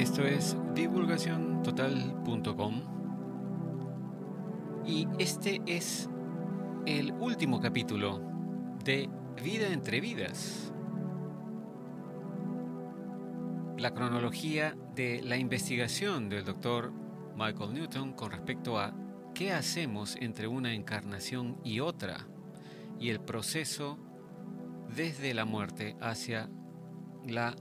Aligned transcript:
Esto 0.00 0.24
es 0.24 0.56
divulgaciontotal.com 0.74 2.82
y 4.86 5.06
este 5.18 5.60
es 5.66 6.08
el 6.86 7.12
último 7.12 7.60
capítulo 7.60 8.22
de 8.82 9.10
Vida 9.44 9.70
entre 9.70 10.00
Vidas. 10.00 10.72
La 13.76 13.92
cronología 13.92 14.74
de 14.94 15.20
la 15.22 15.36
investigación 15.36 16.30
del 16.30 16.46
doctor 16.46 16.94
Michael 17.36 17.74
Newton 17.74 18.14
con 18.14 18.30
respecto 18.30 18.78
a 18.78 18.94
qué 19.34 19.52
hacemos 19.52 20.16
entre 20.18 20.48
una 20.48 20.72
encarnación 20.72 21.60
y 21.62 21.80
otra 21.80 22.26
y 22.98 23.10
el 23.10 23.20
proceso 23.20 23.98
desde 24.96 25.34
la 25.34 25.44
muerte 25.44 25.94
hacia 26.00 26.48
la 27.26 27.54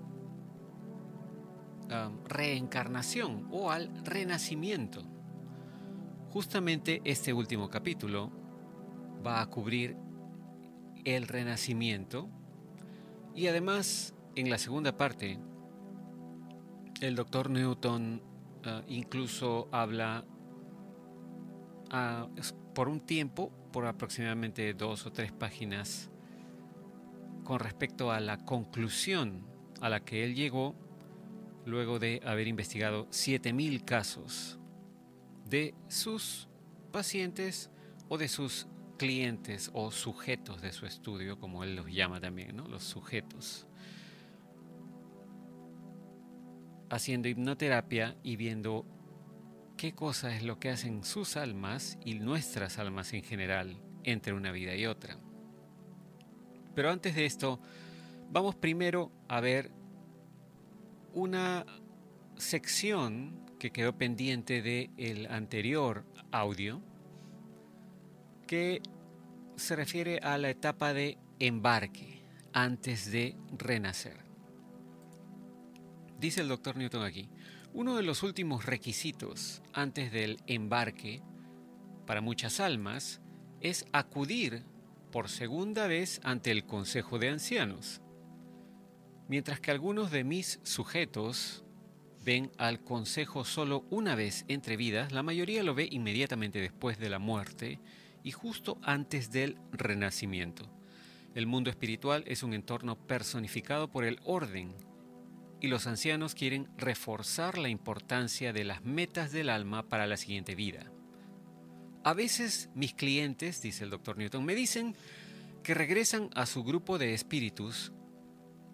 reencarnación 2.26 3.48
o 3.52 3.72
al 3.72 3.90
renacimiento. 4.06 5.04
Justamente 6.30 7.02
este 7.04 7.34
último 7.34 7.70
capítulo 7.70 8.32
va 9.26 9.42
a 9.42 9.48
cubrir 9.48 9.98
el 11.04 11.28
renacimiento 11.28 12.30
y 13.34 13.48
además 13.48 14.14
en 14.36 14.50
la 14.50 14.58
segunda 14.58 14.96
parte 14.96 15.40
el 17.02 17.16
doctor 17.16 17.50
Newton 17.50 18.22
uh, 18.66 18.84
incluso 18.88 19.70
habla 19.72 20.26
uh, 21.92 22.74
por 22.74 22.90
un 22.90 23.00
tiempo, 23.00 23.52
por 23.72 23.86
aproximadamente 23.86 24.74
dos 24.74 25.06
o 25.06 25.12
tres 25.12 25.32
páginas, 25.32 26.12
con 27.44 27.60
respecto 27.60 28.12
a 28.12 28.20
la 28.20 28.38
conclusión 28.38 29.48
a 29.82 29.90
la 29.90 30.02
que 30.02 30.24
él 30.24 30.36
llegó 30.36 30.76
luego 31.66 32.00
de 32.00 32.22
haber 32.26 32.48
investigado 32.48 33.08
7.000 33.08 33.84
casos 33.86 34.60
de 35.46 35.74
sus 35.88 36.48
pacientes 36.92 37.70
o 38.08 38.18
de 38.18 38.28
sus 38.28 38.68
clientes 38.98 39.72
o 39.74 39.92
sujetos 39.92 40.62
de 40.62 40.72
su 40.72 40.86
estudio, 40.86 41.40
como 41.40 41.64
él 41.64 41.76
los 41.76 41.88
llama 41.88 42.20
también, 42.20 42.56
¿no? 42.56 42.68
los 42.68 42.84
sujetos. 42.84 43.66
Haciendo 46.90 47.28
hipnoterapia 47.28 48.18
y 48.24 48.36
viendo 48.36 48.86
qué 49.78 49.94
cosa 49.94 50.36
es 50.36 50.44
lo 50.44 50.60
que 50.60 50.70
hacen 50.70 51.04
sus 51.04 51.38
almas 51.38 51.98
y 52.04 52.16
nuestras 52.16 52.78
almas 52.80 53.14
en 53.14 53.24
general 53.24 53.80
entre 54.04 54.34
una 54.34 54.52
vida 54.52 54.76
y 54.76 54.86
otra. 54.86 55.18
Pero 56.76 56.92
antes 56.92 57.16
de 57.16 57.26
esto, 57.26 57.60
vamos 58.32 58.56
primero 58.56 59.12
a 59.28 59.40
ver 59.40 59.72
una 61.20 61.66
sección 62.38 63.46
que 63.60 63.72
quedó 63.72 63.98
pendiente 63.98 64.62
del 64.62 64.90
el 64.98 65.28
anterior 65.28 66.06
audio, 66.32 66.82
que 68.48 68.82
se 69.58 69.76
refiere 69.76 70.20
a 70.20 70.38
la 70.38 70.50
etapa 70.50 70.94
de 70.94 71.18
embarque 71.40 72.24
antes 72.54 73.12
de 73.12 73.36
renacer. 73.58 74.18
Dice 76.18 76.42
el 76.42 76.48
doctor 76.48 76.78
Newton 76.78 77.04
aquí, 77.04 77.30
uno 77.74 77.98
de 77.98 78.04
los 78.04 78.24
últimos 78.24 78.66
requisitos 78.66 79.62
antes 79.74 80.12
del 80.12 80.40
embarque 80.48 81.22
para 82.06 82.22
muchas 82.22 82.60
almas 82.62 83.22
es 83.60 83.86
acudir 83.92 84.64
por 85.12 85.28
segunda 85.28 85.88
vez 85.88 86.22
ante 86.24 86.52
el 86.52 86.66
Consejo 86.66 87.20
de 87.20 87.30
Ancianos. 87.30 88.02
Mientras 89.30 89.60
que 89.60 89.70
algunos 89.70 90.10
de 90.10 90.24
mis 90.24 90.60
sujetos 90.64 91.64
ven 92.26 92.52
al 92.58 92.84
Consejo 92.84 93.46
solo 93.46 93.86
una 93.92 94.16
vez 94.16 94.44
entre 94.48 94.76
vidas, 94.76 95.12
la 95.12 95.22
mayoría 95.22 95.62
lo 95.62 95.76
ve 95.76 95.88
inmediatamente 95.92 96.60
después 96.60 96.98
de 96.98 97.12
la 97.12 97.20
muerte 97.20 97.80
y 98.24 98.32
justo 98.32 98.80
antes 98.82 99.32
del 99.32 99.56
renacimiento. 99.72 100.68
El 101.36 101.46
mundo 101.46 101.70
espiritual 101.70 102.24
es 102.26 102.42
un 102.42 102.56
entorno 102.56 102.96
personificado 102.98 103.92
por 103.92 104.04
el 104.04 104.20
orden 104.24 104.74
y 105.62 105.68
los 105.68 105.86
ancianos 105.86 106.34
quieren 106.34 106.68
reforzar 106.76 107.60
la 107.60 107.70
importancia 107.70 108.52
de 108.52 108.64
las 108.64 108.84
metas 108.84 109.32
del 109.32 109.50
alma 109.50 109.88
para 109.88 110.08
la 110.08 110.18
siguiente 110.18 110.56
vida. 110.56 110.92
A 112.04 112.16
veces 112.16 112.72
mis 112.74 112.96
clientes, 112.96 113.62
dice 113.62 113.84
el 113.84 113.92
doctor 113.92 114.18
Newton, 114.18 114.44
me 114.44 114.56
dicen 114.56 114.96
que 115.62 115.76
regresan 115.76 116.32
a 116.34 116.48
su 116.48 116.64
grupo 116.64 116.98
de 116.98 117.14
espíritus 117.14 117.92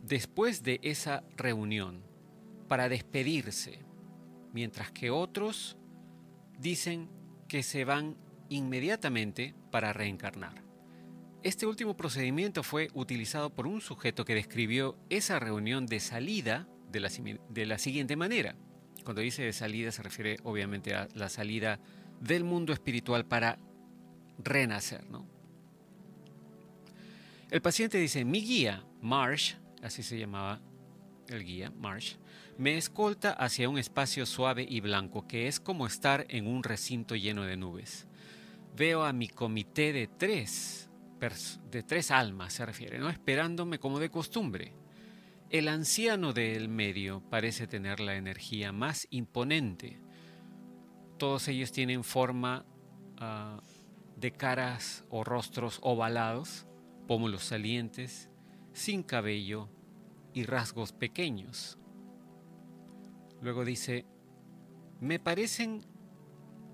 después 0.08 0.64
de 0.64 0.80
esa 0.84 1.24
reunión 1.36 2.02
para 2.68 2.90
despedirse, 2.90 3.80
mientras 4.54 4.92
que 4.92 5.10
otros 5.10 5.78
dicen 6.60 7.10
que 7.48 7.64
se 7.64 7.86
van 7.86 8.16
inmediatamente 8.50 9.56
para 9.72 9.94
reencarnar. 9.94 10.64
Este 11.44 11.68
último 11.68 11.96
procedimiento 11.96 12.64
fue 12.64 12.90
utilizado 12.94 13.54
por 13.54 13.68
un 13.68 13.82
sujeto 13.82 14.26
que 14.26 14.36
describió 14.36 14.98
esa 15.10 15.40
reunión 15.40 15.86
de 15.86 16.00
salida 16.00 16.68
de 16.92 17.00
la, 17.00 17.10
de 17.50 17.66
la 17.66 17.78
siguiente 17.78 18.16
manera. 18.16 18.56
Cuando 19.04 19.22
dice 19.22 19.44
de 19.44 19.54
salida 19.54 19.92
se 19.92 20.02
refiere 20.02 20.38
obviamente 20.44 20.96
a 20.96 21.08
la 21.14 21.30
salida 21.30 21.80
del 22.20 22.44
mundo 22.44 22.74
espiritual 22.74 23.26
para 23.26 23.60
renacer. 24.40 25.08
¿no? 25.10 25.28
El 27.52 27.62
paciente 27.62 28.00
dice, 28.00 28.26
mi 28.26 28.42
guía, 28.42 28.84
Marsh, 29.02 29.54
así 29.86 30.02
se 30.02 30.18
llamaba 30.18 30.60
el 31.30 31.44
guía, 31.44 31.72
Marsh, 31.72 32.16
me 32.58 32.78
escolta 32.78 33.32
hacia 33.32 33.70
un 33.70 33.78
espacio 33.78 34.26
suave 34.26 34.66
y 34.68 34.82
blanco 34.82 35.28
que 35.28 35.48
es 35.48 35.60
como 35.60 35.86
estar 35.86 36.26
en 36.30 36.48
un 36.48 36.64
recinto 36.64 37.16
lleno 37.16 37.44
de 37.44 37.56
nubes. 37.56 38.08
Veo 38.76 39.04
a 39.04 39.14
mi 39.14 39.28
comité 39.28 39.94
de 39.94 40.08
tres, 40.08 40.90
de 41.72 41.84
tres 41.84 42.10
almas, 42.10 42.54
se 42.54 42.66
refiere, 42.66 42.98
¿no? 42.98 43.10
esperándome 43.10 43.80
como 43.80 44.00
de 44.00 44.10
costumbre. 44.10 44.74
El 45.52 45.68
anciano 45.68 46.34
del 46.34 46.68
medio 46.68 47.22
parece 47.30 47.68
tener 47.68 48.00
la 48.00 48.16
energía 48.16 48.72
más 48.72 49.08
imponente, 49.12 50.00
todos 51.18 51.48
ellos 51.48 51.72
tienen 51.72 52.04
forma 52.04 52.66
uh, 53.22 53.62
de 54.20 54.32
caras 54.32 55.06
o 55.10 55.24
rostros 55.24 55.80
ovalados, 55.82 56.66
pómulos 57.08 57.44
salientes, 57.44 58.30
sin 58.76 59.04
cabello 59.04 59.70
y 60.34 60.44
rasgos 60.44 60.92
pequeños. 60.92 61.80
Luego 63.42 63.64
dice, 63.64 64.06
me 65.00 65.18
parecen 65.18 65.82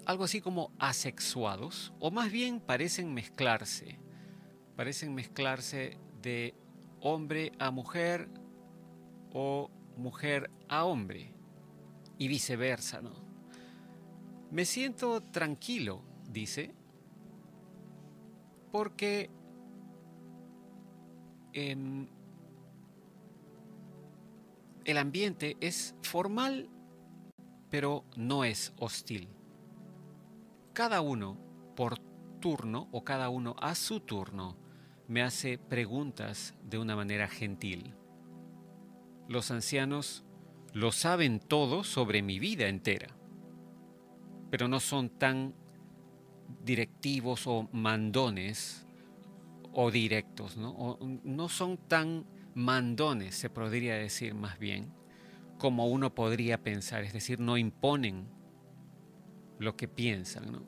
algo 0.07 0.23
así 0.23 0.41
como 0.41 0.71
asexuados, 0.79 1.93
o 1.99 2.09
más 2.09 2.31
bien 2.31 2.59
parecen 2.59 3.13
mezclarse, 3.13 3.99
parecen 4.75 5.13
mezclarse 5.13 5.99
de 6.23 6.55
hombre 7.01 7.51
a 7.59 7.69
mujer 7.69 8.29
o 9.31 9.69
mujer 9.95 10.49
a 10.69 10.85
hombre, 10.85 11.35
y 12.17 12.27
viceversa, 12.27 13.01
¿no? 13.01 13.13
Me 14.49 14.65
siento 14.65 15.21
tranquilo, 15.21 16.01
dice, 16.29 16.73
porque 18.71 19.29
el 21.53 22.07
ambiente 24.97 25.57
es 25.59 25.95
formal, 26.01 26.69
pero 27.69 28.05
no 28.15 28.43
es 28.43 28.73
hostil. 28.79 29.29
Cada 30.73 31.01
uno 31.01 31.37
por 31.75 31.99
turno 32.39 32.87
o 32.91 33.03
cada 33.03 33.29
uno 33.29 33.55
a 33.59 33.75
su 33.75 33.99
turno 33.99 34.57
me 35.07 35.21
hace 35.21 35.57
preguntas 35.57 36.55
de 36.63 36.77
una 36.77 36.95
manera 36.95 37.27
gentil. 37.27 37.93
Los 39.27 39.51
ancianos 39.51 40.23
lo 40.73 40.91
saben 40.91 41.39
todo 41.39 41.83
sobre 41.83 42.21
mi 42.21 42.39
vida 42.39 42.67
entera 42.67 43.21
pero 44.51 44.67
no 44.67 44.81
son 44.81 45.09
tan 45.09 45.55
directivos 46.63 47.47
o 47.47 47.69
mandones 47.71 48.85
o 49.73 49.91
directos, 49.91 50.57
¿no? 50.57 50.97
no 51.23 51.49
son 51.49 51.77
tan 51.77 52.25
mandones, 52.55 53.35
se 53.35 53.49
podría 53.49 53.95
decir 53.95 54.33
más 54.33 54.59
bien, 54.59 54.91
como 55.57 55.87
uno 55.87 56.13
podría 56.13 56.61
pensar, 56.61 57.03
es 57.03 57.13
decir, 57.13 57.39
no 57.39 57.57
imponen 57.57 58.27
lo 59.59 59.77
que 59.77 59.87
piensan. 59.87 60.51
¿no? 60.51 60.63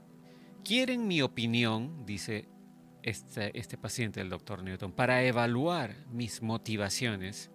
Quieren 0.63 1.07
mi 1.07 1.21
opinión, 1.21 2.05
dice 2.05 2.47
este, 3.01 3.57
este 3.59 3.77
paciente 3.77 4.19
del 4.19 4.29
doctor 4.29 4.63
Newton, 4.63 4.93
para 4.93 5.23
evaluar 5.23 5.95
mis 6.11 6.41
motivaciones 6.41 7.51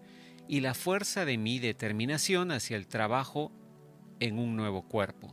y 0.49 0.61
la 0.61 0.75
fuerza 0.75 1.25
de 1.25 1.39
mi 1.39 1.59
determinación 1.59 2.51
hacia 2.51 2.77
el 2.77 2.87
trabajo 2.87 3.53
en 4.21 4.39
un 4.39 4.57
nuevo 4.57 4.83
cuerpo. 4.83 5.33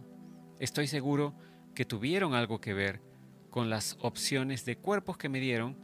Estoy 0.60 0.88
seguro 0.88 1.34
que 1.74 1.86
tuvieron 1.86 2.34
algo 2.34 2.62
que 2.62 2.74
ver 2.74 3.02
con 3.50 3.70
las 3.70 3.98
opciones 4.02 4.64
de 4.66 4.78
cuerpos 4.78 5.18
que 5.18 5.30
me 5.30 5.40
dieron 5.40 5.78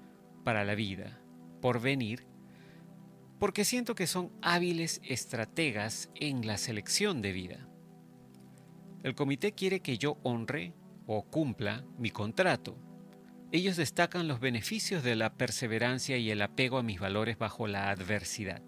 para 0.44 0.66
la 0.66 0.76
vida 0.76 1.20
por 1.62 1.80
venir 1.80 2.26
porque 3.42 3.66
siento 3.66 3.96
que 3.96 4.06
son 4.06 4.32
hábiles 4.44 5.02
estrategas 5.04 6.12
en 6.14 6.46
la 6.46 6.60
selección 6.60 7.24
de 7.24 7.32
vida. 7.32 7.68
El 9.02 9.16
comité 9.16 9.54
quiere 9.54 9.80
que 9.80 9.98
yo 9.98 10.20
honre 10.22 10.76
o 11.08 11.24
cumpla 11.24 11.84
mi 11.98 12.12
contrato. 12.12 12.78
Ellos 13.52 13.78
destacan 13.78 14.28
los 14.28 14.40
beneficios 14.40 15.04
de 15.04 15.16
la 15.16 15.34
perseverancia 15.34 16.18
y 16.18 16.30
el 16.30 16.42
apego 16.44 16.78
a 16.78 16.84
mis 16.84 17.00
valores 17.00 17.40
bajo 17.40 17.68
la 17.68 17.90
adversidad. 17.90 18.62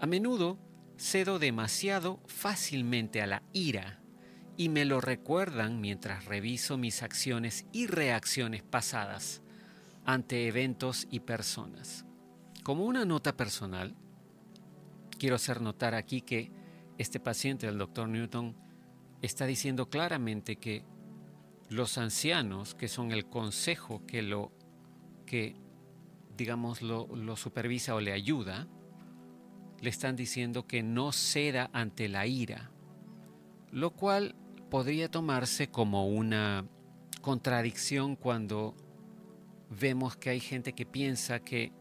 A 0.00 0.06
menudo 0.06 0.58
cedo 0.96 1.38
demasiado 1.38 2.22
fácilmente 2.26 3.20
a 3.20 3.26
la 3.26 3.42
ira 3.52 4.00
y 4.56 4.70
me 4.70 4.86
lo 4.86 5.02
recuerdan 5.02 5.82
mientras 5.82 6.24
reviso 6.24 6.78
mis 6.78 7.02
acciones 7.02 7.66
y 7.72 7.88
reacciones 7.88 8.62
pasadas 8.62 9.42
ante 10.08 10.48
eventos 10.48 11.06
y 11.10 11.20
personas. 11.20 12.06
Como 12.62 12.86
una 12.86 13.04
nota 13.04 13.36
personal, 13.36 13.94
quiero 15.18 15.36
hacer 15.36 15.60
notar 15.60 15.94
aquí 15.94 16.22
que 16.22 16.50
este 16.96 17.20
paciente, 17.20 17.66
el 17.68 17.76
doctor 17.76 18.08
Newton, 18.08 18.56
está 19.20 19.44
diciendo 19.44 19.90
claramente 19.90 20.56
que 20.56 20.82
los 21.68 21.98
ancianos, 21.98 22.74
que 22.74 22.88
son 22.88 23.12
el 23.12 23.26
consejo 23.26 24.06
que 24.06 24.22
lo 24.22 24.50
que 25.26 25.56
digamos 26.38 26.80
lo, 26.80 27.14
lo 27.14 27.36
supervisa 27.36 27.94
o 27.94 28.00
le 28.00 28.14
ayuda, 28.14 28.66
le 29.82 29.90
están 29.90 30.16
diciendo 30.16 30.66
que 30.66 30.82
no 30.82 31.12
ceda 31.12 31.68
ante 31.74 32.08
la 32.08 32.26
ira, 32.26 32.70
lo 33.72 33.90
cual 33.90 34.34
podría 34.70 35.10
tomarse 35.10 35.68
como 35.68 36.08
una 36.08 36.64
contradicción 37.20 38.16
cuando 38.16 38.74
vemos 39.70 40.16
que 40.16 40.30
hay 40.30 40.40
gente 40.40 40.74
que 40.74 40.86
piensa 40.86 41.40
que 41.40 41.72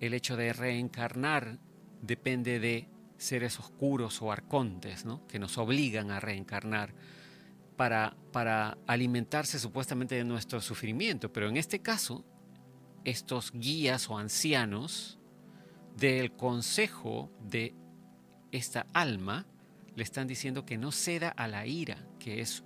el 0.00 0.14
hecho 0.14 0.36
de 0.36 0.52
reencarnar 0.52 1.58
depende 2.02 2.60
de 2.60 2.88
seres 3.16 3.58
oscuros 3.58 4.20
o 4.22 4.32
arcontes, 4.32 5.04
que 5.28 5.38
nos 5.38 5.56
obligan 5.58 6.10
a 6.10 6.20
reencarnar 6.20 6.94
para, 7.76 8.16
para 8.32 8.76
alimentarse 8.86 9.58
supuestamente 9.58 10.14
de 10.14 10.24
nuestro 10.24 10.60
sufrimiento. 10.60 11.32
Pero 11.32 11.48
en 11.48 11.56
este 11.56 11.80
caso, 11.80 12.24
estos 13.04 13.52
guías 13.52 14.10
o 14.10 14.18
ancianos 14.18 15.18
del 15.96 16.32
consejo 16.32 17.30
de 17.40 17.74
esta 18.52 18.86
alma 18.92 19.46
le 19.94 20.02
están 20.02 20.26
diciendo 20.26 20.64
que 20.64 20.76
no 20.76 20.92
ceda 20.92 21.28
a 21.28 21.46
la 21.48 21.66
ira, 21.66 22.04
que 22.18 22.40
es 22.40 22.64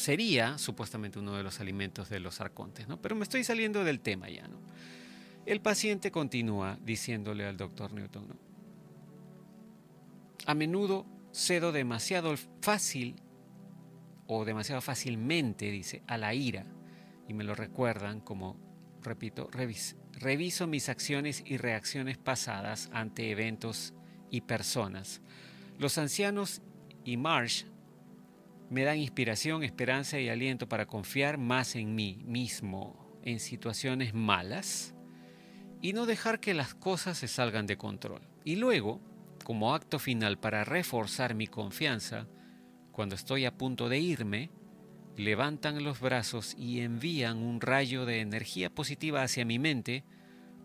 sería 0.00 0.56
supuestamente 0.56 1.18
uno 1.18 1.36
de 1.36 1.42
los 1.42 1.60
alimentos 1.60 2.08
de 2.08 2.20
los 2.20 2.40
arcontes, 2.40 2.88
¿no? 2.88 3.00
Pero 3.02 3.14
me 3.16 3.22
estoy 3.22 3.44
saliendo 3.44 3.84
del 3.84 4.00
tema 4.00 4.30
ya, 4.30 4.48
¿no? 4.48 4.58
El 5.44 5.60
paciente 5.60 6.10
continúa 6.10 6.78
diciéndole 6.82 7.44
al 7.44 7.58
doctor 7.58 7.92
Newton. 7.92 8.28
A 10.46 10.54
menudo 10.54 11.06
cedo 11.32 11.70
demasiado 11.70 12.34
fácil 12.62 13.16
o 14.26 14.44
demasiado 14.44 14.80
fácilmente, 14.80 15.70
dice, 15.70 16.02
a 16.06 16.16
la 16.16 16.32
ira, 16.34 16.64
y 17.28 17.34
me 17.34 17.44
lo 17.44 17.54
recuerdan 17.54 18.20
como, 18.20 18.56
repito, 19.02 19.50
reviso 19.50 20.66
mis 20.66 20.88
acciones 20.88 21.42
y 21.44 21.58
reacciones 21.58 22.16
pasadas 22.16 22.88
ante 22.92 23.30
eventos 23.30 23.92
y 24.30 24.40
personas. 24.40 25.20
Los 25.78 25.98
ancianos 25.98 26.62
y 27.04 27.16
Marsh 27.16 27.64
me 28.70 28.84
dan 28.84 28.98
inspiración, 28.98 29.64
esperanza 29.64 30.18
y 30.20 30.28
aliento 30.28 30.68
para 30.68 30.86
confiar 30.86 31.38
más 31.38 31.74
en 31.74 31.94
mí 31.94 32.22
mismo 32.24 33.18
en 33.22 33.40
situaciones 33.40 34.14
malas 34.14 34.94
y 35.82 35.92
no 35.92 36.06
dejar 36.06 36.40
que 36.40 36.54
las 36.54 36.74
cosas 36.74 37.18
se 37.18 37.28
salgan 37.28 37.66
de 37.66 37.76
control. 37.76 38.22
Y 38.44 38.56
luego, 38.56 39.00
como 39.44 39.74
acto 39.74 39.98
final 39.98 40.38
para 40.38 40.64
reforzar 40.64 41.34
mi 41.34 41.48
confianza, 41.48 42.28
cuando 42.92 43.16
estoy 43.16 43.44
a 43.44 43.56
punto 43.56 43.88
de 43.88 43.98
irme, 43.98 44.50
levantan 45.16 45.82
los 45.82 46.00
brazos 46.00 46.54
y 46.56 46.80
envían 46.80 47.38
un 47.38 47.60
rayo 47.60 48.06
de 48.06 48.20
energía 48.20 48.70
positiva 48.70 49.22
hacia 49.22 49.44
mi 49.44 49.58
mente 49.58 50.04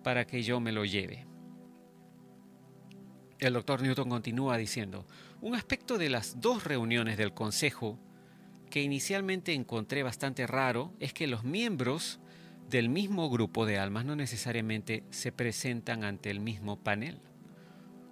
para 0.04 0.26
que 0.26 0.44
yo 0.44 0.60
me 0.60 0.72
lo 0.72 0.86
lleve. 0.86 1.26
El 3.40 3.54
doctor 3.54 3.82
Newton 3.82 4.10
continúa 4.10 4.58
diciendo, 4.58 5.06
un 5.42 5.56
aspecto 5.56 5.98
de 5.98 6.10
las 6.10 6.40
dos 6.40 6.64
reuniones 6.64 7.18
del 7.18 7.34
Consejo 7.34 8.00
que 8.70 8.82
inicialmente 8.82 9.54
encontré 9.54 10.04
bastante 10.04 10.48
raro 10.48 10.94
es 11.00 11.14
que 11.14 11.28
los 11.28 11.44
miembros 11.44 12.20
del 12.70 12.90
mismo 12.90 13.30
grupo 13.30 13.66
de 13.66 13.78
almas 13.78 14.06
no 14.06 14.16
necesariamente 14.16 15.04
se 15.12 15.32
presentan 15.32 16.04
ante 16.04 16.30
el 16.32 16.40
mismo 16.40 16.78
panel. 16.78 17.22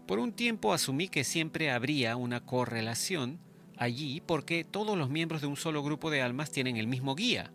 Por 0.08 0.20
un 0.20 0.32
tiempo 0.32 0.74
asumí 0.74 1.08
que 1.08 1.24
siempre 1.24 1.72
habría 1.72 2.16
una 2.16 2.46
correlación 2.46 3.40
allí 3.78 4.22
porque 4.22 4.64
todos 4.64 4.98
los 4.98 5.10
miembros 5.10 5.42
de 5.42 5.48
un 5.48 5.58
solo 5.58 5.84
grupo 5.84 6.12
de 6.12 6.22
almas 6.22 6.52
tienen 6.52 6.78
el 6.78 6.88
mismo 6.88 7.16
guía. 7.16 7.52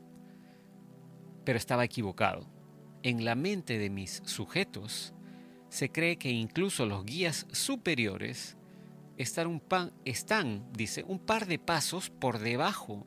Pero 1.45 1.57
estaba 1.57 1.85
equivocado. 1.85 2.47
En 3.03 3.25
la 3.25 3.37
mente 3.37 3.79
de 3.79 3.91
mis 3.91 4.23
sujetos, 4.27 5.15
se 5.69 5.91
cree 5.91 6.17
que 6.17 6.31
incluso 6.31 6.85
los 6.85 7.05
guías 7.05 7.47
superiores 7.53 8.58
están, 9.19 9.49
un 9.49 9.63
están, 10.05 10.73
dice, 10.73 11.05
un 11.07 11.19
par 11.19 11.47
de 11.47 11.59
pasos 11.59 12.09
por 12.09 12.39
debajo 12.39 13.07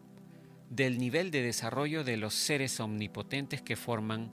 del 0.70 1.00
nivel 1.00 1.32
de 1.32 1.42
desarrollo 1.42 2.04
de 2.04 2.18
los 2.18 2.34
seres 2.34 2.80
omnipotentes 2.80 3.62
que 3.62 3.76
forman 3.76 4.32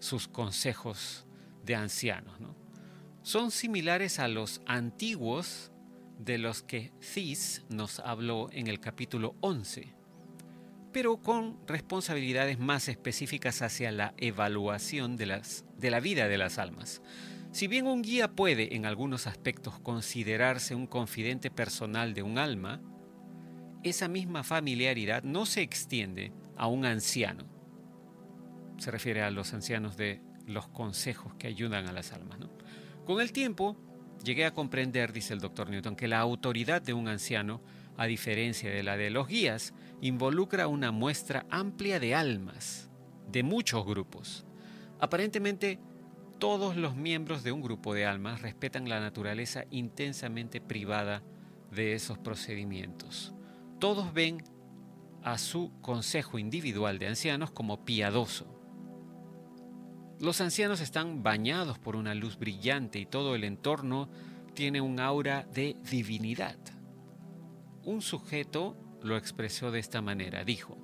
sus 0.00 0.28
consejos 0.28 1.26
de 1.64 1.76
ancianos. 1.76 2.34
Son 3.22 3.52
similares 3.52 4.18
a 4.18 4.26
los 4.26 4.62
antiguos 4.66 5.70
de 6.18 6.38
los 6.38 6.62
que 6.62 6.92
Cis 7.00 7.62
nos 7.68 8.00
habló 8.00 8.50
en 8.52 8.66
el 8.66 8.80
capítulo 8.80 9.36
11, 9.40 9.94
pero 10.92 11.18
con 11.18 11.56
responsabilidades 11.66 12.58
más 12.58 12.88
específicas 12.88 13.62
hacia 13.62 13.92
la 13.92 14.14
evaluación 14.18 15.16
de, 15.16 15.26
las, 15.26 15.64
de 15.78 15.90
la 15.90 16.00
vida 16.00 16.26
de 16.26 16.38
las 16.38 16.58
almas. 16.58 17.00
Si 17.52 17.66
bien 17.66 17.86
un 17.86 18.00
guía 18.00 18.32
puede 18.32 18.74
en 18.74 18.86
algunos 18.86 19.26
aspectos 19.26 19.78
considerarse 19.78 20.74
un 20.74 20.86
confidente 20.86 21.50
personal 21.50 22.14
de 22.14 22.22
un 22.22 22.38
alma, 22.38 22.80
esa 23.82 24.08
misma 24.08 24.42
familiaridad 24.42 25.22
no 25.22 25.44
se 25.44 25.60
extiende 25.60 26.32
a 26.56 26.66
un 26.66 26.86
anciano. 26.86 27.44
Se 28.78 28.90
refiere 28.90 29.22
a 29.22 29.30
los 29.30 29.52
ancianos 29.52 29.98
de 29.98 30.22
los 30.46 30.66
consejos 30.68 31.34
que 31.34 31.46
ayudan 31.46 31.86
a 31.86 31.92
las 31.92 32.12
almas. 32.12 32.38
Con 33.04 33.20
el 33.20 33.32
tiempo, 33.32 33.76
llegué 34.24 34.46
a 34.46 34.54
comprender, 34.54 35.12
dice 35.12 35.34
el 35.34 35.40
doctor 35.40 35.68
Newton, 35.68 35.94
que 35.94 36.08
la 36.08 36.20
autoridad 36.20 36.80
de 36.80 36.94
un 36.94 37.06
anciano, 37.06 37.60
a 37.98 38.06
diferencia 38.06 38.70
de 38.70 38.82
la 38.82 38.96
de 38.96 39.10
los 39.10 39.28
guías, 39.28 39.74
involucra 40.00 40.68
una 40.68 40.90
muestra 40.90 41.44
amplia 41.50 42.00
de 42.00 42.14
almas, 42.14 42.90
de 43.30 43.42
muchos 43.42 43.84
grupos. 43.84 44.46
Aparentemente, 45.00 45.78
todos 46.42 46.74
los 46.74 46.96
miembros 46.96 47.44
de 47.44 47.52
un 47.52 47.62
grupo 47.62 47.94
de 47.94 48.04
almas 48.04 48.42
respetan 48.42 48.88
la 48.88 48.98
naturaleza 48.98 49.62
intensamente 49.70 50.60
privada 50.60 51.22
de 51.70 51.92
esos 51.92 52.18
procedimientos. 52.18 53.32
Todos 53.78 54.12
ven 54.12 54.42
a 55.22 55.38
su 55.38 55.70
consejo 55.80 56.40
individual 56.40 56.98
de 56.98 57.06
ancianos 57.06 57.52
como 57.52 57.84
piadoso. 57.84 58.58
Los 60.18 60.40
ancianos 60.40 60.80
están 60.80 61.22
bañados 61.22 61.78
por 61.78 61.94
una 61.94 62.12
luz 62.12 62.36
brillante 62.36 62.98
y 62.98 63.06
todo 63.06 63.36
el 63.36 63.44
entorno 63.44 64.08
tiene 64.52 64.80
un 64.80 64.98
aura 64.98 65.46
de 65.54 65.76
divinidad. 65.88 66.58
Un 67.84 68.02
sujeto 68.02 68.76
lo 69.00 69.16
expresó 69.16 69.70
de 69.70 69.78
esta 69.78 70.02
manera, 70.02 70.42
dijo, 70.42 70.76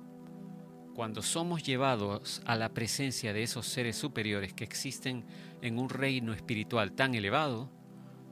cuando 0.99 1.21
somos 1.21 1.63
llevados 1.63 2.41
a 2.43 2.57
la 2.57 2.73
presencia 2.73 3.31
de 3.31 3.41
esos 3.41 3.65
seres 3.65 3.95
superiores 3.95 4.53
que 4.53 4.65
existen 4.65 5.23
en 5.61 5.79
un 5.79 5.87
reino 5.87 6.33
espiritual 6.33 6.91
tan 6.91 7.15
elevado, 7.15 7.71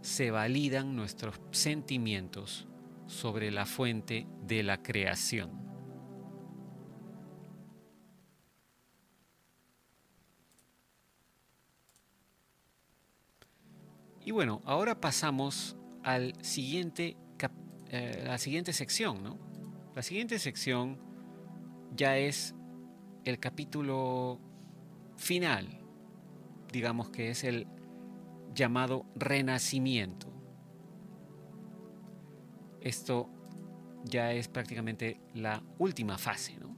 se 0.02 0.32
validan 0.32 0.94
nuestros 0.94 1.40
sentimientos 1.52 2.68
sobre 3.06 3.52
la 3.52 3.66
fuente 3.66 4.28
de 4.42 4.64
la 4.64 4.84
creación. 4.84 5.50
Y 14.26 14.32
bueno, 14.32 14.62
ahora 14.66 15.00
pasamos 15.00 15.78
al 16.04 16.34
siguiente 16.44 17.16
eh, 17.92 18.24
la 18.28 18.38
siguiente 18.38 18.74
sección, 18.74 19.24
¿no? 19.24 19.40
La 19.96 20.04
siguiente 20.04 20.38
sección 20.38 21.00
ya 21.96 22.18
es 22.18 22.54
el 23.30 23.40
capítulo 23.40 24.40
final, 25.18 25.68
digamos 26.72 27.10
que 27.10 27.30
es 27.30 27.44
el 27.44 27.68
llamado 28.54 29.06
renacimiento. 29.16 30.28
Esto 32.80 33.30
ya 34.06 34.32
es 34.32 34.48
prácticamente 34.48 35.20
la 35.34 35.62
última 35.78 36.18
fase, 36.18 36.56
¿no? 36.58 36.74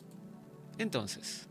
Entonces, 0.79 1.48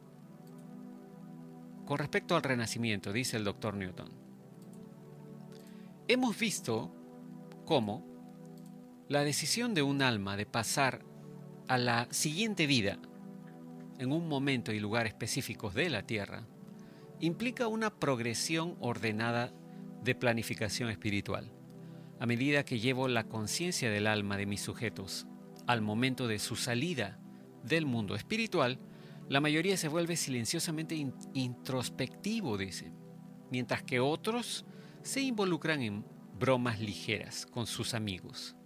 con 1.87 1.99
respecto 1.99 2.35
al 2.35 2.43
renacimiento, 2.43 3.13
dice 3.13 3.37
el 3.37 3.45
doctor 3.45 3.75
Newton, 3.75 4.11
hemos 6.09 6.37
visto 6.37 6.93
cómo 7.65 8.05
la 9.07 9.23
decisión 9.23 9.75
de 9.75 9.83
un 9.83 10.03
alma 10.03 10.37
de 10.37 10.47
pasar 10.47 11.05
a 11.69 11.79
la 11.79 12.09
siguiente 12.11 12.67
vida 12.67 12.99
en 13.99 14.13
un 14.13 14.29
momento 14.29 14.73
y 14.73 14.81
lugar 14.81 15.07
específicos 15.07 15.75
de 15.75 15.91
la 15.91 16.07
Tierra 16.07 16.47
implica 17.21 17.67
una 17.67 17.91
progresión 17.91 18.77
ordenada 18.81 19.53
de 20.03 20.15
planificación 20.15 20.91
espiritual. 20.91 21.53
A 22.21 22.27
medida 22.27 22.65
que 22.65 22.81
llevo 22.81 23.09
la 23.09 23.25
conciencia 23.25 23.91
del 23.91 24.07
alma 24.07 24.37
de 24.37 24.47
mis 24.47 24.61
sujetos 24.61 25.27
al 25.67 25.83
momento 25.83 26.29
de 26.29 26.39
su 26.39 26.57
salida 26.57 27.19
del 27.63 27.87
mundo 27.87 28.15
espiritual, 28.15 28.79
la 29.29 29.41
mayoría 29.41 29.77
se 29.77 29.89
vuelve 29.89 30.17
silenciosamente 30.17 30.95
introspectivo, 31.35 32.57
dice, 32.57 32.93
mientras 33.51 33.83
que 33.83 34.01
otros 34.01 34.65
se 35.03 35.21
involucran 35.21 35.83
en 35.83 36.05
bromas 36.39 36.81
ligeras 36.81 37.47
con 37.47 37.67
sus 37.67 37.95
amigos. 37.95 38.58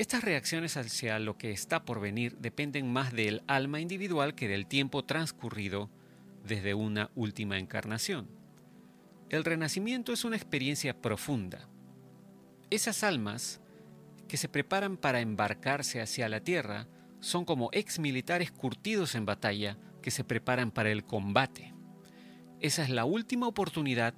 Estas 0.00 0.24
reacciones 0.24 0.78
hacia 0.78 1.18
lo 1.18 1.36
que 1.36 1.50
está 1.50 1.84
por 1.84 2.00
venir 2.00 2.38
dependen 2.38 2.90
más 2.90 3.12
del 3.12 3.42
alma 3.46 3.80
individual 3.80 4.34
que 4.34 4.48
del 4.48 4.66
tiempo 4.66 5.04
transcurrido 5.04 5.90
desde 6.42 6.72
una 6.72 7.10
última 7.14 7.58
encarnación. 7.58 8.26
El 9.28 9.44
renacimiento 9.44 10.14
es 10.14 10.24
una 10.24 10.36
experiencia 10.36 10.98
profunda. 11.02 11.68
Esas 12.70 13.04
almas 13.04 13.60
que 14.26 14.38
se 14.38 14.48
preparan 14.48 14.96
para 14.96 15.20
embarcarse 15.20 16.00
hacia 16.00 16.30
la 16.30 16.40
tierra 16.40 16.88
son 17.20 17.44
como 17.44 17.68
ex 17.74 17.98
militares 17.98 18.50
curtidos 18.50 19.14
en 19.14 19.26
batalla 19.26 19.76
que 20.00 20.10
se 20.10 20.24
preparan 20.24 20.70
para 20.70 20.90
el 20.90 21.04
combate. 21.04 21.74
Esa 22.60 22.84
es 22.84 22.88
la 22.88 23.04
última 23.04 23.46
oportunidad 23.46 24.14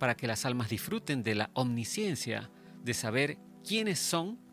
para 0.00 0.16
que 0.16 0.26
las 0.26 0.44
almas 0.44 0.68
disfruten 0.68 1.22
de 1.22 1.36
la 1.36 1.50
omnisciencia, 1.52 2.50
de 2.82 2.92
saber 2.92 3.38
quiénes 3.62 4.00
son 4.00 4.44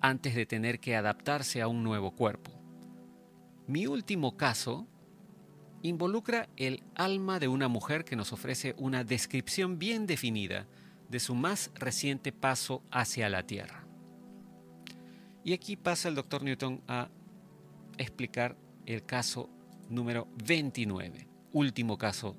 antes 0.00 0.34
de 0.34 0.46
tener 0.46 0.80
que 0.80 0.96
adaptarse 0.96 1.62
a 1.62 1.68
un 1.68 1.82
nuevo 1.82 2.12
cuerpo. 2.12 2.52
Mi 3.66 3.86
último 3.86 4.36
caso 4.36 4.86
involucra 5.82 6.48
el 6.56 6.82
alma 6.94 7.38
de 7.38 7.48
una 7.48 7.68
mujer 7.68 8.04
que 8.04 8.16
nos 8.16 8.32
ofrece 8.32 8.74
una 8.78 9.04
descripción 9.04 9.78
bien 9.78 10.06
definida 10.06 10.66
de 11.08 11.20
su 11.20 11.34
más 11.34 11.70
reciente 11.74 12.32
paso 12.32 12.82
hacia 12.90 13.28
la 13.28 13.44
Tierra. 13.44 13.84
Y 15.44 15.52
aquí 15.52 15.76
pasa 15.76 16.08
el 16.08 16.14
doctor 16.14 16.42
Newton 16.42 16.82
a 16.88 17.08
explicar 17.96 18.56
el 18.86 19.04
caso 19.04 19.48
número 19.88 20.28
29, 20.44 21.28
último 21.52 21.96
caso 21.96 22.36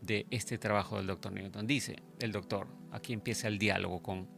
de 0.00 0.26
este 0.30 0.58
trabajo 0.58 0.96
del 0.96 1.08
doctor 1.08 1.32
Newton. 1.32 1.66
Dice 1.66 1.96
el 2.20 2.32
doctor, 2.32 2.68
aquí 2.92 3.12
empieza 3.12 3.48
el 3.48 3.58
diálogo 3.58 4.02
con 4.02 4.37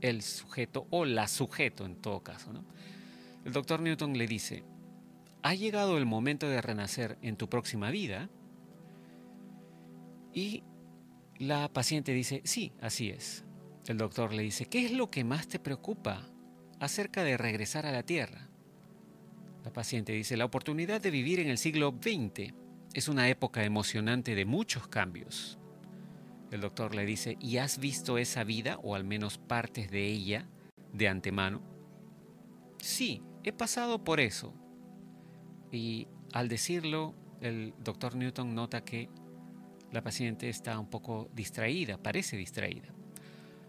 el 0.00 0.22
sujeto 0.22 0.86
o 0.90 1.04
la 1.04 1.28
sujeto 1.28 1.84
en 1.84 1.96
todo 1.96 2.22
caso. 2.22 2.50
El 3.44 3.52
doctor 3.52 3.80
Newton 3.80 4.16
le 4.16 4.26
dice, 4.26 4.64
ha 5.42 5.54
llegado 5.54 5.98
el 5.98 6.06
momento 6.06 6.48
de 6.48 6.60
renacer 6.60 7.18
en 7.22 7.36
tu 7.36 7.48
próxima 7.48 7.90
vida. 7.90 8.28
Y 10.32 10.62
la 11.38 11.68
paciente 11.72 12.12
dice, 12.12 12.42
sí, 12.44 12.72
así 12.80 13.08
es. 13.08 13.44
El 13.86 13.96
doctor 13.96 14.32
le 14.32 14.42
dice, 14.42 14.66
¿qué 14.66 14.84
es 14.84 14.92
lo 14.92 15.10
que 15.10 15.24
más 15.24 15.48
te 15.48 15.58
preocupa 15.58 16.28
acerca 16.78 17.24
de 17.24 17.36
regresar 17.36 17.86
a 17.86 17.92
la 17.92 18.02
Tierra? 18.02 18.48
La 19.64 19.72
paciente 19.72 20.12
dice, 20.12 20.36
la 20.36 20.44
oportunidad 20.44 21.00
de 21.00 21.10
vivir 21.10 21.40
en 21.40 21.48
el 21.48 21.58
siglo 21.58 21.94
XX 22.00 22.52
es 22.94 23.08
una 23.08 23.28
época 23.28 23.64
emocionante 23.64 24.34
de 24.34 24.44
muchos 24.44 24.88
cambios. 24.88 25.59
El 26.50 26.62
doctor 26.62 26.94
le 26.94 27.06
dice, 27.06 27.36
¿y 27.40 27.58
has 27.58 27.78
visto 27.78 28.18
esa 28.18 28.42
vida 28.42 28.78
o 28.82 28.94
al 28.94 29.04
menos 29.04 29.38
partes 29.38 29.90
de 29.90 30.06
ella 30.06 30.48
de 30.92 31.08
antemano? 31.08 31.62
Sí, 32.78 33.22
he 33.44 33.52
pasado 33.52 34.02
por 34.02 34.18
eso. 34.18 34.52
Y 35.70 36.08
al 36.32 36.48
decirlo, 36.48 37.14
el 37.40 37.72
doctor 37.78 38.16
Newton 38.16 38.54
nota 38.54 38.84
que 38.84 39.08
la 39.92 40.02
paciente 40.02 40.48
está 40.48 40.78
un 40.78 40.88
poco 40.88 41.30
distraída, 41.32 41.98
parece 41.98 42.36
distraída. 42.36 42.88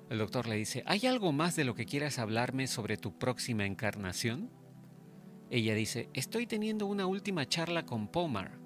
El 0.09 0.17
doctor 0.17 0.47
le 0.47 0.55
dice, 0.55 0.83
¿hay 0.87 1.05
algo 1.05 1.31
más 1.31 1.55
de 1.55 1.63
lo 1.63 1.75
que 1.75 1.85
quieras 1.85 2.19
hablarme 2.19 2.67
sobre 2.67 2.97
tu 2.97 3.17
próxima 3.17 3.65
encarnación? 3.65 4.49
Ella 5.51 5.75
dice, 5.75 6.09
estoy 6.13 6.47
teniendo 6.47 6.87
una 6.87 7.05
última 7.05 7.47
charla 7.47 7.85
con 7.85 8.07
Pomar. 8.07 8.59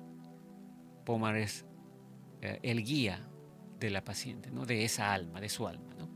Pomar 1.03 1.35
es 1.35 1.65
eh, 2.41 2.59
el 2.63 2.83
guía 2.83 3.29
de 3.79 3.89
la 3.89 4.03
paciente, 4.03 4.51
¿no? 4.51 4.65
de 4.65 4.85
esa 4.85 5.13
alma, 5.13 5.41
de 5.41 5.49
su 5.49 5.67
alma. 5.67 5.93
¿no? 5.97 6.09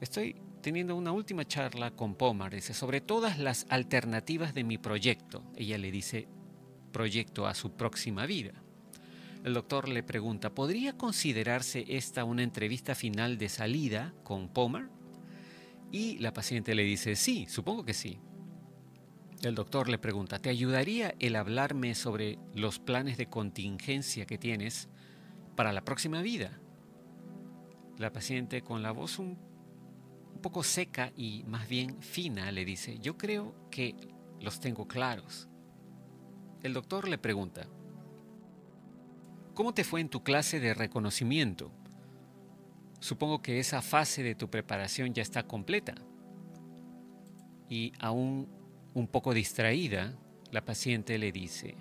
Estoy 0.00 0.36
teniendo 0.60 0.96
una 0.96 1.12
última 1.12 1.46
charla 1.46 1.90
con 1.90 2.14
Pomar, 2.14 2.54
dice, 2.54 2.74
sobre 2.74 3.00
todas 3.00 3.38
las 3.38 3.66
alternativas 3.68 4.54
de 4.54 4.64
mi 4.64 4.78
proyecto. 4.78 5.42
Ella 5.56 5.78
le 5.78 5.90
dice 5.90 6.28
proyecto 6.92 7.46
a 7.46 7.54
su 7.54 7.72
próxima 7.72 8.26
vida. 8.26 8.52
El 9.44 9.54
doctor 9.54 9.88
le 9.88 10.02
pregunta, 10.02 10.50
¿podría 10.50 10.96
considerarse 10.98 11.84
esta 11.88 12.24
una 12.24 12.42
entrevista 12.42 12.94
final 12.94 13.38
de 13.38 13.48
salida 13.48 14.12
con 14.22 14.48
Pomar? 14.48 14.90
Y 15.90 16.18
la 16.18 16.32
paciente 16.32 16.74
le 16.74 16.84
dice, 16.84 17.16
sí, 17.16 17.46
supongo 17.48 17.84
que 17.84 17.94
sí. 17.94 18.18
El 19.42 19.54
doctor 19.54 19.88
le 19.88 19.98
pregunta, 19.98 20.38
¿te 20.38 20.50
ayudaría 20.50 21.14
el 21.18 21.36
hablarme 21.36 21.94
sobre 21.94 22.38
los 22.54 22.78
planes 22.78 23.16
de 23.16 23.30
contingencia 23.30 24.26
que 24.26 24.36
tienes 24.36 24.90
para 25.60 25.74
la 25.74 25.84
próxima 25.84 26.22
vida? 26.22 26.58
La 27.98 28.10
paciente 28.10 28.62
con 28.62 28.82
la 28.82 28.92
voz 28.92 29.18
un 29.18 29.36
poco 30.40 30.62
seca 30.62 31.12
y 31.14 31.44
más 31.46 31.68
bien 31.68 32.00
fina 32.00 32.50
le 32.50 32.64
dice, 32.64 32.98
yo 32.98 33.18
creo 33.18 33.54
que 33.70 33.94
los 34.40 34.58
tengo 34.58 34.88
claros. 34.88 35.50
El 36.62 36.72
doctor 36.72 37.08
le 37.08 37.18
pregunta, 37.18 37.66
¿cómo 39.52 39.74
te 39.74 39.84
fue 39.84 40.00
en 40.00 40.08
tu 40.08 40.22
clase 40.22 40.60
de 40.60 40.72
reconocimiento? 40.72 41.70
Supongo 42.98 43.42
que 43.42 43.58
esa 43.58 43.82
fase 43.82 44.22
de 44.22 44.34
tu 44.34 44.48
preparación 44.48 45.12
ya 45.12 45.20
está 45.20 45.42
completa. 45.42 45.94
Y 47.68 47.92
aún 47.98 48.48
un 48.94 49.08
poco 49.08 49.34
distraída, 49.34 50.16
la 50.52 50.64
paciente 50.64 51.18
le 51.18 51.32
dice, 51.32 51.76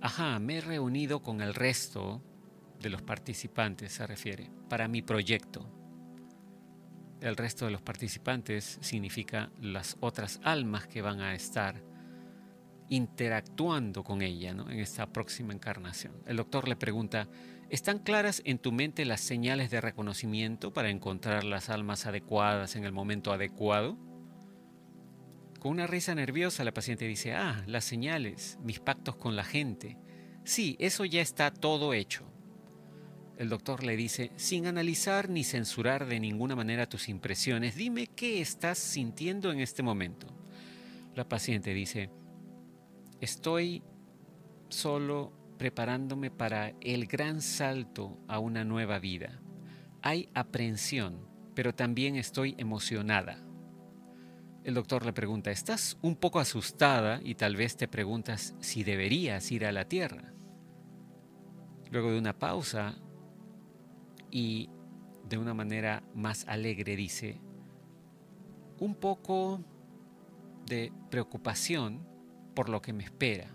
ajá, 0.00 0.40
me 0.40 0.56
he 0.56 0.60
reunido 0.60 1.22
con 1.22 1.40
el 1.40 1.54
resto 1.54 2.20
de 2.80 2.90
los 2.90 3.02
participantes, 3.02 3.92
se 3.92 4.06
refiere, 4.06 4.50
para 4.68 4.88
mi 4.88 5.02
proyecto 5.02 5.68
el 7.24 7.36
resto 7.36 7.64
de 7.64 7.70
los 7.70 7.80
participantes 7.80 8.78
significa 8.82 9.50
las 9.60 9.96
otras 10.00 10.40
almas 10.42 10.86
que 10.86 11.00
van 11.00 11.22
a 11.22 11.34
estar 11.34 11.82
interactuando 12.90 14.04
con 14.04 14.20
ella 14.20 14.50
en 14.50 14.78
esta 14.78 15.06
próxima 15.06 15.54
encarnación. 15.54 16.12
El 16.26 16.36
doctor 16.36 16.68
le 16.68 16.76
pregunta, 16.76 17.26
¿están 17.70 17.98
claras 17.98 18.42
en 18.44 18.58
tu 18.58 18.72
mente 18.72 19.06
las 19.06 19.22
señales 19.22 19.70
de 19.70 19.80
reconocimiento 19.80 20.74
para 20.74 20.90
encontrar 20.90 21.44
las 21.44 21.70
almas 21.70 22.04
adecuadas 22.04 22.76
en 22.76 22.84
el 22.84 22.92
momento 22.92 23.32
adecuado? 23.32 23.96
Con 25.60 25.72
una 25.72 25.86
risa 25.86 26.14
nerviosa 26.14 26.62
la 26.62 26.74
paciente 26.74 27.06
dice, 27.06 27.32
ah, 27.32 27.64
las 27.66 27.86
señales, 27.86 28.58
mis 28.62 28.80
pactos 28.80 29.16
con 29.16 29.34
la 29.34 29.44
gente. 29.44 29.96
Sí, 30.44 30.76
eso 30.78 31.06
ya 31.06 31.22
está 31.22 31.50
todo 31.50 31.94
hecho. 31.94 32.33
El 33.36 33.48
doctor 33.48 33.82
le 33.82 33.96
dice, 33.96 34.30
sin 34.36 34.66
analizar 34.66 35.28
ni 35.28 35.42
censurar 35.42 36.06
de 36.06 36.20
ninguna 36.20 36.54
manera 36.54 36.88
tus 36.88 37.08
impresiones, 37.08 37.74
dime 37.74 38.06
qué 38.06 38.40
estás 38.40 38.78
sintiendo 38.78 39.50
en 39.50 39.58
este 39.58 39.82
momento. 39.82 40.28
La 41.16 41.28
paciente 41.28 41.74
dice, 41.74 42.10
estoy 43.20 43.82
solo 44.68 45.32
preparándome 45.58 46.30
para 46.30 46.74
el 46.80 47.06
gran 47.06 47.40
salto 47.40 48.18
a 48.28 48.38
una 48.38 48.64
nueva 48.64 49.00
vida. 49.00 49.40
Hay 50.02 50.28
aprensión, 50.34 51.26
pero 51.54 51.74
también 51.74 52.16
estoy 52.16 52.54
emocionada. 52.58 53.38
El 54.62 54.74
doctor 54.74 55.04
le 55.04 55.12
pregunta, 55.12 55.50
¿estás 55.50 55.98
un 56.02 56.16
poco 56.16 56.38
asustada 56.38 57.20
y 57.22 57.34
tal 57.34 57.56
vez 57.56 57.76
te 57.76 57.88
preguntas 57.88 58.54
si 58.60 58.84
deberías 58.84 59.50
ir 59.50 59.66
a 59.66 59.72
la 59.72 59.88
Tierra? 59.88 60.32
Luego 61.90 62.12
de 62.12 62.18
una 62.18 62.38
pausa, 62.38 62.96
y 64.34 64.68
de 65.28 65.38
una 65.38 65.54
manera 65.54 66.02
más 66.12 66.44
alegre 66.48 66.96
dice, 66.96 67.40
un 68.80 68.96
poco 68.96 69.64
de 70.66 70.92
preocupación 71.08 72.04
por 72.52 72.68
lo 72.68 72.82
que 72.82 72.92
me 72.92 73.04
espera, 73.04 73.46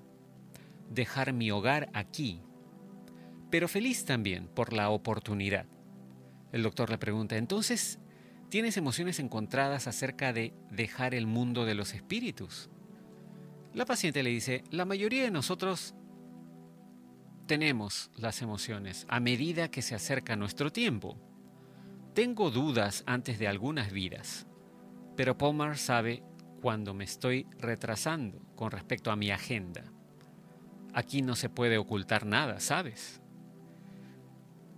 dejar 0.90 1.34
mi 1.34 1.52
hogar 1.52 1.90
aquí, 1.94 2.42
pero 3.50 3.68
feliz 3.68 4.06
también 4.06 4.48
por 4.48 4.72
la 4.72 4.90
oportunidad. 4.90 5.66
El 6.54 6.64
doctor 6.64 6.90
le 6.90 6.98
pregunta, 6.98 7.36
entonces, 7.36 8.00
¿tienes 8.48 8.78
emociones 8.78 9.20
encontradas 9.20 9.86
acerca 9.86 10.32
de 10.32 10.54
dejar 10.72 11.14
el 11.14 11.28
mundo 11.28 11.66
de 11.66 11.76
los 11.76 11.94
espíritus? 11.94 12.70
La 13.74 13.86
paciente 13.86 14.24
le 14.24 14.30
dice, 14.30 14.64
la 14.72 14.86
mayoría 14.86 15.24
de 15.24 15.32
nosotros 15.32 15.94
tenemos 17.50 18.12
las 18.16 18.44
emociones 18.44 19.08
a 19.10 19.20
medida 19.20 19.72
que 19.72 19.82
se 19.82 19.96
acerca 19.96 20.36
nuestro 20.36 20.72
tiempo. 20.72 21.18
tengo 22.14 22.52
dudas 22.52 23.04
antes 23.08 23.40
de 23.40 23.48
algunas 23.48 23.92
vidas, 23.92 24.46
pero 25.18 25.36
Pomar 25.36 25.80
sabe 25.80 26.22
cuando 26.62 26.94
me 26.94 27.06
estoy 27.06 27.48
retrasando 27.58 28.40
con 28.56 28.70
respecto 28.70 29.10
a 29.10 29.16
mi 29.16 29.32
agenda. 29.32 29.84
Aquí 30.94 31.24
no 31.24 31.36
se 31.36 31.50
puede 31.50 31.80
ocultar 31.80 32.24
nada, 32.24 32.60
¿sabes? 32.60 33.20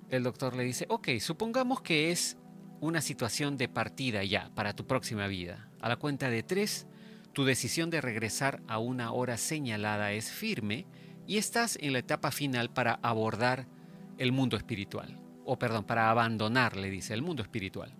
El 0.07 0.23
doctor 0.23 0.55
le 0.55 0.63
dice, 0.63 0.85
ok, 0.87 1.09
supongamos 1.19 1.81
que 1.81 2.11
es 2.11 2.37
una 2.79 3.01
situación 3.01 3.57
de 3.57 3.67
partida 3.67 4.23
ya 4.23 4.49
para 4.55 4.73
tu 4.73 4.87
próxima 4.87 5.27
vida. 5.27 5.69
A 5.81 5.89
la 5.89 5.97
cuenta 5.97 6.29
de 6.29 6.41
tres, 6.41 6.87
tu 7.33 7.43
decisión 7.43 7.89
de 7.89 7.99
regresar 7.99 8.61
a 8.69 8.79
una 8.79 9.11
hora 9.11 9.35
señalada 9.35 10.13
es 10.13 10.31
firme 10.31 10.85
y 11.31 11.37
estás 11.37 11.77
en 11.79 11.93
la 11.93 11.99
etapa 11.99 12.29
final 12.29 12.73
para 12.73 12.99
abordar 13.01 13.65
el 14.17 14.33
mundo 14.33 14.57
espiritual. 14.57 15.17
O 15.45 15.57
perdón, 15.57 15.85
para 15.85 16.09
abandonar, 16.09 16.75
le 16.75 16.89
dice, 16.89 17.13
el 17.13 17.21
mundo 17.21 17.41
espiritual. 17.41 17.95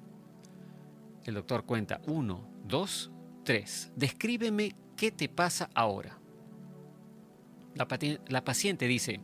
El 1.24 1.36
doctor 1.36 1.64
cuenta, 1.64 2.02
uno, 2.08 2.46
dos, 2.66 3.10
tres. 3.46 3.90
Descríbeme 3.96 4.76
qué 4.98 5.12
te 5.12 5.30
pasa 5.30 5.70
ahora. 5.74 6.20
La, 7.74 7.88
la 8.28 8.44
paciente 8.44 8.86
dice, 8.86 9.22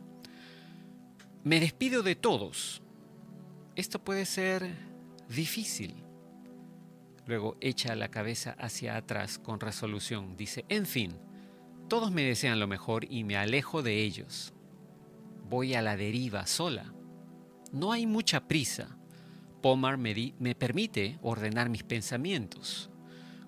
me 1.44 1.60
despido 1.60 2.02
de 2.02 2.16
todos. 2.16 2.80
Esto 3.76 4.02
puede 4.02 4.24
ser 4.24 4.74
difícil. 5.28 6.02
Luego 7.26 7.58
echa 7.60 7.94
la 7.94 8.08
cabeza 8.08 8.56
hacia 8.58 8.96
atrás 8.96 9.38
con 9.38 9.60
resolución. 9.60 10.34
Dice, 10.34 10.64
en 10.70 10.86
fin, 10.86 11.27
todos 11.88 12.12
me 12.12 12.22
desean 12.22 12.60
lo 12.60 12.66
mejor 12.66 13.10
y 13.10 13.24
me 13.24 13.36
alejo 13.36 13.82
de 13.82 14.02
ellos. 14.02 14.52
Voy 15.48 15.74
a 15.74 15.82
la 15.82 15.96
deriva 15.96 16.46
sola. 16.46 16.92
No 17.72 17.92
hay 17.92 18.06
mucha 18.06 18.46
prisa. 18.46 18.98
Pomar 19.62 19.96
me, 19.96 20.34
me 20.38 20.54
permite 20.54 21.18
ordenar 21.22 21.70
mis 21.70 21.82
pensamientos. 21.82 22.90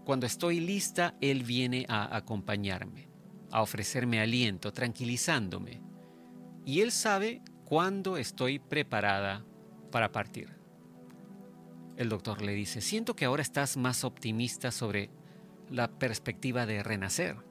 Cuando 0.05 0.27
estoy 0.27 0.61
lista, 0.61 1.15
él 1.21 1.45
viene 1.45 1.87
a 1.89 2.17
acompañarme, 2.17 3.09
a 3.51 3.63
ofrecerme 3.63 4.21
aliento, 4.21 4.73
tranquilizándome. 4.73 5.83
Y 6.65 6.81
él 6.81 6.91
sabe 6.91 7.43
cuándo 7.65 8.17
estoy 8.17 8.59
preparada 8.59 9.45
para 9.93 10.11
partir. 10.11 10.57
El 11.97 12.09
doctor 12.09 12.41
le 12.43 12.55
dice, 12.55 12.81
siento 12.81 13.15
que 13.15 13.27
ahora 13.27 13.43
estás 13.43 13.77
más 13.77 14.05
optimista 14.05 14.73
sobre 14.73 15.11
la 15.71 15.89
perspectiva 15.99 16.65
de 16.65 16.83
renacer. 16.83 17.50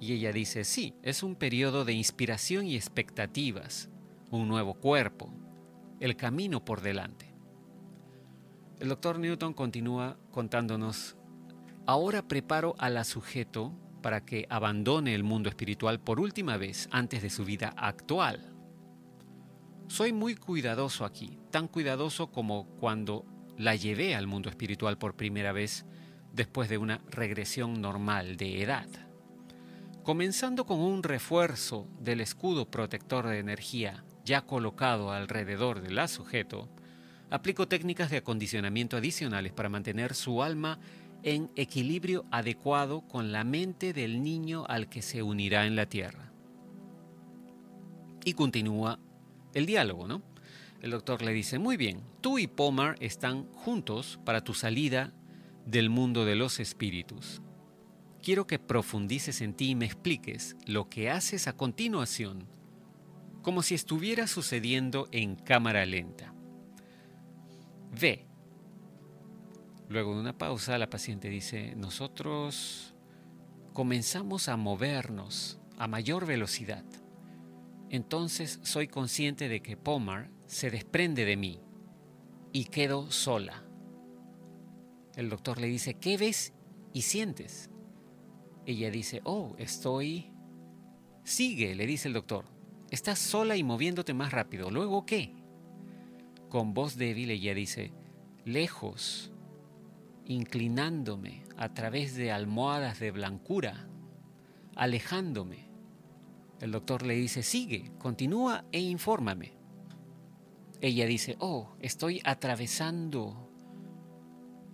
Y 0.00 0.14
ella 0.14 0.32
dice, 0.32 0.64
sí, 0.64 0.94
es 1.02 1.22
un 1.22 1.36
periodo 1.36 1.84
de 1.84 1.92
inspiración 1.92 2.66
y 2.66 2.74
expectativas, 2.74 3.90
un 4.30 4.48
nuevo 4.48 4.74
cuerpo, 4.74 5.30
el 6.00 6.16
camino 6.16 6.64
por 6.64 6.80
delante. 6.80 7.34
El 8.80 8.88
doctor 8.88 9.18
Newton 9.18 9.52
continúa 9.52 10.16
contándonos, 10.30 11.18
ahora 11.84 12.26
preparo 12.26 12.74
a 12.78 12.88
la 12.88 13.04
sujeto 13.04 13.74
para 14.00 14.24
que 14.24 14.46
abandone 14.48 15.14
el 15.14 15.22
mundo 15.22 15.50
espiritual 15.50 16.00
por 16.00 16.18
última 16.18 16.56
vez 16.56 16.88
antes 16.90 17.20
de 17.20 17.28
su 17.28 17.44
vida 17.44 17.74
actual. 17.76 18.54
Soy 19.88 20.14
muy 20.14 20.34
cuidadoso 20.34 21.04
aquí, 21.04 21.38
tan 21.50 21.68
cuidadoso 21.68 22.30
como 22.30 22.68
cuando 22.78 23.26
la 23.58 23.74
llevé 23.74 24.14
al 24.14 24.26
mundo 24.26 24.48
espiritual 24.48 24.96
por 24.96 25.14
primera 25.14 25.52
vez 25.52 25.84
después 26.32 26.70
de 26.70 26.78
una 26.78 27.02
regresión 27.10 27.82
normal 27.82 28.38
de 28.38 28.62
edad. 28.62 29.09
Comenzando 30.10 30.66
con 30.66 30.80
un 30.80 31.04
refuerzo 31.04 31.86
del 32.00 32.20
escudo 32.20 32.68
protector 32.68 33.28
de 33.28 33.38
energía 33.38 34.02
ya 34.24 34.40
colocado 34.40 35.12
alrededor 35.12 35.82
del 35.82 36.08
sujeto, 36.08 36.68
aplico 37.30 37.68
técnicas 37.68 38.10
de 38.10 38.16
acondicionamiento 38.16 38.96
adicionales 38.96 39.52
para 39.52 39.68
mantener 39.68 40.14
su 40.16 40.42
alma 40.42 40.80
en 41.22 41.48
equilibrio 41.54 42.24
adecuado 42.32 43.02
con 43.02 43.30
la 43.30 43.44
mente 43.44 43.92
del 43.92 44.24
niño 44.24 44.64
al 44.66 44.88
que 44.88 45.00
se 45.00 45.22
unirá 45.22 45.64
en 45.68 45.76
la 45.76 45.86
tierra. 45.86 46.32
Y 48.24 48.32
continúa 48.32 48.98
el 49.54 49.64
diálogo, 49.64 50.08
¿no? 50.08 50.22
El 50.82 50.90
doctor 50.90 51.22
le 51.22 51.32
dice, 51.32 51.60
muy 51.60 51.76
bien, 51.76 52.02
tú 52.20 52.40
y 52.40 52.48
Pomar 52.48 52.96
están 52.98 53.44
juntos 53.52 54.18
para 54.24 54.42
tu 54.42 54.54
salida 54.54 55.12
del 55.66 55.88
mundo 55.88 56.24
de 56.24 56.34
los 56.34 56.58
espíritus. 56.58 57.42
Quiero 58.22 58.46
que 58.46 58.58
profundices 58.58 59.40
en 59.40 59.54
ti 59.54 59.70
y 59.70 59.74
me 59.74 59.86
expliques 59.86 60.56
lo 60.66 60.88
que 60.88 61.10
haces 61.10 61.48
a 61.48 61.56
continuación, 61.56 62.46
como 63.42 63.62
si 63.62 63.74
estuviera 63.74 64.26
sucediendo 64.26 65.08
en 65.12 65.36
cámara 65.36 65.86
lenta. 65.86 66.34
Ve. 67.98 68.26
Luego 69.88 70.14
de 70.14 70.20
una 70.20 70.38
pausa, 70.38 70.78
la 70.78 70.90
paciente 70.90 71.28
dice, 71.28 71.74
nosotros 71.76 72.94
comenzamos 73.72 74.48
a 74.48 74.56
movernos 74.56 75.58
a 75.78 75.88
mayor 75.88 76.26
velocidad 76.26 76.84
entonces 77.90 78.60
soy 78.62 78.86
consciente 78.86 79.48
de 79.48 79.60
que 79.60 79.76
Pomar 79.76 80.30
se 80.46 80.70
desprende 80.70 81.24
de 81.24 81.36
mí 81.36 81.60
y 82.52 82.66
quedo 82.66 83.10
sola. 83.10 83.64
El 85.16 85.28
doctor 85.28 85.60
le 85.60 85.66
dice, 85.66 85.94
¿qué 85.94 86.16
ves 86.16 86.52
y 86.92 87.02
sientes? 87.02 87.69
Ella 88.66 88.90
dice, 88.90 89.20
oh, 89.24 89.54
estoy... 89.58 90.32
Sigue, 91.22 91.74
le 91.74 91.86
dice 91.86 92.08
el 92.08 92.14
doctor. 92.14 92.46
Estás 92.90 93.18
sola 93.18 93.56
y 93.56 93.62
moviéndote 93.62 94.14
más 94.14 94.32
rápido. 94.32 94.70
¿Luego 94.70 95.06
qué? 95.06 95.34
Con 96.48 96.74
voz 96.74 96.96
débil 96.96 97.30
ella 97.30 97.54
dice, 97.54 97.92
lejos, 98.44 99.32
inclinándome 100.24 101.44
a 101.56 101.72
través 101.74 102.16
de 102.16 102.32
almohadas 102.32 102.98
de 102.98 103.10
blancura, 103.10 103.88
alejándome 104.74 105.70
el 106.60 106.72
doctor 106.72 107.06
le 107.06 107.14
dice, 107.14 107.42
sigue, 107.42 107.90
continúa 107.98 108.64
e 108.70 108.80
infórmame. 108.80 109.52
Ella 110.82 111.06
dice, 111.06 111.36
oh, 111.40 111.74
estoy 111.80 112.20
atravesando 112.24 113.50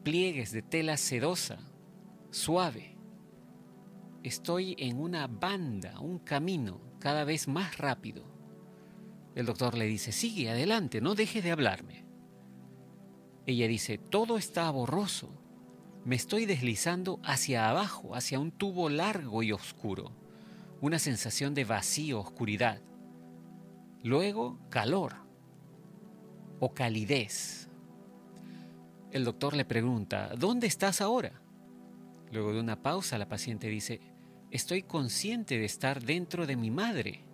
pliegues 0.03 0.51
de 0.51 0.63
tela 0.63 0.97
sedosa, 0.97 1.59
suave. 2.31 2.96
Estoy 4.27 4.75
en 4.81 4.99
una 4.99 5.29
banda, 5.29 6.01
un 6.01 6.19
camino 6.19 6.81
cada 6.99 7.23
vez 7.23 7.47
más 7.47 7.79
rápido. 7.79 8.25
El 9.37 9.47
doctor 9.47 9.79
le 9.79 9.85
dice, 9.85 10.11
sigue 10.11 10.51
adelante, 10.51 11.01
no 11.01 11.15
dejes 11.15 11.45
de 11.45 11.53
hablarme. 11.53 12.05
Ella 13.47 13.69
dice, 13.69 13.99
todo 13.99 14.37
está 14.37 14.69
borroso. 14.73 15.31
Me 16.05 16.17
estoy 16.17 16.45
deslizando 16.45 17.21
hacia 17.23 17.71
abajo, 17.71 18.17
hacia 18.17 18.41
un 18.41 18.51
tubo 18.51 18.89
largo 18.89 19.45
y 19.45 19.53
oscuro 19.53 20.11
una 20.81 20.99
sensación 20.99 21.55
de 21.55 21.65
vacío, 21.65 22.19
oscuridad. 22.19 22.83
Luego, 24.03 24.59
calor 24.71 25.15
o 26.59 26.75
calidez. 26.75 27.69
El 29.13 29.25
doctor 29.25 29.55
le 29.55 29.65
pregunta, 29.65 30.35
¿dónde 30.37 30.67
estás 30.67 31.01
ahora? 31.01 31.41
Luego 32.33 32.53
de 32.53 32.59
una 32.59 32.83
pausa, 32.83 33.19
la 33.19 33.29
paciente 33.29 33.69
dice, 33.69 34.16
estoy 34.51 34.83
consciente 34.83 35.59
de 35.59 35.65
estar 35.65 36.03
dentro 36.03 36.47
de 36.47 36.57
mi 36.57 36.71
madre. 36.71 37.25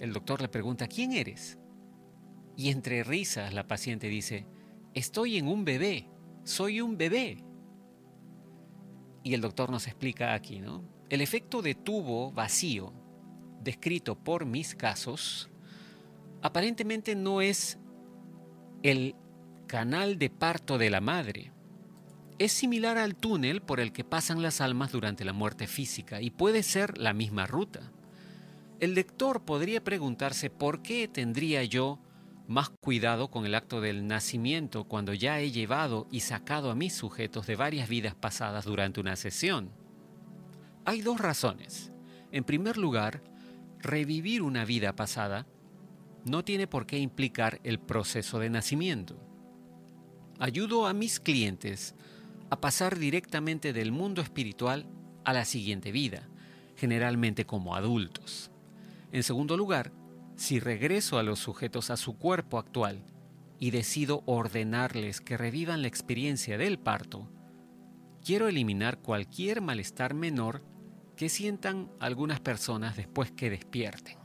El 0.00 0.12
doctor 0.12 0.40
le 0.40 0.48
pregunta, 0.48 0.86
¿quién 0.88 1.12
eres? 1.12 1.58
Y 2.56 2.70
entre 2.70 3.04
risas, 3.04 3.52
la 3.52 3.66
paciente 3.66 4.08
dice, 4.08 4.46
estoy 4.92 5.38
en 5.38 5.48
un 5.48 5.64
bebé, 5.64 6.08
soy 6.44 6.80
un 6.80 6.96
bebé. 6.96 7.44
Y 9.22 9.34
el 9.34 9.40
doctor 9.40 9.70
nos 9.70 9.86
explica 9.86 10.34
aquí, 10.34 10.60
¿no? 10.60 10.84
El 11.08 11.20
efecto 11.20 11.62
de 11.62 11.74
tubo 11.74 12.32
vacío, 12.32 12.92
descrito 13.62 14.16
por 14.16 14.46
mis 14.46 14.74
casos, 14.74 15.50
aparentemente 16.42 17.14
no 17.14 17.40
es 17.40 17.78
el 18.82 19.16
canal 19.66 20.18
de 20.18 20.28
parto 20.28 20.76
de 20.76 20.90
la 20.90 21.00
madre. 21.00 21.53
Es 22.38 22.52
similar 22.52 22.98
al 22.98 23.14
túnel 23.14 23.62
por 23.62 23.78
el 23.78 23.92
que 23.92 24.02
pasan 24.02 24.42
las 24.42 24.60
almas 24.60 24.90
durante 24.90 25.24
la 25.24 25.32
muerte 25.32 25.68
física 25.68 26.20
y 26.20 26.30
puede 26.30 26.64
ser 26.64 26.98
la 26.98 27.12
misma 27.12 27.46
ruta. 27.46 27.92
El 28.80 28.94
lector 28.94 29.44
podría 29.44 29.84
preguntarse 29.84 30.50
por 30.50 30.82
qué 30.82 31.06
tendría 31.06 31.62
yo 31.62 32.00
más 32.48 32.70
cuidado 32.70 33.30
con 33.30 33.46
el 33.46 33.54
acto 33.54 33.80
del 33.80 34.08
nacimiento 34.08 34.84
cuando 34.84 35.14
ya 35.14 35.40
he 35.40 35.52
llevado 35.52 36.08
y 36.10 36.20
sacado 36.20 36.72
a 36.72 36.74
mis 36.74 36.92
sujetos 36.92 37.46
de 37.46 37.54
varias 37.54 37.88
vidas 37.88 38.16
pasadas 38.16 38.64
durante 38.64 39.00
una 39.00 39.14
sesión. 39.14 39.70
Hay 40.84 41.02
dos 41.02 41.20
razones. 41.20 41.92
En 42.32 42.42
primer 42.42 42.78
lugar, 42.78 43.22
revivir 43.78 44.42
una 44.42 44.64
vida 44.64 44.96
pasada 44.96 45.46
no 46.24 46.44
tiene 46.44 46.66
por 46.66 46.84
qué 46.84 46.98
implicar 46.98 47.60
el 47.62 47.78
proceso 47.78 48.40
de 48.40 48.50
nacimiento. 48.50 49.16
Ayudo 50.40 50.86
a 50.86 50.92
mis 50.92 51.20
clientes 51.20 51.94
a 52.50 52.60
pasar 52.60 52.98
directamente 52.98 53.72
del 53.72 53.92
mundo 53.92 54.22
espiritual 54.22 54.86
a 55.24 55.32
la 55.32 55.44
siguiente 55.44 55.92
vida, 55.92 56.28
generalmente 56.76 57.46
como 57.46 57.74
adultos. 57.74 58.50
En 59.12 59.22
segundo 59.22 59.56
lugar, 59.56 59.92
si 60.36 60.60
regreso 60.60 61.18
a 61.18 61.22
los 61.22 61.38
sujetos 61.38 61.90
a 61.90 61.96
su 61.96 62.18
cuerpo 62.18 62.58
actual 62.58 63.04
y 63.58 63.70
decido 63.70 64.22
ordenarles 64.26 65.20
que 65.20 65.36
revivan 65.36 65.82
la 65.82 65.88
experiencia 65.88 66.58
del 66.58 66.78
parto, 66.78 67.30
quiero 68.24 68.48
eliminar 68.48 68.98
cualquier 68.98 69.60
malestar 69.60 70.14
menor 70.14 70.62
que 71.16 71.28
sientan 71.28 71.90
algunas 72.00 72.40
personas 72.40 72.96
después 72.96 73.30
que 73.30 73.50
despierten. 73.50 74.18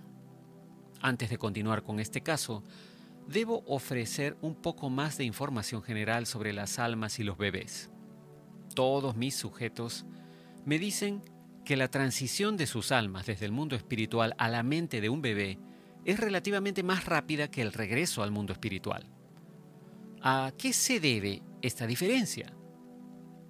Antes 1.02 1.30
de 1.30 1.38
continuar 1.38 1.84
con 1.84 2.00
este 2.00 2.22
caso, 2.22 2.64
debo 3.28 3.64
ofrecer 3.68 4.36
un 4.42 4.56
poco 4.56 4.90
más 4.90 5.18
de 5.18 5.24
información 5.24 5.84
general 5.84 6.26
sobre 6.26 6.52
las 6.52 6.80
almas 6.80 7.20
y 7.20 7.24
los 7.24 7.38
bebés. 7.38 7.92
Todos 8.74 9.16
mis 9.16 9.36
sujetos 9.36 10.06
me 10.66 10.80
dicen 10.80 11.22
que 11.66 11.78
la 11.78 11.88
transición 11.88 12.58
de 12.58 12.68
sus 12.68 12.92
almas 12.92 13.26
desde 13.26 13.46
el 13.46 13.52
mundo 13.52 13.76
espiritual 13.76 14.36
a 14.38 14.50
la 14.50 14.64
mente 14.64 15.02
de 15.02 15.10
un 15.10 15.22
bebé 15.22 15.60
es 16.06 16.20
relativamente 16.20 16.84
más 16.84 17.06
rápida 17.06 17.50
que 17.50 17.62
el 17.62 17.74
regreso 17.74 18.24
al 18.24 18.32
mundo 18.32 18.54
espiritual. 18.54 19.06
¿A 20.22 20.52
qué 20.58 20.74
se 20.74 21.00
debe 21.00 21.44
esta 21.62 21.86
diferencia? 21.88 22.54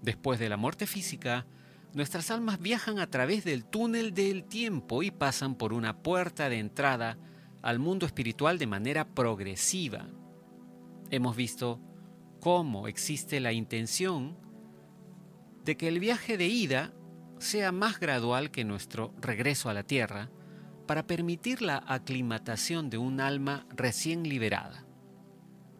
Después 0.01 0.39
de 0.39 0.49
la 0.49 0.58
muerte 0.58 0.86
física, 0.86 1.45
nuestras 1.93 2.29
almas 2.32 2.60
viajan 2.60 2.99
a 2.99 3.10
través 3.10 3.43
del 3.43 3.65
túnel 3.65 4.13
del 4.13 4.43
tiempo 4.43 5.01
y 5.03 5.12
pasan 5.12 5.55
por 5.55 5.73
una 5.73 6.01
puerta 6.01 6.49
de 6.49 6.60
entrada 6.60 7.17
al 7.62 7.79
mundo 7.79 8.05
espiritual 8.05 8.58
de 8.58 8.67
manera 8.67 9.05
progresiva. 9.08 10.08
Hemos 11.10 11.36
visto 11.36 11.79
cómo 12.39 12.88
existe 12.88 13.39
la 13.39 13.51
intención 13.51 14.38
de 15.65 15.77
que 15.77 15.87
el 15.87 15.99
viaje 15.99 16.37
de 16.37 16.47
ida 16.47 16.93
sea 17.39 17.71
más 17.71 17.99
gradual 17.99 18.51
que 18.51 18.65
nuestro 18.65 19.13
regreso 19.21 19.69
a 19.69 19.73
la 19.73 19.83
Tierra 19.83 20.29
para 20.87 21.05
permitir 21.05 21.61
la 21.61 21.83
aclimatación 21.87 22.89
de 22.89 22.97
un 22.97 23.21
alma 23.21 23.65
recién 23.69 24.23
liberada. 24.23 24.85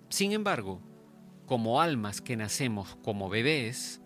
Sin 0.10 0.32
embargo, 0.32 0.82
como 1.46 1.82
almas 1.82 2.22
que 2.22 2.38
nacemos 2.38 2.96
como 3.04 3.30
bebés, 3.30 4.02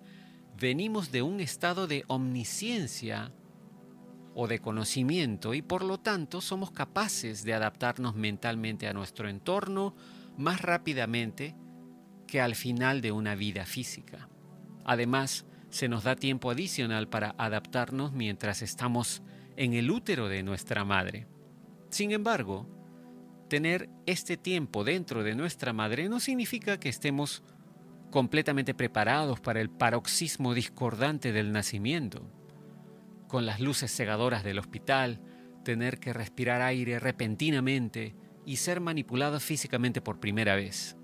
venimos 0.58 1.12
de 1.12 1.22
un 1.22 1.42
estado 1.42 1.88
de 1.88 2.06
omnisciencia 2.08 3.34
o 4.34 4.48
de 4.48 4.60
conocimiento 4.60 5.54
y 5.54 5.62
por 5.62 5.84
lo 5.84 6.00
tanto 6.00 6.42
somos 6.42 6.72
capaces 6.72 7.44
de 7.44 7.54
adaptarnos 7.54 8.16
mentalmente 8.16 8.88
a 8.88 8.94
nuestro 8.94 9.30
entorno 9.30 9.96
más 10.38 10.62
rápidamente 10.62 11.56
que 12.28 12.42
al 12.42 12.56
final 12.56 13.02
de 13.02 13.12
una 13.12 13.36
vida 13.36 13.66
física. 13.66 14.30
Además, 14.86 15.46
se 15.74 15.90
nos 15.90 16.04
da 16.04 16.16
tiempo 16.16 16.52
adicional 16.52 17.08
para 17.10 17.34
adaptarnos 17.36 18.14
mientras 18.14 18.62
estamos 18.62 19.24
en 19.58 19.74
el 19.74 19.90
útero 19.90 20.30
de 20.30 20.44
nuestra 20.44 20.86
madre. 20.86 21.26
Sin 21.90 22.12
embargo, 22.12 22.68
tener 23.50 23.90
este 24.06 24.38
tiempo 24.38 24.84
dentro 24.84 25.24
de 25.24 25.34
nuestra 25.34 25.74
madre 25.74 26.10
no 26.10 26.20
significa 26.20 26.80
que 26.80 26.90
estemos 26.90 27.42
completamente 28.12 28.76
preparados 28.76 29.40
para 29.40 29.62
el 29.62 29.72
paroxismo 29.72 30.54
discordante 30.54 31.32
del 31.32 31.52
nacimiento 31.52 32.22
con 33.28 33.48
las 33.48 33.60
luces 33.60 33.92
cegadoras 33.92 34.44
del 34.44 34.60
hospital, 34.60 35.22
tener 35.66 36.00
que 36.00 36.14
respirar 36.14 36.62
aire 36.62 37.00
repentinamente 37.00 38.16
y 38.46 38.58
ser 38.58 38.80
manipulado 38.80 39.40
físicamente 39.40 40.02
por 40.02 40.20
primera 40.20 40.54
vez. 40.54 40.98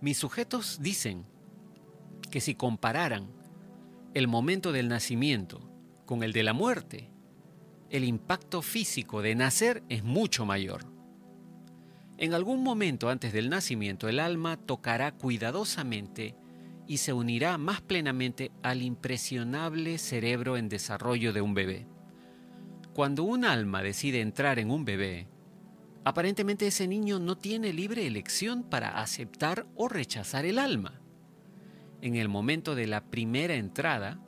Mis 0.00 0.18
sujetos 0.18 0.82
dicen 0.82 1.24
que 2.32 2.40
si 2.40 2.56
compararan 2.56 3.28
el 4.14 4.26
momento 4.26 4.72
del 4.72 4.88
nacimiento 4.88 5.60
con 6.06 6.24
el 6.24 6.32
de 6.32 6.42
la 6.42 6.54
muerte, 6.54 7.10
el 7.90 8.04
impacto 8.04 8.62
físico 8.62 9.20
de 9.20 9.34
nacer 9.34 9.84
es 9.90 10.02
mucho 10.02 10.46
mayor. 10.46 10.86
En 12.16 12.32
algún 12.32 12.62
momento 12.62 13.10
antes 13.10 13.34
del 13.34 13.50
nacimiento 13.50 14.08
el 14.08 14.18
alma 14.18 14.56
tocará 14.56 15.12
cuidadosamente 15.12 16.34
y 16.88 16.96
se 16.96 17.12
unirá 17.12 17.58
más 17.58 17.82
plenamente 17.82 18.50
al 18.62 18.82
impresionable 18.82 19.98
cerebro 19.98 20.56
en 20.56 20.70
desarrollo 20.70 21.34
de 21.34 21.42
un 21.42 21.52
bebé. 21.52 21.86
Cuando 22.94 23.24
un 23.24 23.44
alma 23.44 23.82
decide 23.82 24.22
entrar 24.22 24.58
en 24.58 24.70
un 24.70 24.86
bebé, 24.86 25.28
aparentemente 26.02 26.66
ese 26.66 26.88
niño 26.88 27.18
no 27.18 27.36
tiene 27.36 27.74
libre 27.74 28.06
elección 28.06 28.62
para 28.62 29.02
aceptar 29.02 29.66
o 29.76 29.88
rechazar 29.88 30.46
el 30.46 30.58
alma. 30.58 31.01
En 32.02 32.16
el 32.16 32.28
momento 32.28 32.74
de 32.74 32.88
la 32.88 33.04
primera 33.04 33.54
entrada, 33.54 34.18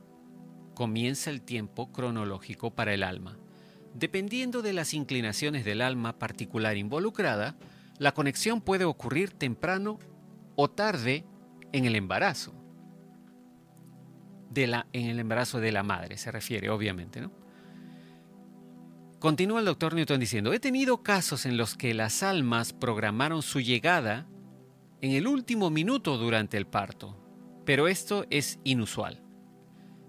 comienza 0.73 1.29
el 1.29 1.41
tiempo 1.41 1.91
cronológico 1.91 2.73
para 2.73 2.93
el 2.93 3.03
alma. 3.03 3.37
Dependiendo 3.93 4.61
de 4.61 4.73
las 4.73 4.93
inclinaciones 4.93 5.65
del 5.65 5.81
alma 5.81 6.17
particular 6.17 6.77
involucrada, 6.77 7.57
la 7.97 8.13
conexión 8.13 8.61
puede 8.61 8.85
ocurrir 8.85 9.31
temprano 9.31 9.99
o 10.55 10.69
tarde 10.69 11.25
en 11.73 11.85
el 11.85 11.95
embarazo. 11.95 12.53
De 14.49 14.67
la, 14.67 14.87
en 14.93 15.07
el 15.07 15.19
embarazo 15.19 15.59
de 15.59 15.73
la 15.73 15.83
madre 15.83 16.17
se 16.17 16.31
refiere, 16.31 16.69
obviamente. 16.69 17.19
¿no? 17.19 17.31
Continúa 19.19 19.59
el 19.59 19.65
doctor 19.65 19.95
Newton 19.95 20.19
diciendo, 20.19 20.53
he 20.53 20.59
tenido 20.59 21.03
casos 21.03 21.45
en 21.45 21.57
los 21.57 21.75
que 21.75 21.93
las 21.93 22.23
almas 22.23 22.71
programaron 22.71 23.41
su 23.41 23.59
llegada 23.59 24.27
en 25.01 25.11
el 25.11 25.27
último 25.27 25.69
minuto 25.69 26.17
durante 26.17 26.57
el 26.57 26.67
parto, 26.67 27.24
pero 27.65 27.87
esto 27.87 28.25
es 28.29 28.59
inusual. 28.63 29.21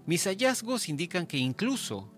Mis 0.05 0.25
hallazgos 0.25 0.87
indican 0.87 1.27
que 1.27 1.37
incluso 1.37 2.13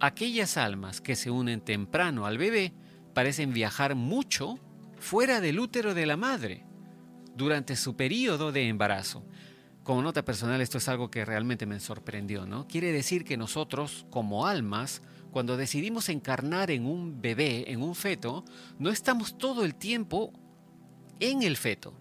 aquellas 0.00 0.56
almas 0.56 1.00
que 1.00 1.16
se 1.16 1.30
unen 1.30 1.60
temprano 1.60 2.26
al 2.26 2.38
bebé 2.38 2.74
parecen 3.14 3.52
viajar 3.52 3.94
mucho 3.94 4.58
fuera 4.98 5.40
del 5.40 5.58
útero 5.58 5.94
de 5.94 6.06
la 6.06 6.16
madre 6.16 6.64
durante 7.34 7.76
su 7.76 7.96
periodo 7.96 8.52
de 8.52 8.68
embarazo. 8.68 9.24
Como 9.84 10.02
nota 10.02 10.24
personal, 10.24 10.60
esto 10.60 10.78
es 10.78 10.88
algo 10.88 11.10
que 11.10 11.24
realmente 11.24 11.64
me 11.64 11.80
sorprendió, 11.80 12.44
¿no? 12.44 12.68
Quiere 12.68 12.92
decir 12.92 13.24
que 13.24 13.38
nosotros, 13.38 14.06
como 14.10 14.46
almas, 14.46 15.00
cuando 15.30 15.56
decidimos 15.56 16.10
encarnar 16.10 16.70
en 16.70 16.84
un 16.84 17.22
bebé, 17.22 17.72
en 17.72 17.80
un 17.80 17.94
feto, 17.94 18.44
no 18.78 18.90
estamos 18.90 19.38
todo 19.38 19.64
el 19.64 19.74
tiempo 19.74 20.32
en 21.20 21.42
el 21.42 21.56
feto. 21.56 21.94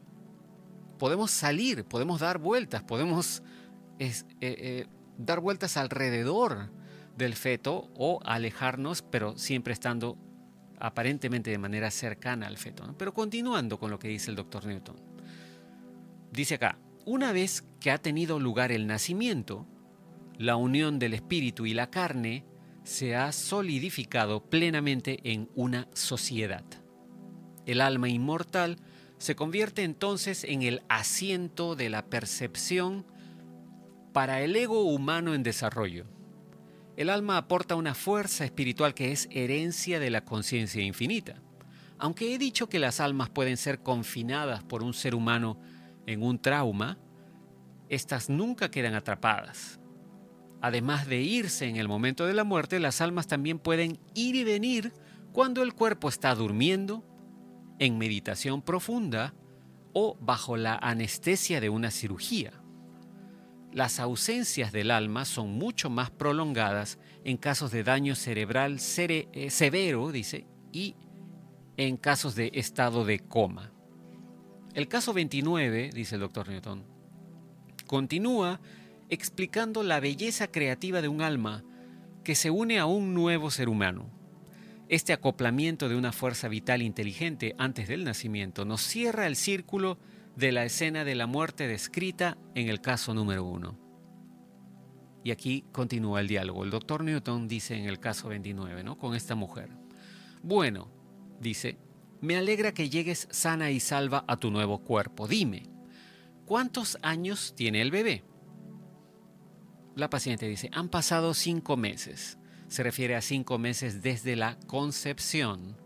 Podemos 0.98 1.32
salir, 1.32 1.86
podemos 1.86 2.20
dar 2.20 2.38
vueltas, 2.38 2.84
podemos 2.84 3.44
eh, 4.00 4.14
eh, 4.42 4.88
dar 5.18 5.40
vueltas 5.40 5.78
alrededor 5.78 6.72
del 7.16 7.36
feto 7.36 7.90
o 7.96 8.20
alejarnos, 8.24 9.02
pero 9.02 9.38
siempre 9.38 9.74
estando 9.74 10.18
aparentemente 10.80 11.50
de 11.50 11.58
manera 11.58 11.92
cercana 11.92 12.48
al 12.48 12.58
feto. 12.58 12.96
Pero 12.98 13.14
continuando 13.14 13.80
con 13.80 13.90
lo 13.90 14.00
que 14.00 14.08
dice 14.08 14.30
el 14.30 14.36
doctor 14.36 14.66
Newton. 14.66 14.96
Dice 16.32 16.56
acá, 16.56 16.78
una 17.06 17.32
vez 17.32 17.64
que 17.80 17.90
ha 17.90 17.98
tenido 17.98 18.40
lugar 18.40 18.72
el 18.72 18.86
nacimiento, 18.86 19.66
la 20.38 20.56
unión 20.56 21.00
del 21.00 21.14
espíritu 21.14 21.66
y 21.66 21.74
la 21.74 21.90
carne 21.90 22.46
se 22.84 23.16
ha 23.16 23.32
solidificado 23.32 24.44
plenamente 24.44 25.20
en 25.24 25.50
una 25.56 25.88
sociedad. 25.94 26.64
El 27.66 27.82
alma 27.82 28.08
inmortal 28.08 28.78
se 29.18 29.36
convierte 29.36 29.84
entonces 29.84 30.44
en 30.44 30.62
el 30.62 30.84
asiento 30.90 31.76
de 31.76 31.90
la 31.90 32.06
percepción 32.06 33.06
para 34.14 34.42
el 34.42 34.56
ego 34.56 34.84
humano 34.84 35.34
en 35.34 35.44
desarrollo. 35.44 36.06
El 36.96 37.10
alma 37.10 37.38
aporta 37.38 37.76
una 37.76 37.94
fuerza 37.94 38.46
espiritual 38.46 38.94
que 38.94 39.12
es 39.12 39.28
herencia 39.32 40.00
de 40.00 40.10
la 40.10 40.26
conciencia 40.26 40.82
infinita. 40.82 41.42
Aunque 42.00 42.34
he 42.34 42.38
dicho 42.38 42.70
que 42.70 42.80
las 42.80 43.00
almas 43.00 43.30
pueden 43.30 43.58
ser 43.58 43.80
confinadas 43.80 44.64
por 44.64 44.84
un 44.84 44.94
ser 44.94 45.16
humano 45.16 45.60
en 46.06 46.24
un 46.24 46.40
trauma, 46.40 46.98
estas 47.90 48.30
nunca 48.30 48.70
quedan 48.70 48.96
atrapadas. 48.96 49.80
Además 50.62 51.08
de 51.08 51.22
irse 51.22 51.68
en 51.68 51.76
el 51.76 51.88
momento 51.88 52.26
de 52.26 52.34
la 52.34 52.44
muerte, 52.44 52.80
las 52.80 53.02
almas 53.02 53.28
también 53.28 53.60
pueden 53.60 54.00
ir 54.16 54.36
y 54.36 54.44
venir 54.44 54.94
cuando 55.32 55.62
el 55.62 55.74
cuerpo 55.74 56.10
está 56.10 56.34
durmiendo, 56.34 57.04
en 57.80 57.98
meditación 57.98 58.62
profunda 58.62 59.34
o 59.94 60.18
bajo 60.20 60.58
la 60.58 60.76
anestesia 60.76 61.60
de 61.62 61.70
una 61.70 61.92
cirugía. 61.92 62.54
Las 63.74 64.00
ausencias 64.00 64.72
del 64.72 64.92
alma 64.92 65.26
son 65.26 65.54
mucho 65.54 65.90
más 65.90 66.10
prolongadas 66.10 66.98
en 67.24 67.38
casos 67.38 67.72
de 67.72 67.84
daño 67.84 68.16
cerebral 68.16 68.80
eh, 68.80 69.50
severo, 69.50 70.12
dice, 70.12 70.46
y 70.72 70.96
en 71.78 71.98
casos 71.98 72.36
de 72.36 72.52
estado 72.54 73.06
de 73.06 73.20
coma. 73.20 73.72
El 74.74 74.88
caso 74.88 75.14
29, 75.14 75.92
dice 75.94 76.16
el 76.16 76.22
doctor 76.22 76.50
Newton, 76.50 76.84
continúa 77.86 78.60
explicando 79.10 79.84
la 79.84 80.00
belleza 80.00 80.48
creativa 80.48 81.02
de 81.02 81.08
un 81.08 81.22
alma 81.22 81.64
que 82.24 82.36
se 82.36 82.50
une 82.50 82.80
a 82.80 82.86
un 82.86 83.14
nuevo 83.14 83.52
ser 83.52 83.70
humano. 83.70 84.17
Este 84.90 85.12
acoplamiento 85.12 85.90
de 85.90 85.98
una 85.98 86.14
fuerza 86.14 86.48
vital 86.48 86.82
inteligente 86.82 87.56
antes 87.58 87.90
del 87.90 88.06
nacimiento 88.06 88.64
nos 88.64 88.82
cierra 88.82 89.28
el 89.28 89.36
círculo 89.36 89.98
de 90.38 90.54
la 90.54 90.64
escena 90.64 91.04
de 91.04 91.14
la 91.14 91.28
muerte 91.28 91.68
descrita 91.68 92.38
en 92.56 92.70
el 92.70 92.80
caso 92.80 93.14
número 93.14 93.44
uno. 93.44 93.78
Y 95.26 95.32
aquí 95.32 95.66
continúa 95.74 96.22
el 96.22 96.30
diálogo. 96.30 96.64
El 96.64 96.70
doctor 96.70 97.04
Newton 97.04 97.50
dice 97.50 97.76
en 97.76 97.86
el 97.86 98.00
caso 98.00 98.30
29, 98.30 98.86
¿no? 98.86 98.98
Con 98.98 99.14
esta 99.14 99.36
mujer. 99.36 99.70
Bueno, 100.42 100.90
dice, 101.42 101.78
me 102.22 102.38
alegra 102.38 102.74
que 102.74 102.90
llegues 102.90 103.28
sana 103.30 103.72
y 103.72 103.82
salva 103.82 104.24
a 104.26 104.38
tu 104.38 104.52
nuevo 104.52 104.80
cuerpo. 104.80 105.28
Dime, 105.28 105.64
¿cuántos 106.46 106.98
años 107.02 107.54
tiene 107.58 107.82
el 107.82 107.92
bebé? 107.92 108.24
La 109.96 110.10
paciente 110.10 110.48
dice, 110.48 110.70
han 110.72 110.88
pasado 110.88 111.34
cinco 111.34 111.76
meses. 111.76 112.38
Se 112.68 112.84
refiere 112.84 113.16
a 113.16 113.22
cinco 113.22 113.58
meses 113.58 114.02
desde 114.02 114.36
la 114.36 114.58
concepción. 114.68 115.78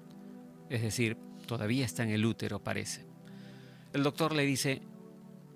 Es 0.70 0.82
decir, 0.82 1.18
todavía 1.46 1.86
está 1.86 2.04
en 2.04 2.10
el 2.10 2.26
útero, 2.26 2.64
parece. 2.64 3.06
El 3.94 4.04
doctor 4.04 4.34
le 4.34 4.46
dice, 4.46 4.82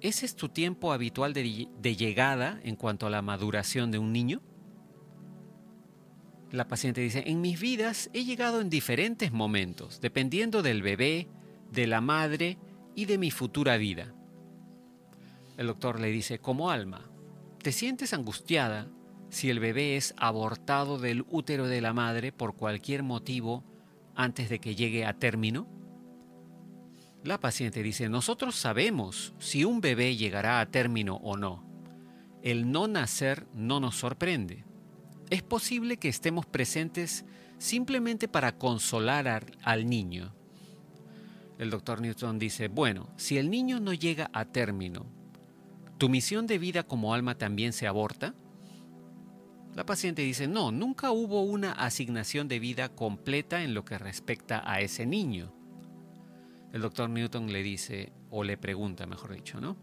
¿ese 0.01 0.25
es 0.25 0.35
tu 0.35 0.49
tiempo 0.49 0.91
habitual 0.91 1.33
de, 1.33 1.95
llegada 1.95 2.59
en 2.63 2.75
cuanto 2.75 3.07
a 3.07 3.09
la 3.09 3.21
maduración 3.21 3.91
de 3.91 3.97
un 3.97 4.11
niño? 4.11 4.41
La 6.51 6.67
paciente 6.67 7.01
dice, 7.01 7.23
en 7.27 7.41
mis 7.41 7.59
vidas 7.59 8.09
he 8.13 8.23
llegado 8.23 8.61
en 8.61 8.69
diferentes 8.69 9.31
momentos, 9.31 9.99
dependiendo 10.01 10.61
del 10.61 10.81
bebé, 10.81 11.27
de 11.71 11.87
la 11.87 12.01
madre 12.01 12.57
y 12.93 13.05
de 13.05 13.17
mi 13.17 13.31
futura 13.31 13.77
vida. 13.77 14.13
El 15.57 15.67
doctor 15.67 15.99
le 15.99 16.11
dice, 16.11 16.39
como 16.39 16.69
alma, 16.69 17.09
¿te 17.61 17.71
sientes 17.71 18.13
angustiada 18.13 18.87
si 19.35 19.49
el 19.49 19.59
bebé 19.59 19.97
es 19.97 20.15
abortado 20.15 20.97
del 20.97 21.25
útero 21.29 21.67
de 21.67 21.81
la 21.81 21.91
madre 21.91 22.31
por 22.31 22.55
cualquier 22.55 23.03
motivo 23.03 23.65
antes 24.15 24.47
de 24.47 24.59
que 24.59 24.75
llegue 24.75 25.05
a 25.05 25.19
término? 25.19 25.67
La 27.21 27.37
paciente 27.37 27.83
dice, 27.83 28.07
nosotros 28.07 28.55
sabemos 28.55 29.33
si 29.37 29.65
un 29.65 29.81
bebé 29.81 30.15
llegará 30.15 30.61
a 30.61 30.67
término 30.67 31.17
o 31.17 31.35
no. 31.35 31.65
El 32.43 32.71
no 32.71 32.87
nacer 32.87 33.45
no 33.53 33.81
nos 33.81 33.97
sorprende 33.97 34.63
es 35.29 35.43
posible 35.43 35.97
que 35.97 36.07
estemos 36.07 36.45
presentes 36.45 37.25
simplemente 37.57 38.29
para 38.29 38.57
consolar 38.57 39.27
al, 39.63 39.89
niño. 39.89 40.33
El 41.59 41.71
doctor 41.71 41.99
Newton 41.99 42.39
dice, 42.39 42.69
bueno, 42.69 43.09
si 43.17 43.37
el 43.37 43.49
niño 43.49 43.81
no 43.81 43.91
llega 43.91 44.29
a 44.31 44.45
término, 44.45 45.05
¿tu 45.97 46.07
misión 46.07 46.47
de 46.47 46.57
vida 46.57 46.83
como 46.83 47.13
alma 47.13 47.37
también 47.37 47.73
se 47.73 47.85
aborta? 47.85 48.33
La 49.75 49.85
paciente 49.85 50.21
dice, 50.21 50.47
no, 50.47 50.71
nunca 50.71 51.11
hubo 51.11 51.41
una 51.41 51.73
asignación 51.73 52.47
de 52.47 52.59
vida 52.59 52.95
completa 52.95 53.61
en 53.61 53.73
lo 53.73 53.83
que 53.83 53.97
respecta 53.97 54.63
a 54.65 54.79
ese 54.79 55.05
niño. 55.05 55.53
El 56.71 56.81
doctor 56.81 57.09
Newton 57.09 57.51
le 57.51 57.61
dice, 57.61 58.13
o 58.29 58.45
le 58.45 58.57
pregunta, 58.57 59.05
mejor 59.05 59.33
dicho, 59.33 59.59
¿no? 59.59 59.75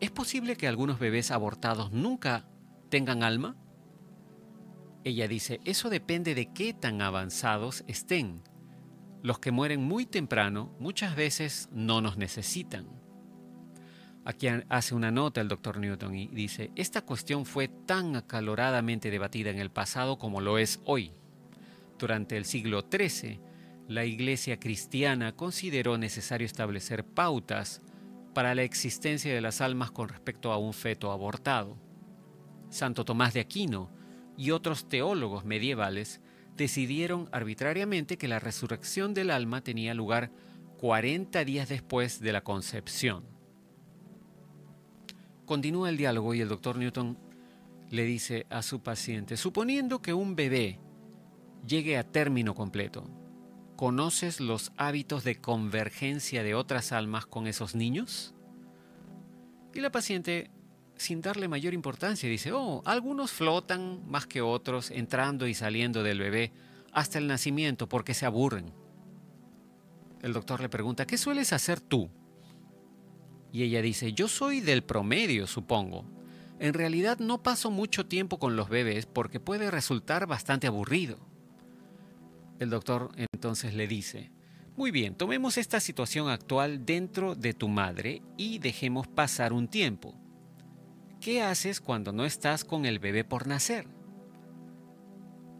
¿Es 0.00 0.10
posible 0.10 0.56
que 0.56 0.68
algunos 0.68 0.98
bebés 0.98 1.30
abortados 1.30 1.92
nunca 1.92 2.46
tengan 2.90 3.22
alma? 3.22 3.56
Ella 5.02 5.26
dice, 5.28 5.60
eso 5.64 5.88
depende 5.88 6.34
de 6.34 6.52
qué 6.52 6.74
tan 6.74 7.00
avanzados 7.00 7.84
estén. 7.86 8.42
Los 9.22 9.38
que 9.38 9.50
mueren 9.50 9.82
muy 9.82 10.04
temprano 10.04 10.76
muchas 10.78 11.16
veces 11.16 11.70
no 11.72 12.02
nos 12.02 12.18
necesitan. 12.18 12.86
Aquí 14.26 14.48
hace 14.68 14.96
una 14.96 15.12
nota 15.12 15.40
el 15.40 15.46
doctor 15.46 15.78
Newton 15.78 16.16
y 16.16 16.26
dice, 16.26 16.72
esta 16.74 17.02
cuestión 17.02 17.46
fue 17.46 17.68
tan 17.68 18.16
acaloradamente 18.16 19.08
debatida 19.08 19.50
en 19.50 19.60
el 19.60 19.70
pasado 19.70 20.18
como 20.18 20.40
lo 20.40 20.58
es 20.58 20.80
hoy. 20.84 21.12
Durante 21.96 22.36
el 22.36 22.44
siglo 22.44 22.84
XIII, 22.90 23.38
la 23.86 24.04
Iglesia 24.04 24.58
cristiana 24.58 25.36
consideró 25.36 25.96
necesario 25.96 26.44
establecer 26.44 27.04
pautas 27.04 27.82
para 28.34 28.56
la 28.56 28.64
existencia 28.64 29.32
de 29.32 29.40
las 29.40 29.60
almas 29.60 29.92
con 29.92 30.08
respecto 30.08 30.50
a 30.50 30.58
un 30.58 30.74
feto 30.74 31.12
abortado. 31.12 31.76
Santo 32.68 33.04
Tomás 33.04 33.32
de 33.32 33.38
Aquino 33.38 33.92
y 34.36 34.50
otros 34.50 34.88
teólogos 34.88 35.44
medievales 35.44 36.20
decidieron 36.56 37.28
arbitrariamente 37.30 38.18
que 38.18 38.26
la 38.26 38.40
resurrección 38.40 39.14
del 39.14 39.30
alma 39.30 39.60
tenía 39.60 39.94
lugar 39.94 40.32
40 40.78 41.44
días 41.44 41.68
después 41.68 42.18
de 42.18 42.32
la 42.32 42.42
concepción. 42.42 43.35
Continúa 45.46 45.88
el 45.88 45.96
diálogo 45.96 46.34
y 46.34 46.40
el 46.40 46.48
doctor 46.48 46.76
Newton 46.76 47.16
le 47.90 48.04
dice 48.04 48.46
a 48.50 48.62
su 48.62 48.80
paciente, 48.80 49.36
suponiendo 49.36 50.02
que 50.02 50.12
un 50.12 50.36
bebé 50.36 50.80
llegue 51.66 51.96
a 51.96 52.04
término 52.04 52.54
completo, 52.54 53.08
¿conoces 53.76 54.40
los 54.40 54.72
hábitos 54.76 55.24
de 55.24 55.40
convergencia 55.40 56.42
de 56.42 56.54
otras 56.54 56.92
almas 56.92 57.26
con 57.26 57.46
esos 57.46 57.74
niños? 57.74 58.34
Y 59.72 59.80
la 59.80 59.92
paciente 59.92 60.50
sin 60.96 61.20
darle 61.20 61.48
mayor 61.48 61.74
importancia. 61.74 62.28
Dice, 62.28 62.52
oh, 62.52 62.82
algunos 62.84 63.30
flotan 63.30 64.02
más 64.08 64.26
que 64.26 64.40
otros, 64.40 64.90
entrando 64.90 65.46
y 65.46 65.54
saliendo 65.54 66.02
del 66.02 66.18
bebé 66.18 66.52
hasta 66.92 67.18
el 67.18 67.26
nacimiento 67.26 67.88
porque 67.88 68.14
se 68.14 68.26
aburren. 68.26 68.72
El 70.22 70.32
doctor 70.32 70.60
le 70.60 70.68
pregunta, 70.68 71.06
¿qué 71.06 71.18
sueles 71.18 71.52
hacer 71.52 71.80
tú? 71.80 72.10
Y 73.56 73.62
ella 73.62 73.80
dice, 73.80 74.12
yo 74.12 74.28
soy 74.28 74.60
del 74.60 74.84
promedio, 74.84 75.46
supongo. 75.46 76.04
En 76.58 76.74
realidad 76.74 77.20
no 77.20 77.42
paso 77.42 77.70
mucho 77.70 78.04
tiempo 78.04 78.38
con 78.38 78.54
los 78.54 78.68
bebés 78.68 79.06
porque 79.06 79.40
puede 79.40 79.70
resultar 79.70 80.26
bastante 80.26 80.66
aburrido. 80.66 81.16
El 82.58 82.68
doctor 82.68 83.12
entonces 83.16 83.72
le 83.72 83.88
dice, 83.88 84.30
muy 84.76 84.90
bien, 84.90 85.14
tomemos 85.14 85.56
esta 85.56 85.80
situación 85.80 86.28
actual 86.28 86.84
dentro 86.84 87.34
de 87.34 87.54
tu 87.54 87.68
madre 87.68 88.20
y 88.36 88.58
dejemos 88.58 89.08
pasar 89.08 89.54
un 89.54 89.68
tiempo. 89.68 90.14
¿Qué 91.18 91.40
haces 91.40 91.80
cuando 91.80 92.12
no 92.12 92.26
estás 92.26 92.62
con 92.62 92.84
el 92.84 92.98
bebé 92.98 93.24
por 93.24 93.46
nacer? 93.46 93.88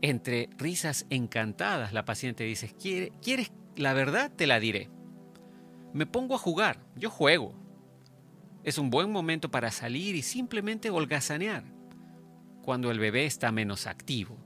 Entre 0.03 0.51
risas 0.59 1.07
encantadas, 1.09 1.95
la 1.95 2.05
paciente 2.05 2.45
dice, 2.45 2.75
¿quieres 3.23 3.53
la 3.75 3.95
verdad? 3.95 4.31
Te 4.37 4.47
la 4.47 4.61
diré. 4.61 4.91
Me 5.95 6.05
pongo 6.05 6.35
a 6.35 6.39
jugar, 6.39 6.85
yo 6.95 7.09
juego. 7.09 7.66
Es 8.67 8.77
un 8.77 8.91
buen 8.91 9.11
momento 9.11 9.51
para 9.51 9.71
salir 9.71 10.15
y 10.15 10.21
simplemente 10.21 10.91
holgazanear, 10.91 11.65
cuando 12.63 12.91
el 12.91 12.99
bebé 12.99 13.25
está 13.25 13.51
menos 13.51 13.87
activo. 13.87 14.37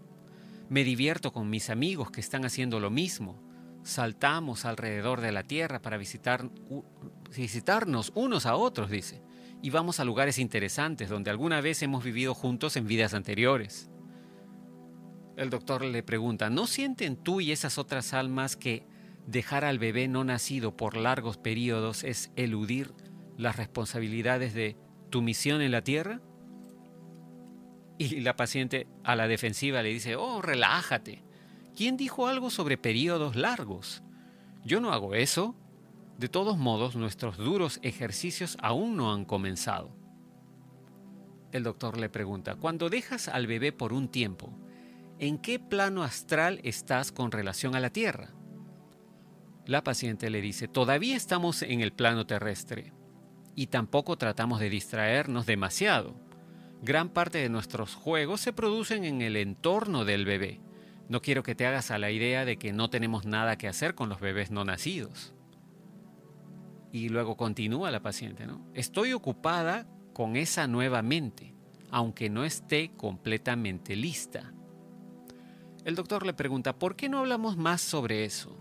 Me 0.69 0.85
divierto 0.85 1.33
con 1.33 1.51
mis 1.51 1.71
amigos 1.71 2.13
que 2.13 2.21
están 2.21 2.45
haciendo 2.45 2.79
lo 2.79 2.91
mismo. 2.91 3.43
Saltamos 3.83 4.65
alrededor 4.65 5.21
de 5.21 5.33
la 5.33 5.43
tierra 5.43 5.83
para 5.83 5.97
visitar, 5.97 6.49
visitarnos 7.35 8.13
unos 8.15 8.47
a 8.47 8.55
otros, 8.55 8.91
dice 8.91 9.23
y 9.63 9.71
vamos 9.71 10.01
a 10.01 10.05
lugares 10.05 10.39
interesantes 10.39 11.09
donde 11.09 11.31
alguna 11.31 11.61
vez 11.61 11.83
hemos 11.83 12.05
vivido 12.05 12.35
juntos 12.35 12.77
en 12.77 12.87
vidas 12.87 13.15
anteriores. 13.15 13.91
El 15.37 15.51
doctor 15.51 15.85
le 15.85 16.03
pregunta, 16.03 16.51
¿no 16.51 16.67
sienten 16.67 17.17
tú 17.17 17.41
y 17.41 17.53
esas 17.53 17.79
otras 17.79 18.13
almas 18.15 18.57
que 18.57 18.87
dejar 19.27 19.65
al 19.65 19.79
bebé 19.79 20.09
no 20.09 20.25
nacido 20.25 20.77
por 20.77 20.97
largos 20.97 21.37
periodos 21.37 22.05
es 22.05 22.31
eludir 22.37 22.93
las 23.41 23.57
responsabilidades 23.57 24.55
de 24.55 24.77
tu 25.09 25.23
misión 25.23 25.63
en 25.63 25.73
la 25.73 25.83
tierra? 25.83 26.21
Y 27.99 28.21
la 28.21 28.37
paciente 28.37 28.87
a 29.03 29.17
la 29.17 29.29
defensiva 29.29 29.83
le 29.83 29.91
dice, 29.91 30.17
oh, 30.17 30.41
relájate. 30.43 31.23
¿Quién 31.75 31.97
dijo 31.97 32.27
algo 32.27 32.51
sobre 32.51 32.79
periodos 32.79 33.37
largos? 33.37 34.03
Yo 34.65 34.81
no 34.81 34.93
hago 34.93 35.15
eso. 35.15 35.55
De 36.19 36.29
todos 36.29 36.59
modos, 36.59 36.97
nuestros 36.97 37.39
duros 37.39 37.79
ejercicios 37.83 38.57
aún 38.61 38.97
no 38.97 39.13
han 39.13 39.25
comenzado. 39.25 39.91
El 41.53 41.63
doctor 41.63 41.99
le 41.99 42.09
pregunta, 42.09 42.57
cuando 42.57 42.91
dejas 42.91 43.29
al 43.29 43.47
bebé 43.47 43.73
por 43.73 43.93
un 43.93 44.09
tiempo, 44.09 44.53
¿en 45.19 45.39
qué 45.39 45.59
plano 45.59 46.03
astral 46.03 46.61
estás 46.63 47.11
con 47.11 47.33
relación 47.33 47.75
a 47.75 47.81
la 47.81 47.91
Tierra? 47.91 48.31
La 49.67 49.83
paciente 49.83 50.31
le 50.31 50.41
dice, 50.41 50.69
todavía 50.69 51.17
estamos 51.17 51.63
en 51.63 51.81
el 51.81 51.93
plano 51.93 52.27
terrestre 52.27 52.93
y 53.55 53.67
tampoco 53.67 54.17
tratamos 54.17 54.61
de 54.61 54.71
distraernos 54.71 55.47
demasiado. 55.47 56.15
Gran 56.83 57.11
parte 57.11 57.39
de 57.39 57.49
nuestros 57.49 57.95
juegos 57.95 58.41
se 58.41 58.53
producen 58.53 59.05
en 59.05 59.21
el 59.21 59.37
entorno 59.37 60.05
del 60.05 60.25
bebé. 60.25 60.61
No 61.09 61.21
quiero 61.21 61.43
que 61.43 61.55
te 61.55 61.67
hagas 61.67 61.91
a 61.91 61.99
la 61.99 62.11
idea 62.11 62.45
de 62.45 62.57
que 62.57 62.73
no 62.73 62.89
tenemos 62.89 63.27
nada 63.27 63.59
que 63.59 63.69
hacer 63.69 63.95
con 63.95 64.09
los 64.09 64.21
bebés 64.21 64.51
no 64.51 64.65
nacidos. 64.65 65.35
Y 66.93 67.09
luego 67.09 67.37
continúa 67.37 67.91
la 67.91 68.01
paciente, 68.01 68.47
¿no? 68.47 68.65
Estoy 68.75 69.13
ocupada 69.13 69.87
con 70.13 70.37
esa 70.37 70.67
nueva 70.67 71.03
mente, 71.03 71.55
aunque 71.91 72.31
no 72.31 72.45
esté 72.45 72.93
completamente 72.97 73.95
lista. 73.95 74.53
El 75.85 75.95
doctor 75.95 76.25
le 76.25 76.33
pregunta, 76.33 76.79
¿por 76.79 76.97
qué 76.97 77.09
no 77.09 77.19
hablamos 77.19 77.57
más 77.57 77.81
sobre 77.81 78.25
eso? 78.25 78.57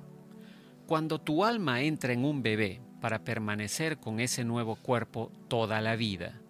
Cuando 0.88 1.22
tu 1.22 1.46
alma 1.46 1.82
entra 1.82 2.14
en 2.14 2.26
un 2.26 2.42
bebé 2.42 2.82
para 3.00 3.24
permanecer 3.24 4.00
con 4.00 4.20
ese 4.20 4.44
nuevo 4.44 4.76
cuerpo 4.76 5.32
toda 5.48 5.82
la 5.82 5.96
vida, 5.96 6.42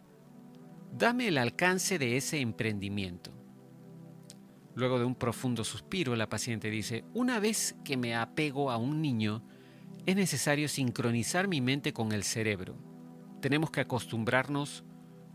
dame 0.92 1.28
el 1.28 1.38
alcance 1.38 2.00
de 2.00 2.18
ese 2.18 2.40
emprendimiento. 2.40 3.32
Luego 4.76 5.00
de 5.00 5.06
un 5.06 5.16
profundo 5.16 5.64
suspiro, 5.64 6.16
la 6.16 6.30
paciente 6.30 6.70
dice, 6.70 7.04
una 7.14 7.40
vez 7.40 7.76
que 7.84 7.98
me 7.98 8.16
apego 8.16 8.72
a 8.72 8.78
un 8.78 9.02
niño, 9.02 9.44
es 10.06 10.16
necesario 10.16 10.68
sincronizar 10.68 11.48
mi 11.48 11.62
mente 11.62 11.94
con 11.94 12.12
el 12.12 12.24
cerebro. 12.24 12.78
Tenemos 13.42 13.72
que 13.72 13.82
acostumbrarnos 13.82 14.84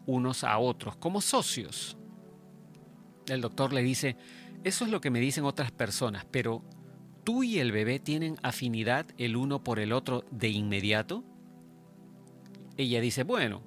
unos 0.07 0.45
a 0.45 0.59
otros, 0.59 0.97
como 0.97 1.21
socios. 1.21 1.97
El 3.27 3.41
doctor 3.41 3.73
le 3.73 3.83
dice, 3.83 4.17
eso 4.65 4.85
es 4.85 4.91
lo 4.91 5.01
que 5.01 5.11
me 5.11 5.21
dicen 5.21 5.45
otras 5.45 5.73
personas, 5.73 6.27
pero 6.31 6.65
¿Tú 7.25 7.43
y 7.43 7.59
el 7.59 7.73
bebé 7.73 7.99
tienen 7.99 8.37
afinidad 8.43 9.07
el 9.17 9.37
uno 9.37 9.65
por 9.65 9.79
el 9.79 9.93
otro 9.93 10.27
de 10.31 10.51
inmediato? 10.51 11.25
Ella 12.77 13.01
dice, 13.01 13.25
bueno, 13.25 13.63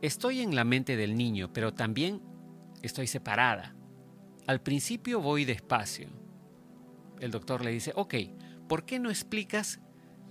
estoy 0.00 0.40
en 0.40 0.54
la 0.54 0.62
mente 0.62 0.96
del 0.96 1.16
niño, 1.16 1.52
pero 1.52 1.74
también 1.74 2.22
estoy 2.82 3.08
separada. 3.08 3.74
Al 4.46 4.60
principio 4.60 5.20
voy 5.20 5.44
despacio. 5.44 6.08
El 7.18 7.32
doctor 7.32 7.64
le 7.64 7.72
dice, 7.72 7.92
ok, 7.96 8.14
¿por 8.68 8.84
qué 8.84 9.00
no 9.00 9.10
explicas 9.10 9.80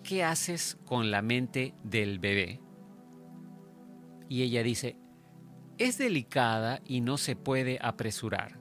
qué 0.02 0.24
haces 0.24 0.78
con 0.86 1.12
la 1.12 1.22
mente 1.22 1.74
del 1.84 2.20
bebé? 2.20 2.62
Y 4.30 4.44
ella 4.44 4.64
dice, 4.64 4.96
es 5.78 5.98
delicada 5.98 6.82
y 6.86 7.02
no 7.02 7.18
se 7.18 7.36
puede 7.36 7.78
apresurar. 7.82 8.58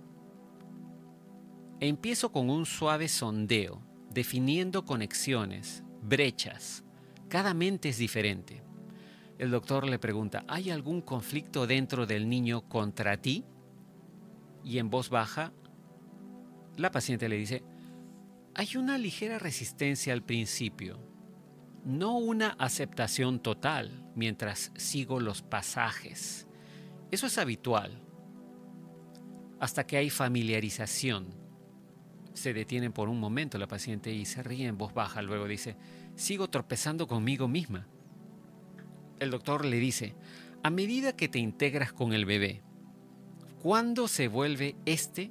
Empiezo 1.79 2.33
con 2.33 2.51
un 2.51 2.65
suave 2.65 3.09
sondeo, 3.09 3.92
definiendo 4.15 4.85
conexiones, 4.85 5.85
brechas. 6.03 6.85
Cada 7.29 7.55
mente 7.55 7.89
es 7.89 7.99
diferente. 7.99 8.63
El 9.39 9.51
doctor 9.51 9.89
le 9.89 9.99
pregunta, 9.99 10.45
¿hay 10.49 10.71
algún 10.71 11.01
conflicto 11.01 11.67
dentro 11.67 12.07
del 12.07 12.29
niño 12.29 12.69
contra 12.69 13.17
ti? 13.17 13.45
Y 14.65 14.79
en 14.79 14.91
voz 14.91 15.09
baja, 15.09 15.53
la 16.77 16.91
paciente 16.91 17.29
le 17.29 17.37
dice, 17.37 17.65
hay 18.55 18.77
una 18.77 18.99
ligera 18.99 19.39
resistencia 19.39 20.13
al 20.13 20.23
principio, 20.23 21.01
no 21.85 22.19
una 22.19 22.51
aceptación 22.51 23.41
total 23.41 24.11
mientras 24.15 24.71
sigo 24.77 25.21
los 25.21 25.43
pasajes. 25.43 26.47
Eso 27.11 27.27
es 27.27 27.39
habitual. 27.39 28.01
Hasta 29.59 29.87
que 29.87 29.97
hay 29.97 30.11
familiarización. 30.11 31.42
Se 32.35 32.55
detiene 32.55 32.91
por 32.91 33.09
un 33.09 33.21
momento 33.21 33.59
la 33.59 33.67
paciente 33.67 34.13
y 34.13 34.25
se 34.25 34.43
ríe 34.43 34.67
en 34.67 34.79
voz 34.79 34.95
baja. 34.95 35.23
Luego 35.23 35.47
dice, 35.47 35.77
sigo 36.15 36.49
tropezando 36.49 37.07
conmigo 37.07 37.49
misma. 37.49 37.87
El 39.19 39.31
doctor 39.31 39.65
le 39.65 39.77
dice, 39.77 40.15
a 40.63 40.71
medida 40.71 41.15
que 41.15 41.29
te 41.29 41.39
integras 41.39 41.93
con 41.93 42.13
el 42.13 42.25
bebé, 42.25 42.63
¿cuándo 43.61 44.09
se 44.09 44.29
vuelve 44.29 44.77
este 44.87 45.31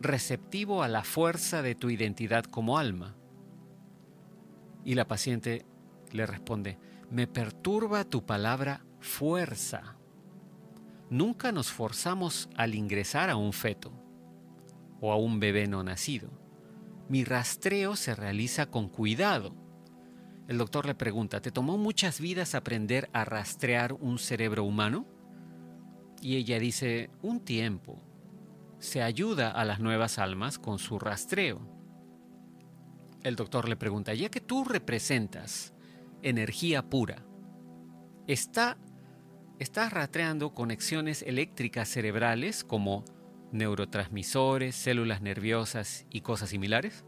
receptivo 0.00 0.82
a 0.82 0.88
la 0.88 1.04
fuerza 1.04 1.62
de 1.62 1.74
tu 1.74 1.90
identidad 1.90 2.44
como 2.44 2.78
alma? 2.78 3.14
Y 4.84 4.94
la 4.96 5.06
paciente 5.06 5.64
le 6.10 6.26
responde, 6.26 6.76
me 7.10 7.26
perturba 7.26 8.04
tu 8.04 8.26
palabra 8.26 8.84
fuerza. 9.00 9.96
Nunca 11.08 11.52
nos 11.52 11.70
forzamos 11.70 12.48
al 12.56 12.74
ingresar 12.74 13.30
a 13.30 13.36
un 13.36 13.52
feto 13.52 14.01
o 15.02 15.12
a 15.12 15.16
un 15.16 15.38
bebé 15.38 15.66
no 15.66 15.82
nacido. 15.84 16.30
Mi 17.10 17.24
rastreo 17.24 17.94
se 17.96 18.14
realiza 18.14 18.70
con 18.70 18.88
cuidado 18.88 19.62
el 20.48 20.58
doctor 20.58 20.86
le 20.86 20.94
pregunta, 20.94 21.40
¿te 21.40 21.52
tomó 21.52 21.78
muchas 21.78 22.20
vidas 22.20 22.54
aprender 22.54 23.08
a 23.12 23.24
rastrear 23.24 23.92
un 23.92 24.18
cerebro 24.18 24.64
humano? 24.64 25.06
Y 26.20 26.36
ella 26.36 26.58
dice, 26.58 27.10
un 27.22 27.40
tiempo. 27.40 28.02
Se 28.78 29.02
ayuda 29.02 29.50
a 29.50 29.64
las 29.64 29.78
nuevas 29.78 30.18
almas 30.18 30.58
con 30.58 30.78
su 30.78 30.98
rastreo. 30.98 31.60
El 33.22 33.36
doctor 33.36 33.68
le 33.68 33.76
pregunta, 33.76 34.12
ya 34.14 34.28
que 34.30 34.40
tú 34.40 34.64
representas 34.64 35.72
energía 36.22 36.90
pura, 36.90 37.24
¿está, 38.26 38.76
¿estás 39.60 39.92
rastreando 39.92 40.52
conexiones 40.52 41.22
eléctricas 41.22 41.88
cerebrales 41.88 42.64
como 42.64 43.04
neurotransmisores, 43.52 44.74
células 44.74 45.22
nerviosas 45.22 46.06
y 46.10 46.20
cosas 46.20 46.50
similares? 46.50 47.04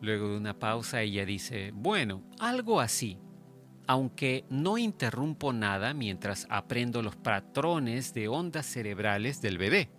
Luego 0.00 0.28
de 0.28 0.36
una 0.36 0.58
pausa 0.58 1.02
ella 1.02 1.24
dice, 1.24 1.70
bueno, 1.74 2.22
algo 2.38 2.80
así, 2.80 3.18
aunque 3.86 4.44
no 4.50 4.78
interrumpo 4.78 5.52
nada 5.52 5.94
mientras 5.94 6.46
aprendo 6.50 7.02
los 7.02 7.16
patrones 7.16 8.14
de 8.14 8.28
ondas 8.28 8.66
cerebrales 8.66 9.40
del 9.40 9.58
bebé. 9.58 9.90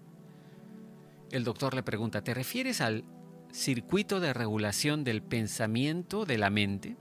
El 1.32 1.44
doctor 1.44 1.74
le 1.74 1.84
pregunta, 1.84 2.24
¿te 2.24 2.34
refieres 2.34 2.82
al 2.82 3.04
circuito 3.52 4.20
de 4.20 4.34
regulación 4.34 5.04
del 5.04 5.22
pensamiento 5.24 6.26
de 6.26 6.38
la 6.38 6.50
mente? 6.50 6.98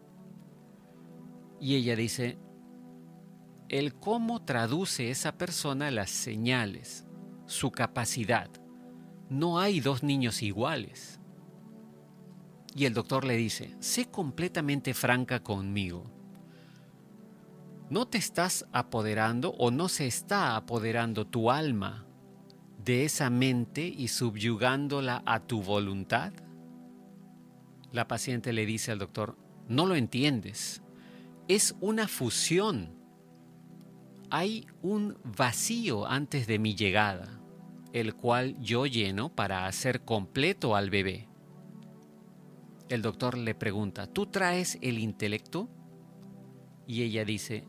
Y 1.60 1.76
ella 1.76 1.96
dice, 1.96 2.38
el 3.68 3.94
cómo 3.94 4.44
traduce 4.44 5.10
esa 5.10 5.36
persona 5.38 5.90
las 5.90 6.10
señales, 6.10 7.06
su 7.46 7.70
capacidad. 7.70 8.50
No 9.28 9.58
hay 9.58 9.80
dos 9.80 10.02
niños 10.02 10.42
iguales. 10.42 11.20
Y 12.74 12.86
el 12.86 12.94
doctor 12.94 13.24
le 13.24 13.36
dice, 13.36 13.76
sé 13.78 14.06
completamente 14.10 14.94
franca 14.94 15.42
conmigo. 15.42 16.04
¿No 17.90 18.06
te 18.08 18.18
estás 18.18 18.66
apoderando 18.72 19.50
o 19.58 19.70
no 19.70 19.88
se 19.88 20.06
está 20.06 20.56
apoderando 20.56 21.26
tu 21.26 21.50
alma 21.50 22.06
de 22.82 23.04
esa 23.04 23.30
mente 23.30 23.86
y 23.86 24.08
subyugándola 24.08 25.22
a 25.26 25.40
tu 25.40 25.62
voluntad? 25.62 26.32
La 27.92 28.08
paciente 28.08 28.52
le 28.52 28.66
dice 28.66 28.90
al 28.90 28.98
doctor, 28.98 29.36
no 29.68 29.86
lo 29.86 29.94
entiendes. 29.94 30.82
Es 31.46 31.76
una 31.80 32.08
fusión. 32.08 32.93
Hay 34.34 34.66
un 34.82 35.16
vacío 35.22 36.08
antes 36.08 36.48
de 36.48 36.58
mi 36.58 36.74
llegada, 36.74 37.40
el 37.92 38.14
cual 38.14 38.60
yo 38.60 38.86
lleno 38.86 39.28
para 39.28 39.66
hacer 39.66 40.04
completo 40.04 40.74
al 40.74 40.90
bebé 40.90 41.28
el 42.88 43.02
doctor 43.02 43.36
le 43.36 43.54
pregunta, 43.54 44.06
¿tú 44.06 44.26
traes 44.26 44.78
el 44.82 44.98
intelecto? 44.98 45.68
Y 46.86 47.02
ella 47.02 47.24
dice, 47.24 47.66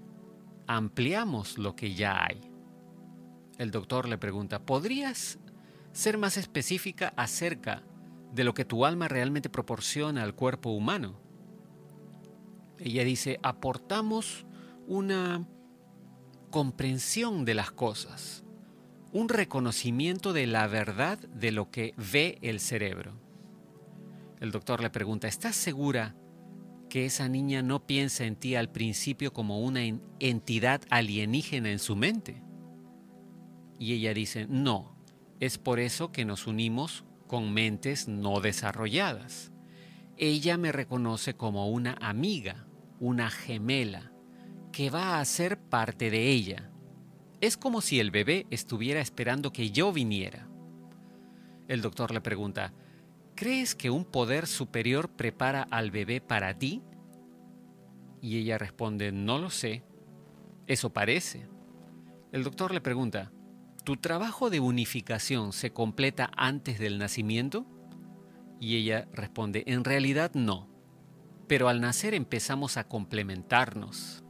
ampliamos 0.68 1.58
lo 1.58 1.76
que 1.76 1.94
ya 1.94 2.24
hay. 2.24 2.42
El 3.58 3.72
doctor 3.72 4.10
le 4.10 4.18
pregunta, 4.18 4.66
¿podrías 4.66 5.40
ser 5.94 6.18
más 6.18 6.38
específica 6.38 7.14
acerca 7.16 7.84
de 8.34 8.44
lo 8.44 8.54
que 8.54 8.66
tu 8.66 8.86
alma 8.86 9.08
realmente 9.08 9.50
proporciona 9.50 10.24
al 10.24 10.36
cuerpo 10.36 10.72
humano? 10.72 11.18
Ella 12.78 13.06
dice, 13.06 13.40
aportamos 13.42 14.46
una 14.86 15.48
comprensión 16.56 17.44
de 17.44 17.54
las 17.54 17.70
cosas, 17.70 18.46
un 19.12 19.28
reconocimiento 19.28 20.32
de 20.32 20.48
la 20.48 20.68
verdad 20.68 21.20
de 21.20 21.52
lo 21.52 21.70
que 21.70 21.94
ve 21.98 22.38
el 22.42 22.62
cerebro. 22.62 23.20
El 24.40 24.52
doctor 24.52 24.82
le 24.82 24.90
pregunta, 24.90 25.28
¿estás 25.28 25.58
segura 25.58 26.16
que 26.90 27.06
esa 27.06 27.28
niña 27.28 27.62
no 27.62 27.86
piensa 27.86 28.24
en 28.24 28.38
ti 28.38 28.56
al 28.56 28.72
principio 28.72 29.34
como 29.34 29.60
una 29.60 29.82
entidad 30.22 30.82
alienígena 30.90 31.72
en 31.72 31.80
su 31.80 31.98
mente? 31.98 32.42
Y 33.78 33.92
ella 33.92 34.14
dice, 34.14 34.48
no, 34.48 34.96
es 35.42 35.58
por 35.58 35.82
eso 35.82 36.14
que 36.14 36.24
nos 36.24 36.48
unimos 36.48 37.04
con 37.28 37.54
mentes 37.54 38.08
no 38.08 38.40
desarrolladas. 38.40 39.52
Ella 40.16 40.58
me 40.58 40.72
reconoce 40.72 41.36
como 41.36 41.70
una 41.70 41.98
amiga, 42.00 42.66
una 43.02 43.30
gemela, 43.30 44.14
que 44.76 44.90
va 44.90 45.22
a 45.22 45.24
ser 45.24 45.58
parte 45.58 46.12
de 46.12 46.30
ella. 46.30 46.70
Es 47.40 47.56
como 47.56 47.80
si 47.80 48.02
el 48.02 48.12
bebé 48.12 48.46
estuviera 48.50 49.00
esperando 49.00 49.54
que 49.54 49.72
yo 49.72 49.94
viniera. 49.94 50.50
El 51.70 51.82
doctor 51.82 52.12
le 52.12 52.20
pregunta, 52.20 52.74
¿crees 53.36 53.74
que 53.74 53.90
un 53.90 54.04
poder 54.04 54.48
superior 54.48 55.08
prepara 55.08 55.66
al 55.72 55.92
bebé 55.92 56.20
para 56.20 56.60
ti? 56.60 56.82
Y 58.20 58.38
ella 58.38 58.58
responde, 58.58 59.14
no 59.14 59.40
lo 59.40 59.50
sé. 59.50 59.82
Eso 60.68 60.92
parece. 60.92 61.48
El 62.34 62.44
doctor 62.44 62.74
le 62.74 62.82
pregunta, 62.82 63.32
¿tu 63.86 63.96
trabajo 63.96 64.50
de 64.50 64.60
unificación 64.60 65.54
se 65.54 65.72
completa 65.72 66.32
antes 66.36 66.80
del 66.80 66.98
nacimiento? 66.98 67.66
Y 68.60 68.76
ella 68.76 69.08
responde, 69.14 69.64
en 69.68 69.86
realidad 69.86 70.32
no. 70.34 70.68
Pero 71.48 71.70
al 71.70 71.80
nacer 71.80 72.14
empezamos 72.14 72.76
a 72.76 72.90
complementarnos. 72.90 74.25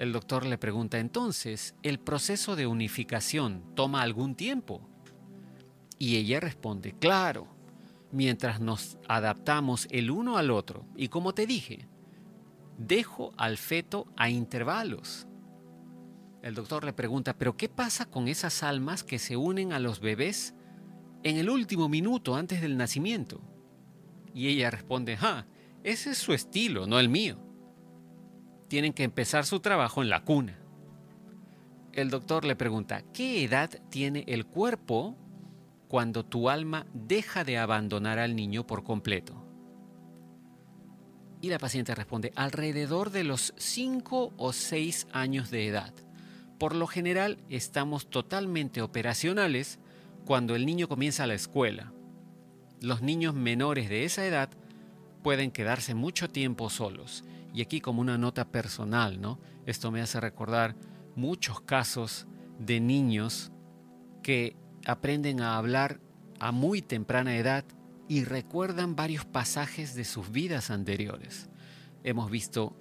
El 0.00 0.12
doctor 0.12 0.46
le 0.46 0.56
pregunta, 0.56 0.98
entonces, 0.98 1.74
¿el 1.82 2.00
proceso 2.00 2.56
de 2.56 2.66
unificación 2.66 3.62
toma 3.74 4.00
algún 4.00 4.34
tiempo? 4.34 4.80
Y 5.98 6.16
ella 6.16 6.40
responde, 6.40 6.94
claro, 6.98 7.48
mientras 8.10 8.62
nos 8.62 8.96
adaptamos 9.08 9.86
el 9.90 10.10
uno 10.10 10.38
al 10.38 10.52
otro. 10.52 10.86
Y 10.96 11.08
como 11.08 11.34
te 11.34 11.46
dije, 11.46 11.86
dejo 12.78 13.34
al 13.36 13.58
feto 13.58 14.06
a 14.16 14.30
intervalos. 14.30 15.26
El 16.40 16.54
doctor 16.54 16.82
le 16.82 16.94
pregunta, 16.94 17.36
¿pero 17.36 17.58
qué 17.58 17.68
pasa 17.68 18.06
con 18.06 18.26
esas 18.26 18.62
almas 18.62 19.04
que 19.04 19.18
se 19.18 19.36
unen 19.36 19.74
a 19.74 19.80
los 19.80 20.00
bebés 20.00 20.54
en 21.24 21.36
el 21.36 21.50
último 21.50 21.90
minuto 21.90 22.36
antes 22.36 22.62
del 22.62 22.78
nacimiento? 22.78 23.42
Y 24.32 24.48
ella 24.48 24.70
responde, 24.70 25.18
ah, 25.20 25.44
ese 25.84 26.12
es 26.12 26.16
su 26.16 26.32
estilo, 26.32 26.86
no 26.86 26.98
el 26.98 27.10
mío. 27.10 27.49
Tienen 28.70 28.94
que 28.94 29.04
empezar 29.04 29.44
su 29.44 29.60
trabajo 29.60 30.00
en 30.00 30.08
la 30.08 30.24
cuna. 30.24 30.58
El 31.92 32.08
doctor 32.08 32.46
le 32.46 32.56
pregunta, 32.56 33.02
¿qué 33.12 33.44
edad 33.44 33.68
tiene 33.90 34.24
el 34.26 34.46
cuerpo 34.46 35.18
cuando 35.90 36.24
tu 36.24 36.48
alma 36.48 36.86
deja 36.94 37.42
de 37.42 37.58
abandonar 37.58 38.20
al 38.20 38.36
niño 38.36 38.64
por 38.64 38.84
completo. 38.84 39.44
Y 41.40 41.48
la 41.48 41.58
paciente 41.58 41.96
responde, 41.96 42.32
alrededor 42.36 43.10
de 43.10 43.24
los 43.24 43.54
5 43.56 44.34
o 44.36 44.52
6 44.52 45.08
años 45.12 45.50
de 45.50 45.66
edad. 45.66 45.92
Por 46.60 46.76
lo 46.76 46.86
general 46.86 47.38
estamos 47.48 48.08
totalmente 48.08 48.82
operacionales 48.82 49.80
cuando 50.24 50.54
el 50.54 50.64
niño 50.64 50.86
comienza 50.86 51.26
la 51.26 51.34
escuela. 51.34 51.92
Los 52.80 53.02
niños 53.02 53.34
menores 53.34 53.88
de 53.88 54.04
esa 54.04 54.24
edad 54.24 54.48
pueden 55.24 55.50
quedarse 55.50 55.96
mucho 55.96 56.30
tiempo 56.30 56.70
solos. 56.70 57.24
Y 57.52 57.62
aquí 57.62 57.80
como 57.80 58.00
una 58.00 58.18
nota 58.18 58.50
personal, 58.50 59.20
¿no? 59.20 59.40
Esto 59.66 59.90
me 59.90 60.00
hace 60.00 60.20
recordar 60.20 60.76
muchos 61.16 61.60
casos 61.60 62.26
de 62.58 62.80
niños 62.80 63.52
que 64.22 64.56
aprenden 64.86 65.40
a 65.40 65.56
hablar 65.56 66.00
a 66.38 66.52
muy 66.52 66.82
temprana 66.82 67.36
edad 67.36 67.64
y 68.08 68.24
recuerdan 68.24 68.96
varios 68.96 69.24
pasajes 69.24 69.94
de 69.94 70.04
sus 70.04 70.30
vidas 70.30 70.70
anteriores. 70.70 71.48
Hemos 72.02 72.30
visto 72.30 72.76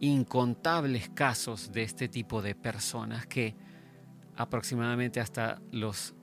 incontables 0.00 1.08
casos 1.08 1.72
de 1.72 1.82
este 1.82 2.08
tipo 2.08 2.42
de 2.42 2.54
personas 2.54 3.26
que 3.26 3.56
aproximadamente 4.36 5.20
hasta 5.20 5.62
los 5.70 6.14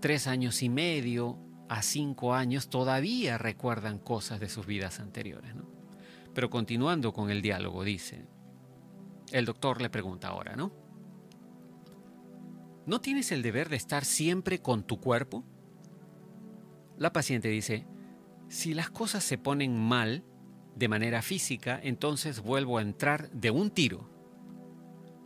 tres 0.00 0.26
años 0.26 0.62
y 0.62 0.68
medio 0.68 1.38
a 1.68 1.82
cinco 1.82 2.34
años 2.34 2.68
todavía 2.68 3.38
recuerdan 3.38 3.98
cosas 3.98 4.40
de 4.40 4.48
sus 4.48 4.66
vidas 4.66 4.98
anteriores. 4.98 5.54
Pero 6.34 6.50
continuando 6.50 7.12
con 7.12 7.30
el 7.30 7.42
diálogo, 7.42 7.84
dice, 7.84 8.26
el 9.32 9.44
doctor 9.44 9.80
le 9.80 9.90
pregunta 9.90 10.28
ahora, 10.28 10.56
¿no? 10.56 10.72
¿No 12.86 13.00
tienes 13.00 13.30
el 13.32 13.42
deber 13.42 13.68
de 13.68 13.76
estar 13.76 14.04
siempre 14.04 14.60
con 14.60 14.82
tu 14.84 15.00
cuerpo? 15.00 15.44
La 16.96 17.12
paciente 17.12 17.48
dice, 17.48 17.86
si 18.48 18.74
las 18.74 18.90
cosas 18.90 19.22
se 19.22 19.38
ponen 19.38 19.78
mal 19.78 20.24
de 20.74 20.88
manera 20.88 21.22
física, 21.22 21.78
entonces 21.82 22.40
vuelvo 22.40 22.78
a 22.78 22.82
entrar 22.82 23.30
de 23.30 23.50
un 23.50 23.70
tiro. 23.70 24.10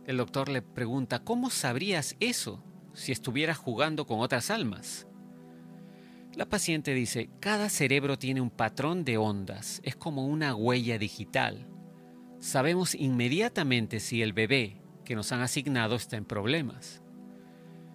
El 0.05 0.17
doctor 0.17 0.49
le 0.49 0.61
pregunta, 0.61 1.23
¿cómo 1.23 1.49
sabrías 1.49 2.15
eso 2.19 2.63
si 2.93 3.11
estuvieras 3.11 3.57
jugando 3.57 4.05
con 4.05 4.19
otras 4.19 4.51
almas? 4.51 5.07
La 6.35 6.45
paciente 6.45 6.93
dice, 6.93 7.29
cada 7.39 7.69
cerebro 7.69 8.19
tiene 8.19 8.41
un 8.41 8.49
patrón 8.49 9.05
de 9.05 9.17
ondas, 9.17 9.79
es 9.85 9.95
como 9.95 10.27
una 10.27 10.53
huella 10.53 10.97
digital. 10.97 11.65
Sabemos 12.39 12.93
inmediatamente 12.93 14.01
si 14.01 14.21
el 14.21 14.33
bebé 14.33 14.81
que 15.05 15.15
nos 15.15 15.31
han 15.31 15.39
asignado 15.39 15.95
está 15.95 16.17
en 16.17 16.25
problemas. 16.25 17.01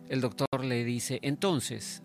El 0.08 0.22
doctor 0.22 0.64
le 0.64 0.84
dice, 0.84 1.18
entonces, 1.22 2.02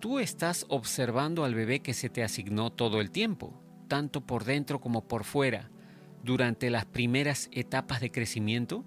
tú 0.00 0.18
estás 0.18 0.66
observando 0.68 1.44
al 1.44 1.54
bebé 1.54 1.80
que 1.80 1.94
se 1.94 2.08
te 2.08 2.24
asignó 2.24 2.70
todo 2.70 3.00
el 3.00 3.12
tiempo, 3.12 3.62
tanto 3.86 4.26
por 4.26 4.44
dentro 4.44 4.80
como 4.80 5.06
por 5.06 5.22
fuera, 5.22 5.70
durante 6.24 6.68
las 6.68 6.84
primeras 6.84 7.48
etapas 7.52 8.00
de 8.00 8.10
crecimiento? 8.10 8.84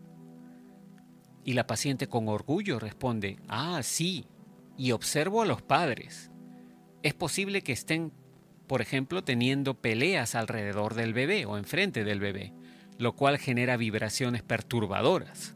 Y 1.46 1.54
la 1.54 1.66
paciente 1.66 2.08
con 2.08 2.28
orgullo 2.28 2.78
responde, 2.78 3.40
ah, 3.48 3.80
sí, 3.84 4.26
y 4.78 4.92
observo 4.92 5.42
a 5.42 5.46
los 5.46 5.62
padres. 5.62 6.31
Es 7.04 7.14
posible 7.14 7.62
que 7.62 7.72
estén, 7.72 8.12
por 8.68 8.82
ejemplo, 8.82 9.24
teniendo 9.24 9.74
peleas 9.74 10.36
alrededor 10.36 10.94
del 10.94 11.14
bebé 11.14 11.46
o 11.46 11.58
enfrente 11.58 12.04
del 12.04 12.20
bebé, 12.20 12.54
lo 12.98 13.16
cual 13.16 13.38
genera 13.38 13.78
vibraciones 13.78 14.44
perturbadoras. 14.44 15.56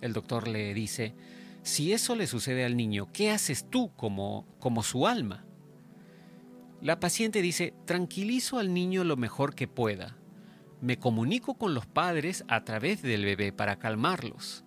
El 0.00 0.12
doctor 0.12 0.46
le 0.46 0.74
dice, 0.74 1.14
si 1.62 1.92
eso 1.92 2.14
le 2.14 2.26
sucede 2.26 2.64
al 2.64 2.76
niño, 2.76 3.10
¿qué 3.12 3.30
haces 3.30 3.68
tú 3.68 3.90
como, 3.96 4.46
como 4.60 4.82
su 4.82 5.06
alma? 5.06 5.44
La 6.80 7.00
paciente 7.00 7.40
dice, 7.40 7.72
tranquilizo 7.86 8.58
al 8.58 8.74
niño 8.74 9.02
lo 9.02 9.16
mejor 9.16 9.54
que 9.54 9.66
pueda. 9.66 10.18
Me 10.82 10.98
comunico 10.98 11.54
con 11.54 11.72
los 11.72 11.86
padres 11.86 12.44
a 12.46 12.62
través 12.64 13.00
del 13.00 13.24
bebé 13.24 13.52
para 13.52 13.78
calmarlos. 13.78 14.64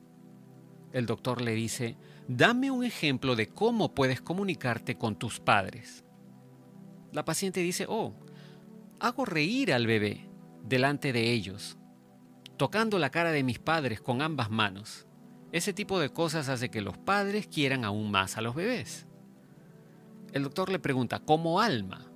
El 0.91 1.05
doctor 1.05 1.41
le 1.41 1.53
dice, 1.53 1.95
dame 2.27 2.71
un 2.71 2.83
ejemplo 2.83 3.35
de 3.35 3.47
cómo 3.47 3.93
puedes 3.93 4.21
comunicarte 4.21 4.97
con 4.97 5.15
tus 5.15 5.39
padres. 5.39 6.03
La 7.11 7.23
paciente 7.25 7.61
dice, 7.61 7.85
oh, 7.87 8.13
hago 8.99 9.25
reír 9.25 9.73
al 9.73 9.87
bebé 9.87 10.29
delante 10.63 11.13
de 11.13 11.31
ellos, 11.31 11.77
tocando 12.57 12.99
la 12.99 13.09
cara 13.09 13.31
de 13.31 13.43
mis 13.43 13.59
padres 13.59 14.01
con 14.01 14.21
ambas 14.21 14.49
manos. 14.49 15.07
Ese 15.51 15.71
tipo 15.71 15.99
de 15.99 16.09
cosas 16.09 16.49
hace 16.49 16.69
que 16.69 16.81
los 16.81 16.97
padres 16.97 17.47
quieran 17.47 17.85
aún 17.85 18.11
más 18.11 18.37
a 18.37 18.41
los 18.41 18.53
bebés. 18.53 19.07
El 20.33 20.43
doctor 20.43 20.69
le 20.69 20.79
pregunta, 20.79 21.19
¿cómo 21.19 21.61
alma? 21.61 22.11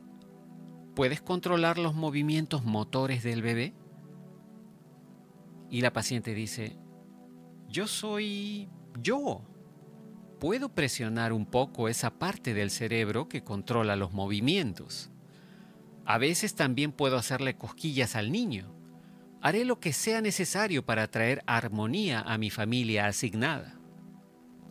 ¿Puedes 0.96 1.22
controlar 1.22 1.78
los 1.78 1.96
movimientos 1.96 2.66
motores 2.66 3.24
del 3.24 3.42
bebé? 3.42 3.74
Y 5.70 5.80
la 5.80 5.94
paciente 5.94 6.34
dice, 6.34 6.78
yo 7.70 7.88
soy 7.88 8.68
yo. 9.02 9.44
Puedo 10.42 10.76
presionar 10.76 11.32
un 11.32 11.46
poco 11.46 11.88
esa 11.88 12.20
parte 12.20 12.54
del 12.54 12.70
cerebro 12.70 13.30
que 13.30 13.46
controla 13.46 13.96
los 13.96 14.12
movimientos. 14.12 15.10
A 16.04 16.18
veces 16.18 16.56
también 16.56 16.92
puedo 16.92 17.16
hacerle 17.16 17.56
cosquillas 17.56 18.18
al 18.18 18.34
niño 18.34 18.76
haré 19.42 19.66
lo 19.66 19.80
que 19.80 19.92
sea 19.92 20.22
necesario 20.22 20.86
para 20.86 21.10
traer 21.10 21.44
armonía 21.48 22.22
a 22.22 22.38
mi 22.38 22.50
familia 22.50 23.08
asignada. 23.08 23.80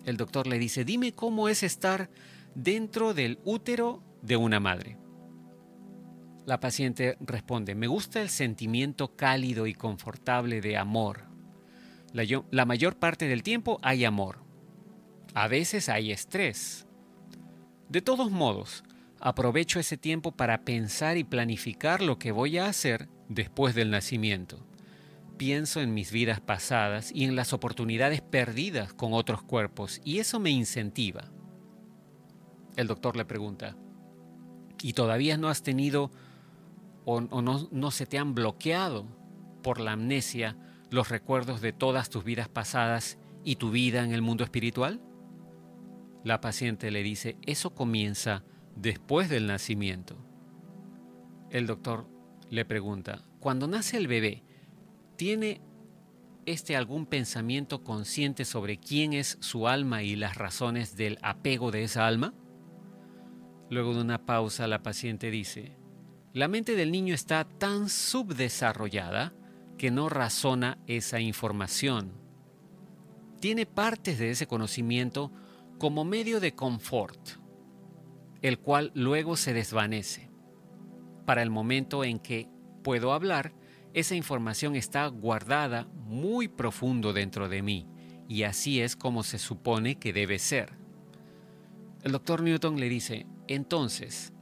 El 0.05 0.17
doctor 0.17 0.47
le 0.47 0.59
dice, 0.59 0.85
dime 0.85 1.13
cómo 1.13 1.49
es 1.49 1.63
estar 1.63 2.09
dentro 2.55 3.13
del 3.13 3.41
útero 3.45 4.03
de 4.23 4.37
una 4.37 4.61
madre. 4.61 4.97
La 6.47 6.61
paciente 6.61 7.17
responde, 7.21 7.75
me 7.75 7.87
gusta 7.87 8.23
el 8.23 8.31
sentimiento 8.31 9.15
cálido 9.15 9.67
y 9.67 9.75
confortable 9.75 10.61
de 10.61 10.77
amor. 10.77 11.27
La, 12.13 12.25
la, 12.51 12.65
mayor 12.65 12.97
parte 12.97 13.29
del 13.29 13.43
tiempo 13.43 13.79
hay 13.83 14.05
amor. 14.05 14.43
A 15.35 15.47
veces 15.47 15.89
hay 15.89 16.11
estrés. 16.11 16.87
De 17.89 18.03
todos 18.03 18.31
modos, 18.33 18.83
aprovecho 19.21 19.79
ese 19.79 19.97
tiempo 19.97 20.33
para 20.33 20.65
pensar 20.65 21.17
y 21.17 21.25
planificar 21.25 22.03
lo 22.03 22.19
que 22.19 22.33
voy 22.33 22.59
a 22.59 22.67
hacer 22.67 23.09
después 23.29 23.75
del 23.75 23.91
nacimiento. 23.91 24.67
Pienso 25.37 25.81
en 25.81 25.95
mis 25.95 26.11
vidas 26.11 26.41
pasadas 26.41 27.13
y 27.15 27.25
en 27.25 27.37
las 27.37 27.53
oportunidades 27.53 28.23
perdidas 28.23 28.93
con 28.93 29.13
otros 29.13 29.43
cuerpos 29.43 30.01
y 30.05 30.19
eso 30.19 30.41
me 30.41 30.51
incentiva. 30.51 31.31
El 32.77 32.89
doctor 32.89 33.17
le 33.17 33.25
pregunta, 33.25 33.77
¿y 34.83 34.95
todavía 34.95 35.39
no 35.39 35.49
has 35.49 35.63
tenido 35.63 36.11
o, 37.05 37.21
no, 37.21 37.69
no 37.71 37.91
se 37.91 38.07
te 38.07 38.19
han 38.19 38.35
bloqueado 38.35 39.07
por 39.63 39.81
la 39.81 39.93
amnesia 39.93 40.57
los 40.91 41.09
recuerdos 41.09 41.61
de 41.61 41.73
todas 41.73 42.11
tus 42.11 42.25
vidas 42.25 42.49
pasadas 42.49 43.17
y 43.45 43.57
tu 43.57 43.71
vida 43.71 44.03
en 44.05 44.13
el 44.13 44.23
mundo 44.23 44.45
espiritual? 44.45 45.01
La 46.25 46.41
paciente 46.41 46.91
le 46.91 47.03
dice, 47.03 47.37
eso 47.43 47.75
comienza 47.75 48.45
después 48.77 49.29
del 49.29 49.47
nacimiento. 49.47 50.17
El 51.51 51.67
doctor 51.67 52.07
le 52.51 52.65
pregunta, 52.65 53.25
cuando 53.39 53.67
nace 53.67 53.97
el 53.97 54.07
bebé, 54.07 54.43
¿tiene 55.17 55.61
este 56.47 56.77
algún 56.77 57.07
pensamiento 57.07 57.83
consciente 57.83 58.45
sobre 58.45 58.79
quién 58.79 59.13
es 59.13 59.39
su 59.41 59.69
alma 59.69 60.03
y 60.03 60.17
las 60.17 60.37
razones 60.37 60.97
del 60.97 61.19
apego 61.23 61.71
de 61.71 61.85
esa 61.85 62.07
alma? 62.07 62.35
Luego 63.71 63.95
de 63.95 64.01
una 64.01 64.27
pausa, 64.27 64.67
la 64.67 64.83
paciente 64.83 65.31
dice, 65.31 65.77
la 66.33 66.49
mente 66.49 66.77
del 66.77 66.93
niño 66.93 67.15
está 67.15 67.45
tan 67.45 67.89
subdesarrollada 67.89 69.33
que 69.79 69.91
no 69.91 70.09
razona 70.09 70.79
esa 70.87 71.21
información. 71.21 72.13
Tiene 73.41 73.65
partes 73.67 74.19
de 74.19 74.31
ese 74.31 74.47
conocimiento 74.47 75.33
como 75.81 76.05
medio 76.05 76.39
de 76.39 76.55
confort, 76.55 77.19
el 78.43 78.61
cual 78.61 78.93
luego 78.95 79.37
se 79.37 79.53
desvanece 79.53 80.31
para 81.25 81.43
el 81.43 81.51
momento 81.51 82.05
en 82.05 82.19
que 82.19 82.49
puedo 82.83 83.13
hablar, 83.13 83.55
esa 83.95 84.15
información 84.15 84.77
está 84.77 85.07
guardada 85.07 85.87
muy 85.95 86.49
profundo 86.49 87.13
dentro 87.13 87.49
de 87.49 87.63
mí 87.63 87.87
y 88.29 88.43
así 88.43 88.81
es 88.81 88.95
como 88.95 89.23
se 89.23 89.39
supone 89.39 89.95
que 89.95 90.13
debe 90.13 90.39
ser. 90.39 90.73
El 92.03 92.13
doctor 92.13 92.43
Newton 92.43 92.79
le 92.79 92.89
dice, 92.89 93.27
entonces, 93.49 94.33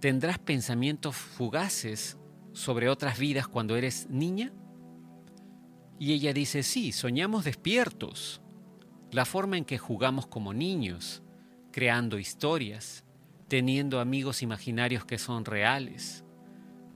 ¿tendrás 0.00 0.38
pensamientos 0.38 1.16
fugaces 1.16 2.16
sobre 2.52 2.88
otras 2.88 3.18
vidas 3.18 3.48
cuando 3.48 3.76
eres 3.76 4.08
niña? 4.08 4.52
Y 5.98 6.12
ella 6.12 6.32
dice, 6.32 6.62
sí, 6.62 6.92
soñamos 6.92 7.44
despiertos. 7.44 8.40
La 9.10 9.24
forma 9.24 9.56
en 9.56 9.64
que 9.64 9.78
jugamos 9.78 10.26
como 10.26 10.52
niños, 10.52 11.22
creando 11.72 12.18
historias, 12.18 13.04
teniendo 13.48 14.00
amigos 14.00 14.42
imaginarios 14.42 15.04
que 15.04 15.18
son 15.18 15.44
reales. 15.44 16.24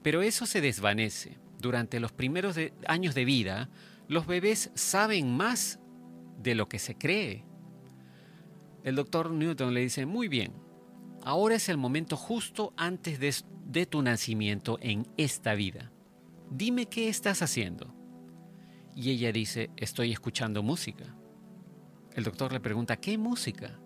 Pero 0.03 0.21
eso 0.21 0.45
se 0.45 0.61
desvanece. 0.61 1.37
Durante 1.59 1.99
los 1.99 2.11
primeros 2.11 2.57
años 2.87 3.15
de 3.15 3.25
vida, 3.25 3.69
los 4.07 4.27
bebés 4.27 4.69
saben 4.75 5.35
más 5.35 5.79
de 6.41 6.55
lo 6.55 6.67
que 6.67 6.77
se 6.77 6.95
cree. 6.95 7.45
El 8.83 8.95
doctor 8.95 9.31
Newton 9.31 9.73
le 9.73 9.79
dice, 9.79 10.05
muy 10.05 10.27
bien, 10.27 10.53
ahora 11.23 11.55
es 11.55 11.69
el 11.69 11.77
momento 11.77 12.17
justo 12.17 12.73
antes 12.75 13.19
de, 13.19 13.33
de 13.65 13.85
tu 13.85 14.01
nacimiento 14.01 14.77
en 14.81 15.07
esta 15.17 15.55
vida. 15.55 15.91
Dime 16.51 16.87
qué 16.87 17.07
estás 17.07 17.41
haciendo. 17.41 17.95
Y 18.93 19.09
ella 19.09 19.31
dice, 19.31 19.71
estoy 19.77 20.11
escuchando 20.11 20.61
música. 20.61 21.15
El 22.15 22.23
doctor 22.23 22.53
le 22.53 22.59
pregunta, 22.59 22.97
¿qué 22.97 23.17
música? 23.17 23.79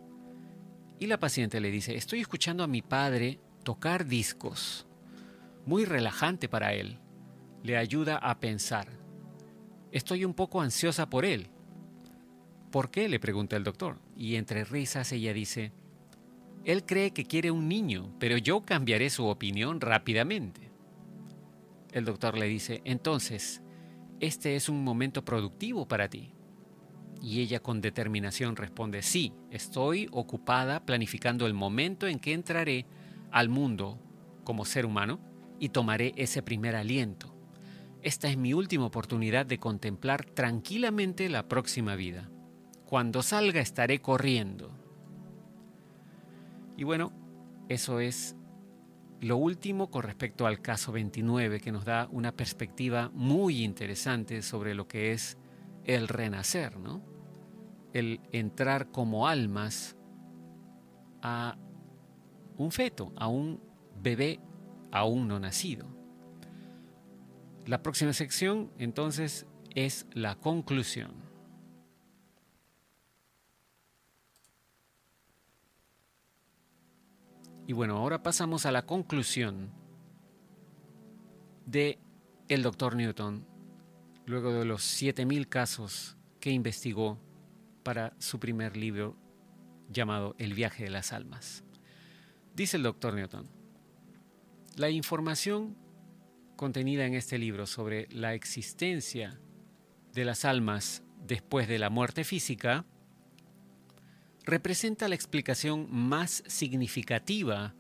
Y 0.99 1.07
la 1.07 1.19
paciente 1.19 1.61
le 1.61 1.71
dice, 1.71 1.95
estoy 1.95 2.19
escuchando 2.19 2.63
a 2.63 2.67
mi 2.67 2.82
padre 2.82 3.39
tocar 3.63 4.05
discos. 4.05 4.86
Muy 5.65 5.86
relajante 5.86 6.49
para 6.49 6.73
él. 6.73 6.99
Le 7.63 7.78
ayuda 7.78 8.17
a 8.17 8.39
pensar. 8.39 8.89
Estoy 9.91 10.25
un 10.25 10.34
poco 10.34 10.61
ansiosa 10.61 11.09
por 11.09 11.23
él. 11.23 11.47
¿Por 12.71 12.91
qué? 12.91 13.07
le 13.07 13.19
pregunta 13.19 13.55
el 13.55 13.63
doctor. 13.63 13.97
Y 14.15 14.36
entre 14.36 14.65
risas 14.65 15.11
ella 15.13 15.34
dice, 15.34 15.71
él 16.65 16.86
cree 16.86 17.11
que 17.11 17.23
quiere 17.23 17.49
un 17.49 17.69
niño, 17.69 18.13
pero 18.19 18.38
yo 18.38 18.65
cambiaré 18.65 19.09
su 19.09 19.25
opinión 19.25 19.80
rápidamente. 19.80 20.69
El 21.93 22.03
doctor 22.03 22.38
le 22.38 22.47
dice, 22.47 22.82
entonces, 22.84 23.61
este 24.19 24.57
es 24.57 24.67
un 24.67 24.84
momento 24.84 25.23
productivo 25.23 25.88
para 25.88 26.09
ti. 26.09 26.34
Y 27.22 27.41
ella 27.41 27.59
con 27.59 27.82
determinación 27.82 28.55
responde, 28.55 29.01
sí, 29.01 29.34
estoy 29.51 30.07
ocupada 30.11 30.86
planificando 30.86 31.45
el 31.47 31.53
momento 31.53 32.07
en 32.07 32.20
que 32.20 32.34
entraré 32.34 32.86
al 33.32 33.49
mundo 33.49 33.99
como 34.43 34.65
ser 34.65 34.86
humano 34.86 35.20
y 35.59 35.70
tomaré 35.70 36.13
ese 36.15 36.41
primer 36.41 36.76
aliento. 36.76 37.34
Esta 38.01 38.30
es 38.30 38.38
mi 38.38 38.53
última 38.53 38.86
oportunidad 38.86 39.45
de 39.45 39.57
contemplar 39.57 40.24
tranquilamente 40.26 41.30
la 41.30 41.47
próxima 41.47 41.95
vida. 41.95 42.30
Cuando 42.86 43.22
salga 43.24 43.59
estaré 43.59 43.99
corriendo. 43.99 44.72
Y 46.78 46.84
bueno, 46.84 47.11
eso 47.68 47.99
es 47.99 48.36
lo 49.20 49.38
último 49.38 49.89
con 49.89 50.03
respecto 50.03 50.45
al 50.45 50.61
caso 50.61 50.91
29 50.91 51.59
que 51.59 51.72
nos 51.72 51.86
da 51.86 52.07
una 52.11 52.32
perspectiva 52.32 53.09
muy 53.13 53.63
interesante 53.63 54.41
sobre 54.43 54.76
lo 54.76 54.88
que 54.88 55.11
es 55.11 55.38
el 55.88 56.07
renacer, 56.07 56.77
¿no? 56.77 57.01
El 57.93 58.21
entrar 58.31 58.91
como 58.91 59.27
almas 59.27 59.95
a 61.21 61.57
un 62.57 62.71
feto, 62.71 63.13
a 63.15 63.27
un 63.27 63.59
bebé 64.01 64.39
aún 64.91 65.27
no 65.27 65.39
nacido. 65.39 65.88
La 67.65 67.81
próxima 67.81 68.13
sección 68.13 68.71
entonces 68.77 69.47
es 69.75 70.05
la 70.13 70.35
conclusión. 70.35 71.27
Y 77.65 77.73
bueno, 77.73 77.97
ahora 77.97 78.23
pasamos 78.23 78.65
a 78.65 78.71
la 78.71 78.85
conclusión 78.85 79.69
de 81.65 81.99
el 82.47 82.63
doctor 82.63 82.95
Newton, 82.95 83.45
luego 84.28 84.51
de 84.51 84.65
los 84.65 84.84
7000 84.84 85.47
casos 85.47 86.17
que 86.41 86.51
investigó 86.51 87.17
para 87.82 88.13
su 88.19 88.39
primer 88.39 88.75
libro 88.75 89.15
llamado 89.89 90.36
El 90.38 90.53
viaje 90.53 90.84
de 90.84 90.89
las 90.89 91.13
almas. 91.13 91.63
Dice 92.53 92.75
el 92.75 92.84
doctor 92.84 93.13
Newton, 93.13 93.49
la 94.75 94.89
información 94.89 95.78
contenida 96.57 97.05
en 97.05 97.13
este 97.13 97.38
libro 97.38 97.65
sobre 97.65 98.07
la 98.11 98.34
existencia 98.34 99.39
de 100.13 100.25
las 100.25 100.43
almas 100.43 101.03
después 101.25 101.69
de 101.69 101.80
la 101.80 101.89
muerte 101.89 102.25
física 102.25 102.86
representa 104.43 105.07
la 105.07 105.15
explicación 105.15 105.88
más 105.89 106.43
significativa 106.47 107.75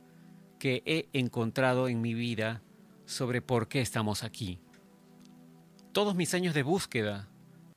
que 0.59 0.81
he 0.85 1.09
encontrado 1.11 1.89
en 1.89 1.99
mi 1.99 2.13
vida 2.13 2.63
sobre 3.05 3.41
por 3.41 3.67
qué 3.67 3.81
estamos 3.81 4.23
aquí. 4.23 4.61
Todos 5.97 6.13
mis 6.13 6.35
años 6.35 6.53
de 6.53 6.61
búsqueda 6.61 7.27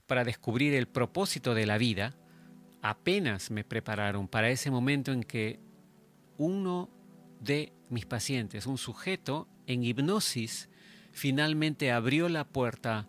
para 0.06 0.24
descubrir 0.24 0.74
el 0.74 0.86
propósito 0.86 1.54
de 1.54 1.64
la 1.64 1.78
vida 1.78 2.14
apenas 2.82 3.50
me 3.50 3.64
prepararon 3.64 4.28
para 4.28 4.50
ese 4.50 4.70
momento 4.70 5.10
en 5.12 5.22
que 5.22 5.58
uno 6.36 6.90
de 7.40 7.72
mis 7.88 8.04
pacientes, 8.04 8.66
un 8.66 8.76
sujeto 8.76 9.48
en 9.66 9.84
hipnosis, 9.84 10.68
finalmente 11.12 11.92
abrió 11.92 12.28
la 12.28 12.44
puerta 12.44 13.08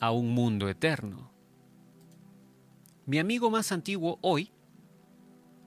a 0.00 0.12
un 0.12 0.30
mundo 0.30 0.70
eterno. 0.70 1.30
Mi 3.04 3.18
amigo 3.18 3.50
más 3.50 3.70
antiguo 3.70 4.18
hoy 4.22 4.50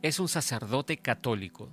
es 0.02 0.20
un 0.20 0.28
sacerdote 0.28 0.98
católico. 0.98 1.70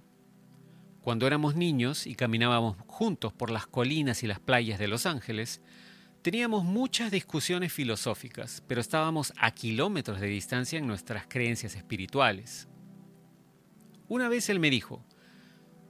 Cuando 1.01 1.27
éramos 1.27 1.57
niños 1.57 2.07
y 2.07 2.17
caminábamos 2.17 2.77
juntos 2.87 3.33
por 3.33 3.51
las 3.51 3.67
colinas 3.67 4.23
y 4.23 4.27
las 4.27 4.41
playas 4.41 4.79
de 4.79 4.89
Los 4.89 5.07
Ángeles, 5.07 5.63
teníamos 6.23 6.65
muchas 6.65 7.11
discusiones 7.11 7.73
filosóficas, 7.73 8.63
pero 8.67 8.81
estábamos 8.81 9.33
a 9.37 9.51
kilómetros 9.51 10.21
de 10.21 10.27
distancia 10.27 10.79
en 10.79 10.87
nuestras 10.87 11.27
creencias 11.27 11.75
espirituales. 11.75 12.69
Una 14.09 14.29
vez 14.29 14.49
él 14.49 14.61
me 14.61 14.71
dijo, 14.71 15.05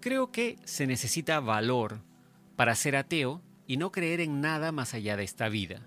creo 0.00 0.32
que 0.32 0.56
se 0.64 0.86
necesita 0.86 1.40
valor 1.40 2.02
para 2.56 2.74
ser 2.74 2.96
ateo 2.96 3.42
y 3.66 3.76
no 3.76 3.92
creer 3.92 4.20
en 4.20 4.40
nada 4.40 4.72
más 4.72 4.94
allá 4.94 5.16
de 5.16 5.24
esta 5.24 5.48
vida. 5.48 5.86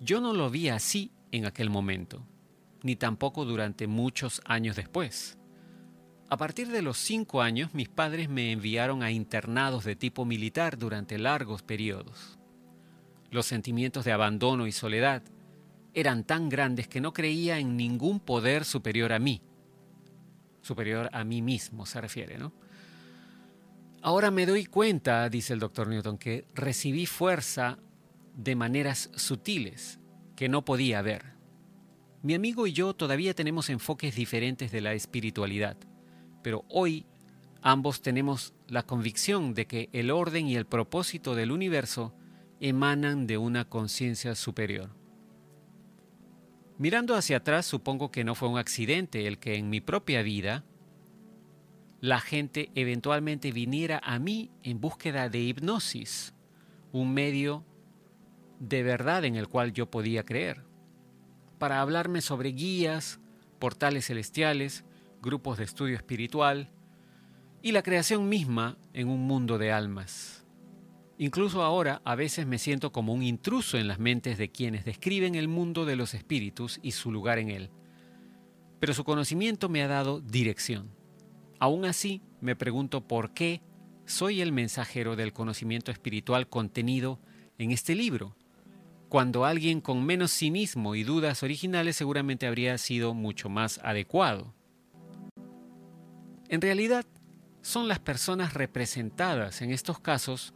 Yo 0.00 0.20
no 0.20 0.32
lo 0.32 0.50
vi 0.50 0.68
así 0.68 1.12
en 1.30 1.46
aquel 1.46 1.70
momento 1.70 2.26
ni 2.82 2.96
tampoco 2.96 3.44
durante 3.44 3.86
muchos 3.86 4.40
años 4.44 4.76
después. 4.76 5.38
A 6.28 6.36
partir 6.36 6.68
de 6.68 6.82
los 6.82 6.96
cinco 6.96 7.42
años, 7.42 7.74
mis 7.74 7.88
padres 7.88 8.28
me 8.28 8.52
enviaron 8.52 9.02
a 9.02 9.10
internados 9.10 9.84
de 9.84 9.96
tipo 9.96 10.24
militar 10.24 10.78
durante 10.78 11.18
largos 11.18 11.62
periodos. 11.62 12.39
Los 13.30 13.46
sentimientos 13.46 14.04
de 14.04 14.12
abandono 14.12 14.66
y 14.66 14.72
soledad 14.72 15.22
eran 15.94 16.24
tan 16.24 16.48
grandes 16.48 16.88
que 16.88 17.00
no 17.00 17.12
creía 17.12 17.58
en 17.58 17.76
ningún 17.76 18.20
poder 18.20 18.64
superior 18.64 19.12
a 19.12 19.18
mí. 19.18 19.42
Superior 20.62 21.08
a 21.12 21.24
mí 21.24 21.42
mismo 21.42 21.86
se 21.86 22.00
refiere, 22.00 22.38
¿no? 22.38 22.52
Ahora 24.02 24.30
me 24.30 24.46
doy 24.46 24.64
cuenta, 24.64 25.28
dice 25.28 25.52
el 25.52 25.60
doctor 25.60 25.88
Newton, 25.88 26.16
que 26.16 26.46
recibí 26.54 27.06
fuerza 27.06 27.78
de 28.34 28.56
maneras 28.56 29.10
sutiles 29.14 29.98
que 30.36 30.48
no 30.48 30.64
podía 30.64 31.02
ver. 31.02 31.34
Mi 32.22 32.34
amigo 32.34 32.66
y 32.66 32.72
yo 32.72 32.94
todavía 32.94 33.34
tenemos 33.34 33.68
enfoques 33.68 34.14
diferentes 34.14 34.72
de 34.72 34.80
la 34.80 34.94
espiritualidad, 34.94 35.76
pero 36.42 36.64
hoy 36.68 37.04
ambos 37.62 38.00
tenemos 38.00 38.54
la 38.68 38.84
convicción 38.84 39.52
de 39.52 39.66
que 39.66 39.90
el 39.92 40.10
orden 40.10 40.46
y 40.46 40.56
el 40.56 40.66
propósito 40.66 41.34
del 41.34 41.52
universo 41.52 42.14
emanan 42.60 43.26
de 43.26 43.38
una 43.38 43.64
conciencia 43.64 44.34
superior. 44.34 44.90
Mirando 46.78 47.14
hacia 47.14 47.38
atrás, 47.38 47.66
supongo 47.66 48.10
que 48.10 48.24
no 48.24 48.34
fue 48.34 48.48
un 48.48 48.58
accidente 48.58 49.26
el 49.26 49.38
que 49.38 49.56
en 49.56 49.68
mi 49.68 49.80
propia 49.80 50.22
vida 50.22 50.64
la 52.00 52.20
gente 52.20 52.70
eventualmente 52.74 53.52
viniera 53.52 54.00
a 54.02 54.18
mí 54.18 54.50
en 54.62 54.80
búsqueda 54.80 55.28
de 55.28 55.40
hipnosis, 55.40 56.32
un 56.92 57.12
medio 57.12 57.64
de 58.58 58.82
verdad 58.82 59.24
en 59.24 59.36
el 59.36 59.48
cual 59.48 59.72
yo 59.72 59.90
podía 59.90 60.24
creer 60.24 60.70
para 61.60 61.82
hablarme 61.82 62.22
sobre 62.22 62.52
guías, 62.52 63.20
portales 63.58 64.06
celestiales, 64.06 64.82
grupos 65.20 65.58
de 65.58 65.64
estudio 65.64 65.94
espiritual 65.94 66.70
y 67.60 67.72
la 67.72 67.82
creación 67.82 68.30
misma 68.30 68.78
en 68.94 69.08
un 69.08 69.26
mundo 69.26 69.58
de 69.58 69.70
almas. 69.70 70.39
Incluso 71.22 71.62
ahora 71.62 72.00
a 72.06 72.14
veces 72.14 72.46
me 72.46 72.58
siento 72.58 72.92
como 72.92 73.12
un 73.12 73.22
intruso 73.22 73.76
en 73.76 73.88
las 73.88 73.98
mentes 73.98 74.38
de 74.38 74.50
quienes 74.50 74.86
describen 74.86 75.34
el 75.34 75.48
mundo 75.48 75.84
de 75.84 75.94
los 75.94 76.14
espíritus 76.14 76.80
y 76.82 76.92
su 76.92 77.12
lugar 77.12 77.38
en 77.38 77.50
él. 77.50 77.70
Pero 78.78 78.94
su 78.94 79.04
conocimiento 79.04 79.68
me 79.68 79.82
ha 79.82 79.86
dado 79.86 80.22
dirección. 80.22 80.88
Aún 81.58 81.84
así, 81.84 82.22
me 82.40 82.56
pregunto 82.56 83.06
por 83.06 83.34
qué 83.34 83.60
soy 84.06 84.40
el 84.40 84.50
mensajero 84.50 85.14
del 85.14 85.34
conocimiento 85.34 85.92
espiritual 85.92 86.48
contenido 86.48 87.20
en 87.58 87.70
este 87.70 87.94
libro 87.94 88.34
cuando 89.10 89.44
alguien 89.44 89.82
con 89.82 90.02
menos 90.02 90.32
cinismo 90.32 90.94
y 90.94 91.02
dudas 91.02 91.42
originales 91.42 91.96
seguramente 91.96 92.46
habría 92.46 92.78
sido 92.78 93.12
mucho 93.12 93.50
más 93.50 93.78
adecuado. 93.84 94.54
En 96.48 96.62
realidad, 96.62 97.04
son 97.60 97.88
las 97.88 97.98
personas 97.98 98.54
representadas 98.54 99.60
en 99.60 99.70
estos 99.70 100.00
casos 100.00 100.54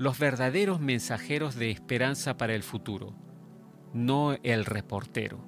los 0.00 0.18
verdaderos 0.18 0.80
mensajeros 0.80 1.56
de 1.56 1.70
esperanza 1.70 2.38
para 2.38 2.54
el 2.54 2.62
futuro, 2.62 3.12
no 3.92 4.32
el 4.42 4.64
reportero. 4.64 5.44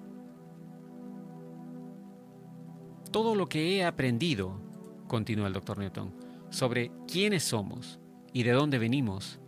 Todo 3.10 3.34
lo 3.34 3.48
que 3.48 3.74
he 3.74 3.84
aprendido, 3.86 4.60
continúa 5.08 5.46
el 5.46 5.54
doctor 5.54 5.78
Newton, 5.78 6.14
sobre 6.50 6.92
quiénes 7.10 7.44
somos 7.44 7.98
y 8.34 8.42
de 8.42 8.52
dónde 8.52 8.78
venimos, 8.78 9.40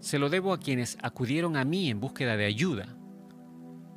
se 0.00 0.18
lo 0.18 0.28
debo 0.28 0.52
a 0.52 0.60
quienes 0.60 0.98
acudieron 1.00 1.56
a 1.56 1.64
mí 1.64 1.88
en 1.88 2.00
búsqueda 2.00 2.36
de 2.36 2.44
ayuda. 2.44 2.98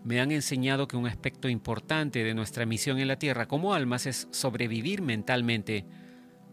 Me 0.06 0.22
han 0.22 0.32
enseñado 0.32 0.88
que 0.88 0.96
un 0.96 1.08
aspecto 1.08 1.50
importante 1.50 2.24
de 2.24 2.34
nuestra 2.34 2.66
misión 2.66 3.00
en 3.00 3.10
la 3.10 3.20
Tierra 3.20 3.50
como 3.50 3.74
almas 3.74 4.06
es 4.06 4.30
sobrevivir 4.32 5.02
mentalmente 5.02 5.86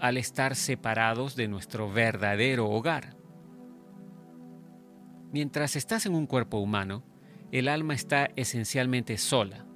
al 0.01 0.17
estar 0.17 0.57
separados 0.57 1.37
de 1.37 1.47
nuestro 1.47 1.93
verdadero 1.93 2.69
hogar. 2.69 3.23
Mientras 5.35 5.75
estás 5.75 6.07
en 6.07 6.15
un 6.15 6.29
cuerpo 6.29 6.59
humano, 6.59 7.03
el 7.51 7.67
alma 7.67 7.95
está 7.95 8.31
esencialmente 8.37 9.19
sola. 9.19 9.67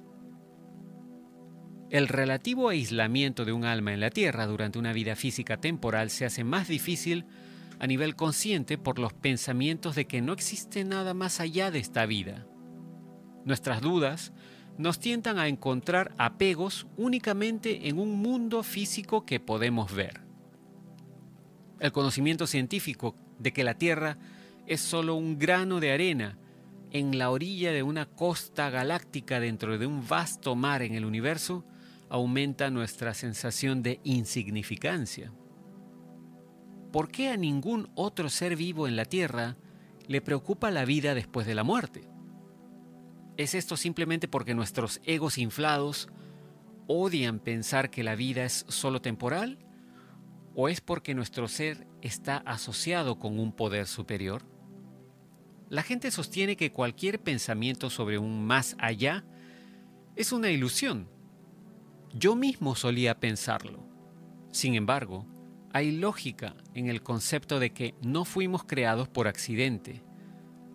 El 1.89 2.07
relativo 2.07 2.69
aislamiento 2.69 3.43
de 3.43 3.51
un 3.51 3.65
alma 3.65 3.93
en 3.93 3.99
la 3.99 4.09
Tierra 4.09 4.47
durante 4.47 4.79
una 4.79 4.93
vida 4.93 5.17
física 5.17 5.57
temporal 5.57 6.11
se 6.11 6.23
hace 6.23 6.45
más 6.45 6.69
difícil 6.69 7.25
a 7.77 7.87
nivel 7.87 8.15
consciente 8.15 8.77
por 8.77 8.99
los 8.99 9.11
pensamientos 9.11 9.95
de 9.95 10.05
que 10.05 10.21
no 10.21 10.31
existe 10.31 10.85
nada 10.85 11.13
más 11.13 11.41
allá 11.41 11.71
de 11.71 11.79
esta 11.79 12.05
vida. 12.05 12.47
Nuestras 13.43 13.81
dudas 13.81 14.31
nos 14.77 14.97
tientan 15.01 15.39
a 15.39 15.49
encontrar 15.49 16.13
apegos 16.17 16.87
únicamente 16.95 17.89
en 17.89 17.99
un 17.99 18.17
mundo 18.17 18.63
físico 18.63 19.25
que 19.25 19.41
podemos 19.41 19.93
ver. 19.93 20.21
El 21.81 21.91
conocimiento 21.91 22.47
científico 22.47 23.17
de 23.39 23.51
que 23.51 23.65
la 23.65 23.73
Tierra 23.73 24.17
es 24.69 24.79
solo 24.79 25.15
un 25.15 25.37
grano 25.37 25.81
de 25.81 25.91
arena 25.91 26.37
en 26.91 27.17
la 27.17 27.29
orilla 27.29 27.73
de 27.73 27.83
una 27.83 28.05
costa 28.05 28.69
galáctica 28.69 29.41
dentro 29.41 29.77
de 29.77 29.85
un 29.85 30.07
vasto 30.07 30.55
mar 30.55 30.81
en 30.81 30.95
el 30.95 31.03
universo 31.03 31.65
aumenta 32.09 32.69
nuestra 32.69 33.13
sensación 33.13 33.83
de 33.83 33.99
insignificancia. 34.03 35.33
¿por 36.91 37.09
qué 37.11 37.29
a 37.29 37.37
ningún 37.37 37.89
otro 37.95 38.29
ser 38.29 38.55
vivo 38.55 38.87
en 38.87 38.95
la 38.95 39.05
Tierra 39.05 39.57
le 40.07 40.21
preocupa 40.21 40.71
la 40.71 40.85
vida 40.85 41.13
después 41.13 41.45
de 41.45 41.55
la 41.55 41.63
muerte? 41.63 42.07
¿Es 43.37 43.53
esto 43.55 43.77
simplemente 43.77 44.27
porque 44.27 44.55
nuestros 44.55 44.99
egos 45.05 45.37
inflados 45.37 46.09
odian 46.87 47.39
pensar 47.39 47.89
que 47.89 48.03
la 48.03 48.15
vida 48.15 48.43
es 48.43 48.65
solo 48.67 49.01
temporal? 49.01 49.59
¿O 50.55 50.67
es 50.67 50.81
porque 50.81 51.13
nuestro 51.13 51.47
ser 51.47 51.87
está 52.01 52.37
asociado 52.37 53.19
con 53.19 53.39
un 53.39 53.53
poder 53.53 53.87
superior? 53.87 54.43
La 55.69 55.83
gente 55.83 56.09
sostiene 56.09 56.57
que 56.57 56.71
cualquier 56.71 57.21
pensamiento 57.21 57.89
sobre 57.89 58.17
un 58.17 58.45
más 58.45 58.75
allá 58.79 59.23
es 60.15 60.31
una 60.31 60.49
ilusión. 60.49 61.07
Yo 62.13 62.35
mismo 62.35 62.75
solía 62.75 63.19
pensarlo. 63.19 63.87
Sin 64.51 64.73
embargo, 64.73 65.27
hay 65.71 65.91
lógica 65.91 66.55
en 66.73 66.87
el 66.89 67.03
concepto 67.03 67.59
de 67.59 67.71
que 67.71 67.93
no 68.01 68.25
fuimos 68.25 68.63
creados 68.63 69.07
por 69.07 69.27
accidente, 69.27 70.01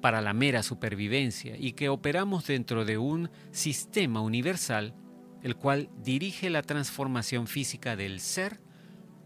para 0.00 0.20
la 0.20 0.32
mera 0.32 0.62
supervivencia, 0.62 1.56
y 1.58 1.72
que 1.72 1.88
operamos 1.88 2.46
dentro 2.46 2.84
de 2.84 2.98
un 2.98 3.30
sistema 3.50 4.20
universal 4.20 4.94
el 5.42 5.56
cual 5.56 5.90
dirige 6.02 6.50
la 6.50 6.62
transformación 6.62 7.48
física 7.48 7.96
del 7.96 8.20
ser 8.20 8.60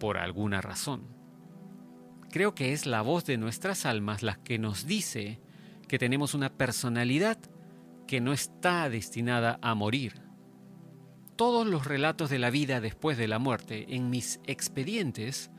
por 0.00 0.16
alguna 0.16 0.60
razón. 0.60 1.02
Creo 2.30 2.54
que 2.54 2.72
es 2.72 2.86
la 2.86 3.02
voz 3.02 3.24
de 3.24 3.36
nuestras 3.36 3.86
almas 3.86 4.22
la 4.22 4.36
que 4.42 4.58
nos 4.58 4.86
dice 4.86 5.40
que 5.88 5.98
tenemos 5.98 6.34
una 6.34 6.50
personalidad 6.50 7.38
que 8.06 8.20
no 8.20 8.32
está 8.32 8.88
destinada 8.88 9.58
a 9.62 9.74
morir. 9.74 10.22
Todos 11.36 11.66
los 11.66 11.86
relatos 11.86 12.30
de 12.30 12.38
la 12.38 12.50
vida 12.50 12.80
después 12.80 13.16
de 13.18 13.28
la 13.28 13.38
muerte 13.38 13.94
en 13.94 14.10
mis 14.10 14.40
expedientes 14.46 15.50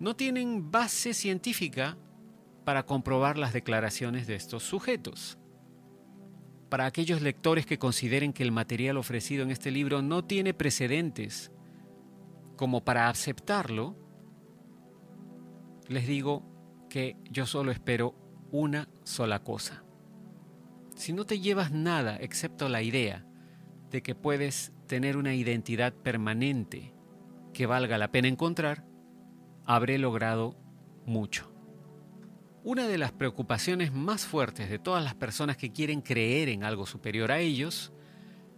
no 0.00 0.16
tienen 0.16 0.70
base 0.70 1.14
científica 1.14 1.96
para 2.64 2.84
comprobar 2.84 3.38
las 3.38 3.52
declaraciones 3.52 4.26
de 4.26 4.34
estos 4.34 4.62
sujetos. 4.62 5.38
Para 6.68 6.86
aquellos 6.86 7.20
lectores 7.20 7.66
que 7.66 7.78
consideren 7.78 8.32
que 8.32 8.42
el 8.42 8.52
material 8.52 8.96
ofrecido 8.96 9.42
en 9.42 9.50
este 9.50 9.70
libro 9.70 10.02
no 10.02 10.24
tiene 10.24 10.54
precedentes 10.54 11.50
como 12.56 12.84
para 12.84 13.08
aceptarlo, 13.08 13.96
les 15.88 16.06
digo 16.06 16.44
que 16.88 17.16
yo 17.30 17.46
solo 17.46 17.72
espero 17.72 18.14
una 18.52 18.88
sola 19.10 19.42
cosa. 19.42 19.84
Si 20.94 21.12
no 21.12 21.26
te 21.26 21.40
llevas 21.40 21.72
nada 21.72 22.16
excepto 22.16 22.68
la 22.68 22.82
idea 22.82 23.26
de 23.90 24.02
que 24.02 24.14
puedes 24.14 24.72
tener 24.86 25.16
una 25.16 25.34
identidad 25.34 25.92
permanente 25.92 26.94
que 27.52 27.66
valga 27.66 27.98
la 27.98 28.12
pena 28.12 28.28
encontrar, 28.28 28.84
habré 29.64 29.98
logrado 29.98 30.56
mucho. 31.06 31.52
Una 32.62 32.86
de 32.86 32.98
las 32.98 33.12
preocupaciones 33.12 33.92
más 33.92 34.26
fuertes 34.26 34.70
de 34.70 34.78
todas 34.78 35.02
las 35.02 35.14
personas 35.14 35.56
que 35.56 35.72
quieren 35.72 36.02
creer 36.02 36.48
en 36.48 36.62
algo 36.62 36.86
superior 36.86 37.32
a 37.32 37.40
ellos 37.40 37.92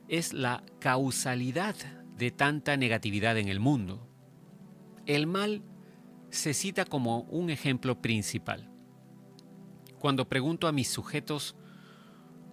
es 0.09 0.33
la 0.33 0.65
causalidad 0.81 1.77
de 2.17 2.31
tanta 2.31 2.77
negatividad 2.77 3.39
en 3.39 3.49
el 3.49 3.61
mundo. 3.61 4.09
El 5.07 5.27
mal 5.27 5.63
se 6.31 6.53
cita 6.53 6.85
como 6.85 7.21
un 7.23 7.51
ejemplo 7.51 8.03
principal. 8.03 8.72
Cuando 10.03 10.29
pregunto 10.29 10.67
a 10.67 10.73
mis 10.73 10.89
sujetos 10.89 11.55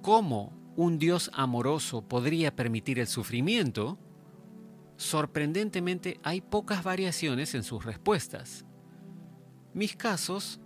cómo 0.03 0.53
un 0.75 0.99
Dios 0.99 1.31
amoroso 1.33 2.07
podría 2.07 2.55
permitir 2.55 2.99
el 2.99 3.07
sufrimiento, 3.07 3.97
sorprendentemente 4.97 6.19
hay 6.21 6.41
pocas 6.41 6.83
variaciones 6.83 7.55
en 7.55 7.63
sus 7.63 7.83
respuestas. 7.83 8.67
Mis 9.73 9.95
casos 9.95 10.61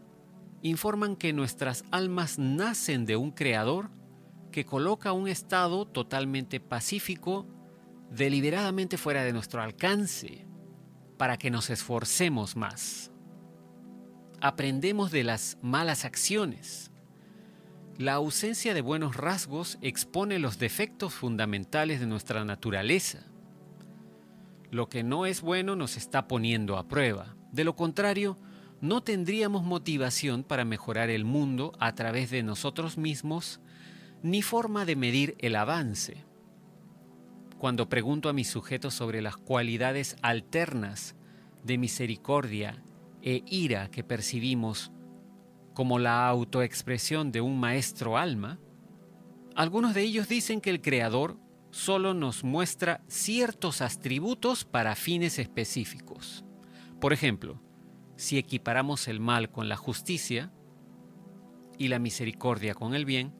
informan 0.61 1.15
que 1.15 1.31
nuestras 1.31 1.86
almas 1.89 2.38
nacen 2.38 3.05
de 3.05 3.15
un 3.15 3.31
creador 3.31 3.89
que 4.51 4.65
coloca 4.65 5.13
un 5.13 5.29
estado 5.29 5.86
totalmente 5.88 6.59
pacífico 6.59 7.47
deliberadamente 8.11 8.97
fuera 8.97 9.23
de 9.23 9.31
nuestro 9.31 9.61
alcance 9.61 10.45
para 11.17 11.38
que 11.38 11.49
nos 11.49 11.69
esforcemos 11.69 12.57
más. 12.57 13.12
Aprendemos 14.44 15.10
de 15.10 15.24
las 15.24 15.58
malas 15.62 16.04
acciones. 16.04 16.91
La 17.98 18.16
ausencia 18.16 18.74
de 18.74 18.82
buenos 18.82 19.16
rasgos 19.16 19.78
expone 19.80 20.38
los 20.38 20.60
defectos 20.60 21.14
fundamentales 21.14 22.02
de 22.02 22.08
nuestra 22.08 22.44
naturaleza. 22.44 23.20
Lo 24.70 24.89
que 24.89 25.02
no 25.02 25.26
es 25.26 25.39
bueno 25.39 25.78
nos 25.78 25.96
está 25.96 26.28
poniendo 26.28 26.76
a 26.76 26.89
prueba. 26.89 27.38
De 27.54 27.64
lo 27.64 27.78
contrario, 27.78 28.38
no 28.82 29.02
tendríamos 29.02 29.64
motivación 29.64 30.44
para 30.44 30.66
mejorar 30.66 31.10
el 31.10 31.24
mundo 31.24 31.72
a 31.80 31.96
través 31.96 32.30
de 32.30 32.44
nosotros 32.44 32.98
mismos, 32.98 33.62
ni 34.24 34.41
forma 34.41 34.84
de 34.84 34.98
medir 34.98 35.38
el 35.39 35.56
avance. 35.56 36.26
Cuando 37.60 37.88
pregunto 37.88 38.28
a 38.28 38.34
mis 38.34 38.50
sujetos 38.50 38.94
sobre 38.94 39.22
las 39.22 39.38
cualidades 39.38 40.18
alternas 40.22 41.16
de 41.64 41.78
misericordia 41.78 42.84
e 43.24 43.43
ira 43.47 43.89
que 43.89 44.03
percibimos 44.03 44.91
como 45.74 45.97
la 45.97 46.28
autoexpresión 46.28 47.32
de 47.32 47.41
un 47.41 47.59
maestro 47.59 48.17
alma, 48.17 48.59
algunos 49.55 49.93
de 49.93 50.01
ellos 50.01 50.28
dicen 50.28 50.61
que 50.61 50.69
el 50.69 50.82
Creador 50.82 51.39
solo 51.71 52.13
nos 52.13 52.43
muestra 52.43 53.01
ciertos 53.07 53.82
atributos 53.82 54.65
para 54.65 54.95
fines 54.95 55.39
específicos. 55.39 56.45
Por 56.99 57.13
ejemplo, 57.13 57.61
si 58.15 58.38
equiparamos 58.38 59.07
el 59.07 59.19
mal 59.19 59.49
con 59.49 59.69
la 59.69 59.78
justicia 59.78 60.51
y 61.80 61.88
la 61.88 61.97
misericordia 61.97 62.76
con 62.76 62.93
el 62.93 63.05
bien, 63.05 63.34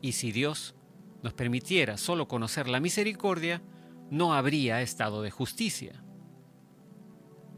y 0.00 0.12
si 0.12 0.32
Dios 0.32 0.74
nos 1.22 1.34
permitiera 1.34 1.96
solo 1.96 2.28
conocer 2.28 2.68
la 2.68 2.80
misericordia, 2.80 3.62
no 4.10 4.34
habría 4.34 4.82
estado 4.82 5.22
de 5.22 5.30
justicia. 5.30 6.04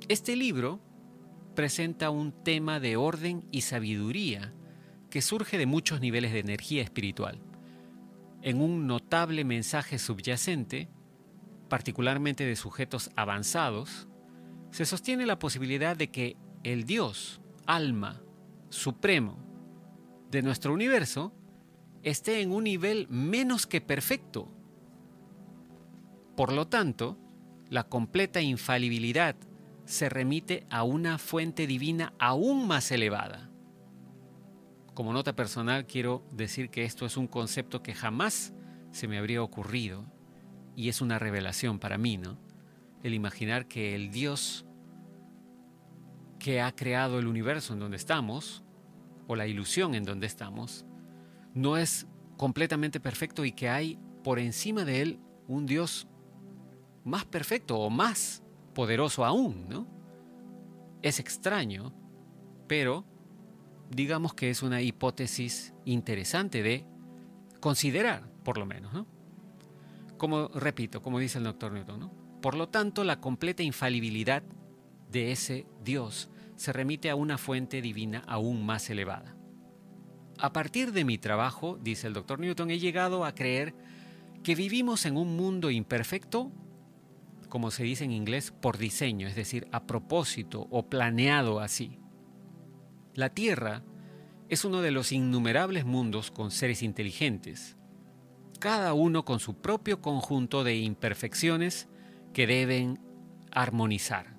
Este 0.08 0.36
libro 0.36 0.80
presenta 1.56 2.10
un 2.10 2.30
tema 2.44 2.78
de 2.78 2.96
orden 2.96 3.48
y 3.50 3.62
sabiduría 3.62 4.54
que 5.10 5.22
surge 5.22 5.58
de 5.58 5.66
muchos 5.66 6.00
niveles 6.00 6.32
de 6.32 6.38
energía 6.38 6.84
espiritual 6.84 7.40
en 8.46 8.60
un 8.60 8.86
notable 8.86 9.44
mensaje 9.44 9.98
subyacente, 9.98 10.88
particularmente 11.68 12.46
de 12.46 12.54
sujetos 12.54 13.10
avanzados, 13.16 14.06
se 14.70 14.84
sostiene 14.84 15.26
la 15.26 15.40
posibilidad 15.40 15.96
de 15.96 16.12
que 16.12 16.36
el 16.62 16.84
Dios, 16.84 17.40
alma, 17.66 18.22
supremo 18.68 19.36
de 20.30 20.42
nuestro 20.42 20.72
universo, 20.72 21.32
esté 22.04 22.40
en 22.40 22.52
un 22.52 22.62
nivel 22.62 23.08
menos 23.08 23.66
que 23.66 23.80
perfecto. 23.80 24.48
Por 26.36 26.52
lo 26.52 26.68
tanto, 26.68 27.18
la 27.68 27.88
completa 27.88 28.40
infalibilidad 28.40 29.34
se 29.86 30.08
remite 30.08 30.66
a 30.68 30.82
una 30.82 31.16
fuente 31.16 31.66
divina 31.66 32.12
aún 32.18 32.66
más 32.66 32.90
elevada, 32.90 33.50
como 34.96 35.12
nota 35.12 35.36
personal 35.36 35.86
quiero 35.86 36.26
decir 36.32 36.70
que 36.70 36.84
esto 36.84 37.04
es 37.04 37.18
un 37.18 37.26
concepto 37.26 37.82
que 37.82 37.94
jamás 37.94 38.54
se 38.92 39.06
me 39.06 39.18
habría 39.18 39.42
ocurrido 39.42 40.06
y 40.74 40.88
es 40.88 41.02
una 41.02 41.18
revelación 41.18 41.78
para 41.78 41.98
mí, 41.98 42.16
¿no? 42.16 42.38
El 43.02 43.12
imaginar 43.12 43.68
que 43.68 43.94
el 43.94 44.10
Dios 44.10 44.64
que 46.38 46.62
ha 46.62 46.74
creado 46.74 47.18
el 47.18 47.26
universo 47.26 47.74
en 47.74 47.80
donde 47.80 47.98
estamos, 47.98 48.64
o 49.26 49.36
la 49.36 49.46
ilusión 49.46 49.94
en 49.94 50.04
donde 50.04 50.26
estamos, 50.26 50.86
no 51.52 51.76
es 51.76 52.06
completamente 52.38 52.98
perfecto 52.98 53.44
y 53.44 53.52
que 53.52 53.68
hay 53.68 53.98
por 54.24 54.38
encima 54.38 54.86
de 54.86 55.02
él 55.02 55.20
un 55.46 55.66
Dios 55.66 56.08
más 57.04 57.26
perfecto 57.26 57.78
o 57.78 57.90
más 57.90 58.42
poderoso 58.76 59.24
aún, 59.24 59.70
¿no? 59.70 59.86
Es 61.00 61.18
extraño, 61.18 61.94
pero 62.66 63.06
digamos 63.90 64.34
que 64.34 64.50
es 64.50 64.62
una 64.62 64.82
hipótesis 64.82 65.72
interesante 65.86 66.62
de 66.62 66.84
considerar, 67.58 68.30
por 68.44 68.58
lo 68.58 68.66
menos, 68.66 68.92
¿no? 68.92 69.06
Como 70.18 70.48
repito, 70.48 71.00
como 71.00 71.18
dice 71.18 71.38
el 71.38 71.44
doctor 71.44 71.72
Newton, 71.72 72.00
¿no? 72.00 72.12
Por 72.42 72.54
lo 72.54 72.68
tanto, 72.68 73.02
la 73.02 73.18
completa 73.18 73.62
infalibilidad 73.62 74.42
de 75.10 75.32
ese 75.32 75.66
Dios 75.82 76.28
se 76.56 76.74
remite 76.74 77.08
a 77.08 77.16
una 77.16 77.38
fuente 77.38 77.80
divina 77.80 78.24
aún 78.26 78.66
más 78.66 78.90
elevada. 78.90 79.34
A 80.38 80.52
partir 80.52 80.92
de 80.92 81.06
mi 81.06 81.16
trabajo, 81.16 81.78
dice 81.80 82.08
el 82.08 82.12
doctor 82.12 82.40
Newton, 82.40 82.70
he 82.70 82.78
llegado 82.78 83.24
a 83.24 83.34
creer 83.34 83.74
que 84.42 84.54
vivimos 84.54 85.06
en 85.06 85.16
un 85.16 85.34
mundo 85.34 85.70
imperfecto, 85.70 86.52
como 87.48 87.70
se 87.70 87.84
dice 87.84 88.04
en 88.04 88.12
inglés, 88.12 88.52
por 88.52 88.78
diseño, 88.78 89.28
es 89.28 89.36
decir, 89.36 89.68
a 89.72 89.86
propósito 89.86 90.66
o 90.70 90.88
planeado 90.88 91.60
así. 91.60 91.98
La 93.14 93.30
Tierra 93.30 93.82
es 94.48 94.64
uno 94.64 94.82
de 94.82 94.90
los 94.90 95.12
innumerables 95.12 95.84
mundos 95.84 96.30
con 96.30 96.50
seres 96.50 96.82
inteligentes, 96.82 97.76
cada 98.60 98.94
uno 98.94 99.24
con 99.24 99.40
su 99.40 99.54
propio 99.54 100.00
conjunto 100.00 100.64
de 100.64 100.76
imperfecciones 100.76 101.88
que 102.32 102.46
deben 102.46 103.00
armonizar. 103.50 104.36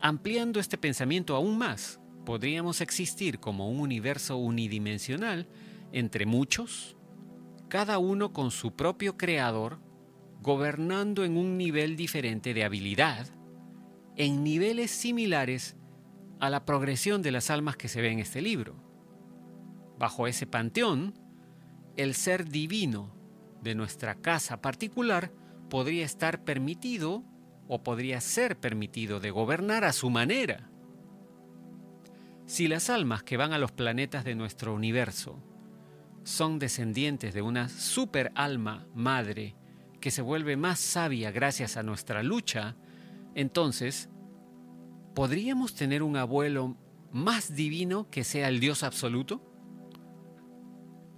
Ampliando 0.00 0.60
este 0.60 0.78
pensamiento 0.78 1.34
aún 1.34 1.58
más, 1.58 2.00
podríamos 2.24 2.80
existir 2.80 3.40
como 3.40 3.70
un 3.70 3.80
universo 3.80 4.36
unidimensional 4.36 5.48
entre 5.92 6.26
muchos, 6.26 6.96
cada 7.68 7.98
uno 7.98 8.32
con 8.32 8.50
su 8.50 8.74
propio 8.74 9.16
creador, 9.16 9.78
gobernando 10.44 11.24
en 11.24 11.38
un 11.38 11.56
nivel 11.56 11.96
diferente 11.96 12.52
de 12.52 12.64
habilidad, 12.64 13.26
en 14.14 14.44
niveles 14.44 14.90
similares 14.90 15.74
a 16.38 16.50
la 16.50 16.66
progresión 16.66 17.22
de 17.22 17.32
las 17.32 17.48
almas 17.48 17.78
que 17.78 17.88
se 17.88 18.02
ve 18.02 18.10
en 18.10 18.18
este 18.18 18.42
libro. 18.42 18.76
Bajo 19.98 20.26
ese 20.26 20.46
panteón, 20.46 21.14
el 21.96 22.14
ser 22.14 22.46
divino 22.46 23.16
de 23.62 23.74
nuestra 23.74 24.16
casa 24.16 24.60
particular 24.60 25.32
podría 25.70 26.04
estar 26.04 26.44
permitido 26.44 27.24
o 27.66 27.82
podría 27.82 28.20
ser 28.20 28.60
permitido 28.60 29.20
de 29.20 29.30
gobernar 29.30 29.84
a 29.84 29.94
su 29.94 30.10
manera. 30.10 30.68
Si 32.44 32.68
las 32.68 32.90
almas 32.90 33.22
que 33.22 33.38
van 33.38 33.54
a 33.54 33.58
los 33.58 33.72
planetas 33.72 34.24
de 34.24 34.34
nuestro 34.34 34.74
universo 34.74 35.42
son 36.22 36.58
descendientes 36.58 37.32
de 37.32 37.40
una 37.40 37.70
super 37.70 38.30
alma 38.34 38.86
madre 38.94 39.56
que 40.04 40.10
se 40.10 40.20
vuelve 40.20 40.58
más 40.58 40.80
sabia 40.80 41.30
gracias 41.30 41.78
a 41.78 41.82
nuestra 41.82 42.22
lucha, 42.22 42.76
entonces, 43.34 44.10
¿podríamos 45.14 45.74
tener 45.74 46.02
un 46.02 46.18
abuelo 46.18 46.76
más 47.10 47.56
divino 47.56 48.10
que 48.10 48.22
sea 48.22 48.50
el 48.50 48.60
Dios 48.60 48.82
absoluto? 48.82 49.40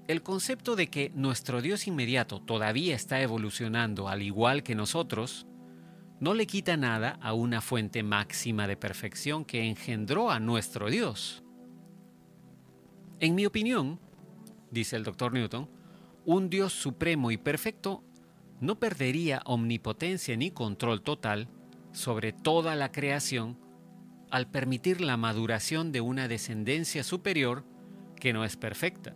El 0.07 0.23
concepto 0.23 0.77
de 0.77 0.87
que 0.87 1.11
nuestro 1.17 1.63
Dios 1.63 1.89
inmediato 1.89 2.41
todavía 2.41 2.95
está 2.95 3.21
evolucionando 3.21 4.09
al 4.09 4.23
igual 4.23 4.63
que 4.63 4.77
nosotros, 4.77 5.49
no 6.21 6.33
le 6.33 6.47
quita 6.47 6.77
nada 6.77 7.19
a 7.21 7.33
una 7.33 7.63
fuente 7.63 8.05
máxima 8.05 8.69
de 8.69 8.77
perfección 8.77 9.45
que 9.45 9.65
engendró 9.65 10.31
a 10.31 10.39
nuestro 10.39 10.91
Dios. 10.91 11.43
En 13.19 13.35
mi 13.35 13.47
opinión, 13.47 13.99
dice 14.71 14.95
el 14.95 15.03
doctor 15.03 15.33
Newton, 15.33 15.69
un 16.25 16.49
Dios 16.51 16.73
supremo 16.73 17.33
y 17.33 17.37
perfecto 17.37 18.05
no 18.61 18.79
perdería 18.79 19.43
omnipotencia 19.45 20.37
ni 20.37 20.51
control 20.51 21.03
total 21.03 21.49
sobre 21.93 22.33
toda 22.33 22.75
la 22.77 22.93
creación 22.93 23.59
al 24.31 24.51
permitir 24.51 25.01
la 25.01 25.17
maduración 25.17 25.93
de 25.93 26.01
una 26.01 26.29
descendencia 26.29 27.05
superior 27.05 27.65
que 28.19 28.33
no 28.33 28.45
es 28.45 28.57
perfecta 28.57 29.15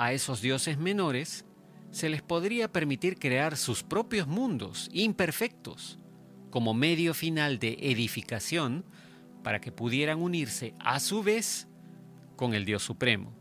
a 0.00 0.14
esos 0.14 0.40
dioses 0.40 0.78
menores 0.78 1.44
se 1.90 2.08
les 2.08 2.22
podría 2.22 2.72
permitir 2.72 3.18
crear 3.18 3.58
sus 3.58 3.82
propios 3.82 4.26
mundos 4.26 4.88
imperfectos 4.94 5.98
como 6.48 6.72
medio 6.72 7.12
final 7.12 7.58
de 7.58 7.76
edificación 7.82 8.86
para 9.42 9.60
que 9.60 9.72
pudieran 9.72 10.22
unirse 10.22 10.72
a 10.78 11.00
su 11.00 11.22
vez 11.22 11.68
con 12.34 12.54
el 12.54 12.64
Dios 12.64 12.82
Supremo. 12.82 13.34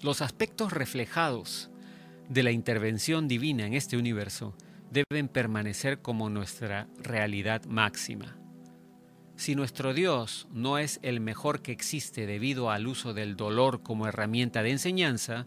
Los 0.00 0.22
aspectos 0.22 0.72
reflejados 0.72 1.71
de 2.32 2.42
la 2.42 2.50
intervención 2.50 3.28
divina 3.28 3.66
en 3.66 3.74
este 3.74 3.98
universo 3.98 4.54
deben 4.90 5.28
permanecer 5.28 6.00
como 6.00 6.30
nuestra 6.30 6.88
realidad 6.98 7.64
máxima. 7.66 8.38
Si 9.36 9.54
nuestro 9.54 9.92
Dios 9.92 10.48
no 10.50 10.78
es 10.78 10.98
el 11.02 11.20
mejor 11.20 11.60
que 11.60 11.72
existe 11.72 12.26
debido 12.26 12.70
al 12.70 12.86
uso 12.86 13.12
del 13.12 13.36
dolor 13.36 13.82
como 13.82 14.06
herramienta 14.06 14.62
de 14.62 14.70
enseñanza, 14.70 15.46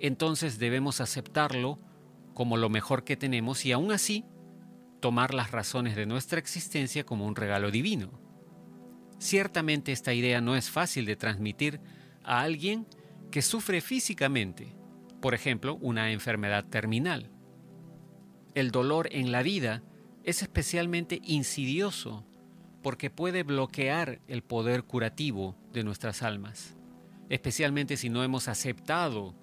entonces 0.00 0.58
debemos 0.58 1.00
aceptarlo 1.00 1.78
como 2.34 2.56
lo 2.56 2.68
mejor 2.68 3.04
que 3.04 3.16
tenemos 3.16 3.64
y 3.64 3.72
aún 3.72 3.92
así 3.92 4.24
tomar 5.00 5.34
las 5.34 5.52
razones 5.52 5.94
de 5.94 6.06
nuestra 6.06 6.40
existencia 6.40 7.04
como 7.04 7.26
un 7.26 7.36
regalo 7.36 7.70
divino. 7.70 8.10
Ciertamente 9.18 9.92
esta 9.92 10.14
idea 10.14 10.40
no 10.40 10.56
es 10.56 10.68
fácil 10.68 11.04
de 11.06 11.16
transmitir 11.16 11.80
a 12.24 12.40
alguien 12.40 12.86
que 13.30 13.42
sufre 13.42 13.80
físicamente, 13.80 14.77
por 15.20 15.34
ejemplo, 15.34 15.76
una 15.80 16.12
enfermedad 16.12 16.64
terminal. 16.64 17.30
El 18.54 18.70
dolor 18.70 19.08
en 19.12 19.32
la 19.32 19.42
vida 19.42 19.82
es 20.24 20.42
especialmente 20.42 21.20
insidioso 21.24 22.24
porque 22.82 23.10
puede 23.10 23.42
bloquear 23.42 24.20
el 24.28 24.42
poder 24.42 24.84
curativo 24.84 25.56
de 25.72 25.84
nuestras 25.84 26.22
almas, 26.22 26.76
especialmente 27.28 27.96
si 27.96 28.08
no 28.08 28.22
hemos 28.22 28.48
aceptado 28.48 29.34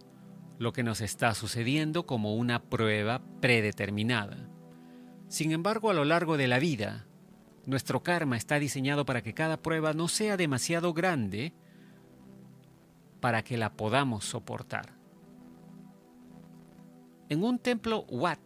lo 0.58 0.72
que 0.74 0.84
nos 0.84 1.02
está 1.02 1.34
sucediendo 1.34 2.06
como 2.06 2.36
una 2.36 2.64
prueba 2.64 3.22
predeterminada. 3.42 4.50
Sin 5.28 5.52
embargo, 5.52 5.90
a 5.90 5.94
lo 5.94 6.06
largo 6.06 6.38
de 6.38 6.48
la 6.48 6.60
vida, 6.60 7.08
nuestro 7.66 8.04
karma 8.04 8.38
está 8.38 8.60
diseñado 8.60 9.06
para 9.06 9.22
que 9.22 9.34
cada 9.34 9.58
prueba 9.58 9.94
no 9.94 10.08
sea 10.08 10.38
demasiado 10.38 10.94
grande 10.94 11.54
para 13.20 13.44
que 13.44 13.58
la 13.58 13.74
podamos 13.74 14.24
soportar. 14.26 14.95
En 17.30 17.44
un 17.44 17.60
templo 17.60 18.06
Wat, 18.10 18.40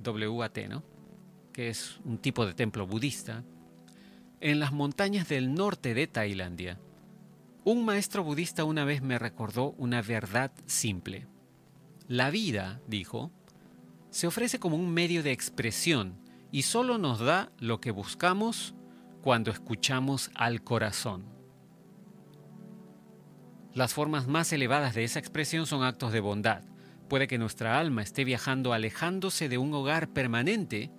W-A-T, 0.00 0.68
¿no? 0.68 0.82
que 1.52 1.68
es 1.68 2.00
un 2.04 2.18
tipo 2.18 2.46
de 2.46 2.54
templo 2.54 2.86
budista, 2.86 3.44
en 4.40 4.58
las 4.58 4.72
montañas 4.72 5.28
del 5.28 5.54
norte 5.54 5.94
de 5.94 6.06
Tailandia, 6.06 6.78
un 7.64 7.84
maestro 7.84 8.24
budista 8.24 8.64
una 8.64 8.84
vez 8.84 9.02
me 9.02 9.18
recordó 9.18 9.72
una 9.72 10.00
verdad 10.00 10.50
simple. 10.66 11.26
La 12.08 12.30
vida, 12.30 12.80
dijo, 12.86 13.30
se 14.10 14.26
ofrece 14.26 14.58
como 14.58 14.76
un 14.76 14.92
medio 14.92 15.22
de 15.22 15.32
expresión 15.32 16.18
y 16.50 16.62
solo 16.62 16.98
nos 16.98 17.20
da 17.20 17.52
lo 17.58 17.80
que 17.80 17.90
buscamos 17.90 18.74
cuando 19.22 19.50
escuchamos 19.50 20.30
al 20.34 20.62
corazón. 20.64 21.26
Las 23.74 23.94
formas 23.94 24.26
más 24.26 24.52
elevadas 24.52 24.94
de 24.94 25.04
esa 25.04 25.20
expresión 25.20 25.66
son 25.66 25.84
actos 25.84 26.12
de 26.12 26.20
bondad. 26.20 26.64
Puede 27.10 27.26
que 27.26 27.36
nuestra 27.36 27.78
alma 27.78 28.02
esté 28.02 28.24
viajando 28.24 28.72
alejándose 28.72 29.50
de 29.50 29.58
un 29.58 29.74
hogar 29.74 30.08
permanente, 30.14 30.90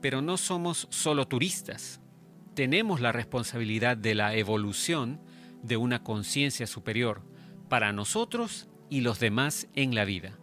pero 0.00 0.20
no 0.20 0.36
somos 0.36 0.88
solo 0.90 1.28
turistas 1.28 2.02
tenemos 2.54 3.00
la 3.00 3.12
responsabilidad 3.12 3.96
de 3.96 4.14
la 4.14 4.34
evolución 4.36 5.20
de 5.62 5.76
una 5.76 6.02
conciencia 6.02 6.66
superior 6.66 7.22
para 7.68 7.92
nosotros 7.92 8.68
y 8.90 9.00
los 9.00 9.20
demás 9.20 9.68
en 9.74 9.94
la 9.94 10.04
vida. 10.04 10.38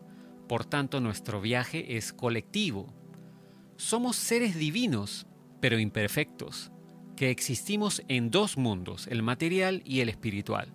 Por 0.47 0.66
tanto, 0.66 1.01
nuestro 1.01 1.41
viaje 1.41 1.97
es 1.97 2.14
colectivo. 2.14 2.91
Somos 3.78 4.16
seres 4.16 4.55
divinos, 4.55 5.28
pero 5.60 5.78
imperfectos, 5.78 6.72
que 7.16 7.30
existimos 7.30 8.01
en 8.07 8.32
dos 8.32 8.57
mundos, 8.57 9.07
el 9.07 9.22
material 9.22 9.84
y 9.86 9.99
el 9.99 10.10
espiritual. 10.10 10.74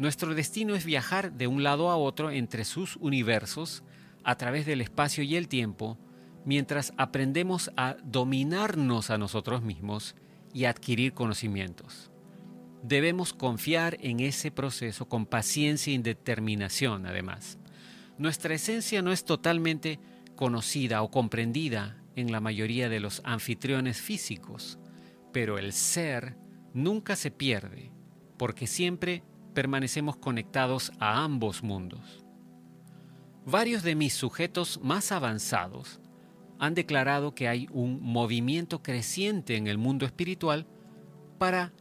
Nuestro 0.00 0.34
destino 0.34 0.74
es 0.74 0.86
viajar 0.86 1.34
de 1.34 1.46
un 1.46 1.62
lado 1.62 1.90
a 1.90 1.96
otro 1.98 2.30
entre 2.30 2.64
sus 2.64 2.96
universos, 2.96 3.82
a 4.24 4.34
través 4.36 4.64
del 4.64 4.80
espacio 4.80 5.22
y 5.22 5.36
el 5.36 5.46
tiempo, 5.46 5.98
mientras 6.46 6.94
aprendemos 6.96 7.70
a 7.76 7.98
dominarnos 8.02 9.10
a 9.10 9.18
nosotros 9.18 9.60
mismos 9.60 10.16
y 10.54 10.64
adquirir 10.64 11.12
conocimientos. 11.12 12.10
Debemos 12.82 13.34
confiar 13.34 13.98
en 14.00 14.20
ese 14.20 14.50
proceso 14.50 15.06
con 15.06 15.26
paciencia 15.26 15.92
y 15.92 15.98
determinación, 15.98 17.04
además. 17.04 17.58
Nuestra 18.16 18.54
esencia 18.54 19.02
no 19.02 19.12
es 19.12 19.26
totalmente 19.26 20.00
conocida 20.34 21.02
o 21.02 21.10
comprendida 21.10 22.02
en 22.16 22.32
la 22.32 22.40
mayoría 22.40 22.88
de 22.88 23.00
los 23.00 23.20
anfitriones 23.22 24.00
físicos, 24.00 24.78
pero 25.30 25.58
el 25.58 25.74
ser 25.74 26.38
nunca 26.72 27.16
se 27.16 27.30
pierde, 27.30 27.92
porque 28.38 28.66
siempre 28.66 29.24
permanecemos 29.60 30.16
conectados 30.16 30.90
a 31.00 31.22
ambos 31.22 31.62
mundos. 31.62 32.24
Varios 33.44 33.82
de 33.82 33.94
mis 33.94 34.14
sujetos 34.14 34.80
más 34.82 35.12
avanzados 35.12 36.00
han 36.58 36.72
declarado 36.72 37.34
que 37.34 37.46
hay 37.46 37.68
un 37.70 38.00
movimiento 38.00 38.82
creciente 38.82 39.58
en 39.58 39.66
el 39.66 39.76
mundo 39.76 40.06
espiritual 40.06 40.66
para, 41.36 41.74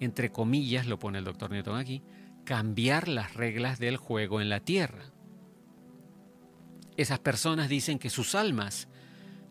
entre 0.00 0.32
comillas, 0.32 0.86
lo 0.86 0.98
pone 0.98 1.18
el 1.18 1.26
doctor 1.26 1.50
Newton 1.50 1.76
aquí, 1.76 2.02
cambiar 2.46 3.06
las 3.06 3.34
reglas 3.34 3.78
del 3.78 3.98
juego 3.98 4.40
en 4.40 4.48
la 4.48 4.60
Tierra. 4.60 5.12
Esas 6.96 7.18
personas 7.18 7.68
dicen 7.68 7.98
que 7.98 8.08
sus 8.08 8.34
almas 8.34 8.88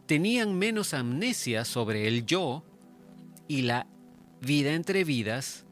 tenían 0.08 0.58
menos 0.58 0.96
amnesia 0.96 1.66
sobre 1.66 2.08
el 2.08 2.26
yo 2.26 2.64
y 3.48 3.62
la 3.62 3.86
vida 4.42 4.74
entre 4.74 5.04
vidas 5.04 5.68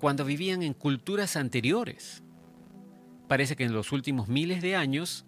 cuando 0.00 0.24
vivían 0.24 0.62
en 0.62 0.74
culturas 0.74 1.36
anteriores. 1.36 2.22
Parece 3.28 3.56
que 3.56 3.64
en 3.64 3.72
los 3.72 3.92
últimos 3.92 4.28
miles 4.28 4.62
de 4.62 4.76
años 4.76 5.26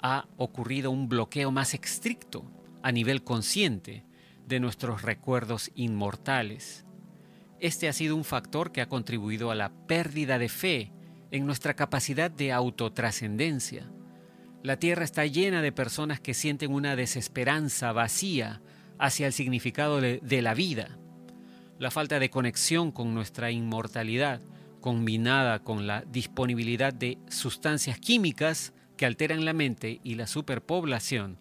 ha 0.00 0.26
ocurrido 0.36 0.90
un 0.90 1.08
bloqueo 1.08 1.50
más 1.50 1.74
estricto 1.74 2.44
a 2.82 2.92
nivel 2.92 3.22
consciente 3.22 4.04
de 4.46 4.60
nuestros 4.60 5.02
recuerdos 5.02 5.70
inmortales. 5.74 6.84
Este 7.58 7.88
ha 7.88 7.92
sido 7.92 8.16
un 8.16 8.24
factor 8.24 8.72
que 8.72 8.80
ha 8.80 8.88
contribuido 8.88 9.50
a 9.50 9.54
la 9.54 9.70
pérdida 9.70 10.38
de 10.38 10.48
fe 10.48 10.92
en 11.30 11.46
nuestra 11.46 11.74
capacidad 11.74 12.30
de 12.30 12.52
autotrascendencia. 12.52 13.90
La 14.62 14.78
Tierra 14.78 15.04
está 15.04 15.26
llena 15.26 15.62
de 15.62 15.72
personas 15.72 16.20
que 16.20 16.34
sienten 16.34 16.72
una 16.72 16.96
desesperanza 16.96 17.92
vacía 17.92 18.60
hacia 18.98 19.26
el 19.26 19.32
significado 19.32 20.00
de, 20.00 20.42
la 20.42 20.54
vida. 20.54 20.98
La 21.78 21.90
falta 21.90 22.18
de 22.18 22.30
conexión 22.30 22.90
con 22.90 23.12
nuestra 23.12 23.50
inmortalidad, 23.50 24.40
combinada 24.80 25.58
con 25.58 25.86
la 25.86 26.02
disponibilidad 26.02 26.94
de 26.94 27.18
sustancias 27.28 27.98
químicas 27.98 28.72
que 28.96 29.04
alteran 29.04 29.44
la 29.44 29.52
mente 29.52 30.00
y 30.02 30.14
la 30.14 30.26
superpoblación, 30.26 31.38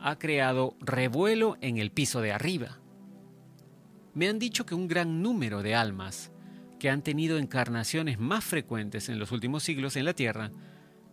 ha 0.00 0.18
creado 0.18 0.76
revuelo 0.80 1.58
en 1.60 1.76
el 1.78 1.90
piso 1.90 2.22
de 2.22 2.32
arriba. 2.32 2.78
Me 4.14 4.28
han 4.28 4.38
dicho 4.38 4.64
que 4.64 4.74
un 4.74 4.88
gran 4.88 5.22
número 5.22 5.62
de 5.62 5.74
almas 5.74 6.30
que 6.78 6.88
han 6.88 7.02
tenido 7.02 7.38
encarnaciones 7.38 8.18
más 8.18 8.44
frecuentes 8.44 9.08
en 9.08 9.18
los 9.18 9.32
últimos 9.32 9.62
siglos 9.62 9.96
en 9.96 10.04
la 10.04 10.14
Tierra 10.14 10.50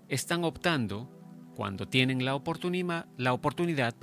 están 0.08 0.44
optando, 0.44 1.10
cuando 1.56 1.88
tienen 1.88 2.24
la 2.24 2.36
oportunidad, 2.36 3.08
la 3.18 3.34
oportunidad 3.34 3.96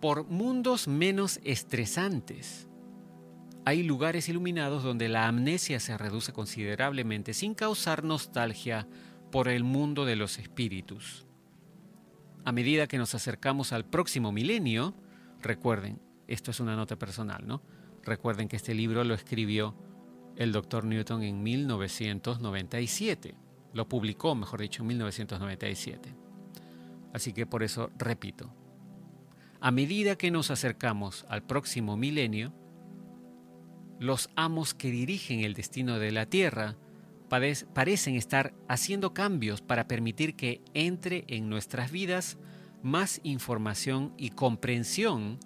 por 0.00 0.24
mundos 0.26 0.88
menos 0.88 1.40
estresantes. 1.44 2.67
Hay 3.68 3.82
lugares 3.82 4.30
iluminados 4.30 4.82
donde 4.82 5.10
la 5.10 5.28
amnesia 5.28 5.78
se 5.78 5.98
reduce 5.98 6.32
considerablemente 6.32 7.34
sin 7.34 7.54
causar 7.54 8.02
nostalgia 8.02 8.88
por 9.30 9.46
el 9.46 9.62
mundo 9.62 10.06
de 10.06 10.16
los 10.16 10.38
espíritus. 10.38 11.26
A 12.46 12.52
medida 12.52 12.86
que 12.86 12.96
nos 12.96 13.14
acercamos 13.14 13.74
al 13.74 13.84
próximo 13.84 14.32
milenio, 14.32 14.94
recuerden, 15.42 16.00
esto 16.28 16.50
es 16.50 16.60
una 16.60 16.76
nota 16.76 16.96
personal, 16.96 17.46
¿no? 17.46 17.60
Recuerden 18.04 18.48
que 18.48 18.56
este 18.56 18.72
libro 18.72 19.04
lo 19.04 19.12
escribió 19.12 19.76
el 20.36 20.50
doctor 20.50 20.86
Newton 20.86 21.22
en 21.22 21.42
1997. 21.42 23.34
Lo 23.74 23.86
publicó, 23.86 24.34
mejor 24.34 24.62
dicho, 24.62 24.80
en 24.80 24.86
1997. 24.86 26.16
Así 27.12 27.34
que 27.34 27.44
por 27.44 27.62
eso 27.62 27.90
repito, 27.98 28.50
a 29.60 29.70
medida 29.70 30.16
que 30.16 30.30
nos 30.30 30.50
acercamos 30.50 31.26
al 31.28 31.42
próximo 31.42 31.98
milenio, 31.98 32.54
los 33.98 34.30
amos 34.36 34.74
que 34.74 34.90
dirigen 34.90 35.40
el 35.40 35.54
destino 35.54 35.98
de 35.98 36.12
la 36.12 36.26
Tierra 36.26 36.76
parecen 37.28 38.14
estar 38.14 38.54
haciendo 38.68 39.12
cambios 39.12 39.60
para 39.60 39.86
permitir 39.86 40.34
que 40.34 40.62
entre 40.72 41.24
en 41.28 41.48
nuestras 41.48 41.90
vidas 41.90 42.38
más 42.82 43.20
información 43.22 44.14
y 44.16 44.30
comprensión 44.30 45.38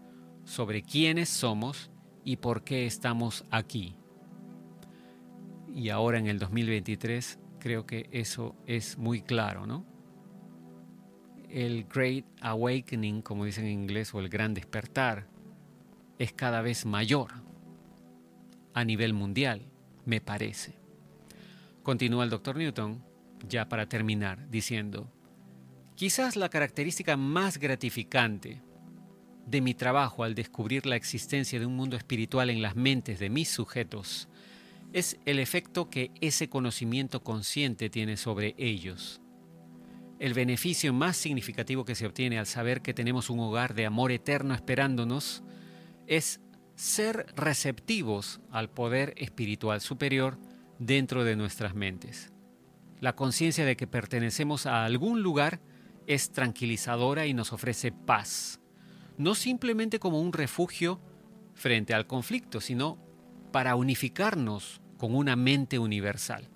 sobre 0.44 0.82
quiénes 0.82 1.28
somos 1.28 1.90
y 2.24 2.36
por 2.36 2.62
qué 2.62 2.86
estamos 2.86 3.44
aquí. 3.50 3.96
Y 5.74 5.88
ahora 5.88 6.18
en 6.18 6.26
el 6.28 6.38
2023 6.38 7.40
creo 7.59 7.86
que 7.86 8.09
eso 8.12 8.55
es 8.66 8.98
muy 8.98 9.22
claro, 9.22 9.66
¿no? 9.66 9.92
el 11.53 11.84
Great 11.84 12.24
Awakening, 12.40 13.20
como 13.20 13.44
dicen 13.44 13.66
en 13.66 13.72
inglés, 13.72 14.14
o 14.14 14.20
el 14.20 14.30
Gran 14.30 14.55
Despertar, 14.55 15.26
es 16.18 16.32
cada 16.32 16.62
vez 16.62 16.86
mayor 16.86 17.30
a 18.75 18.85
nivel 18.85 19.12
mundial, 19.12 19.62
me 20.05 20.20
parece. 20.20 20.75
Continúa 21.83 22.25
el 22.25 22.31
doctor 22.31 22.57
Newton, 22.57 23.03
ya 23.49 23.68
para 23.68 23.89
terminar, 23.89 24.49
diciendo, 24.51 25.11
quizás 25.97 26.37
la 26.37 26.49
característica 26.49 27.16
más 27.16 27.59
gratificante 27.59 28.62
de 29.47 29.61
mi 29.61 29.75
trabajo 29.75 30.25
al 30.25 30.35
descubrir 30.35 30.87
la 30.87 30.97
existencia 30.97 31.59
de 31.59 31.66
un 31.66 31.77
mundo 31.77 31.97
espiritual 31.97 32.51
en 32.51 32.62
las 32.62 32.77
mentes 32.77 33.18
de 33.18 33.31
mis 33.31 33.49
sujetos 33.49 34.29
es 34.93 35.18
el 35.25 35.39
efecto 35.39 35.91
que 35.91 36.12
ese 36.20 36.49
conocimiento 36.49 37.25
consciente 37.25 37.91
tiene 37.91 38.16
sobre 38.16 38.55
ellos 38.59 39.23
el 40.23 40.35
beneficio 40.35 40.93
más 40.93 41.16
significativo 41.16 41.85
que 41.85 41.97
se 41.97 42.07
obtiene 42.07 42.39
al 42.39 42.47
saber 42.47 42.81
que 42.81 42.95
tenemos 42.95 43.29
un 43.29 43.41
hogar 43.41 43.75
de 43.75 43.87
amor 43.87 44.12
eterno 44.12 44.55
esperándonos 44.55 45.43
es 46.07 46.41
ser 46.75 47.27
receptivos 47.37 48.41
al 48.51 48.70
poder 48.70 49.14
espiritual 49.16 49.81
superior 49.81 50.39
dentro 50.79 51.25
de 51.25 51.37
nuestras 51.37 51.75
mentes. 51.75 52.33
La 53.01 53.14
conciencia 53.14 53.64
de 53.64 53.77
que 53.77 53.87
pertenecemos 53.87 54.66
a 54.66 54.85
algún 54.85 55.23
lugar 55.23 55.61
es 56.07 56.33
tranquilizadora 56.33 57.27
y 57.27 57.35
nos 57.35 57.53
ofrece 57.53 57.93
paz, 57.93 58.61
no 59.18 59.35
simplemente 59.35 59.99
como 59.99 60.20
un 60.20 60.33
refugio 60.33 61.01
frente 61.55 61.95
al 61.95 62.07
conflicto, 62.07 62.61
sino 62.61 62.99
para 63.53 63.77
unificarnos 63.77 64.81
con 64.97 65.14
una 65.14 65.37
mente 65.37 65.79
universal. 65.79 66.49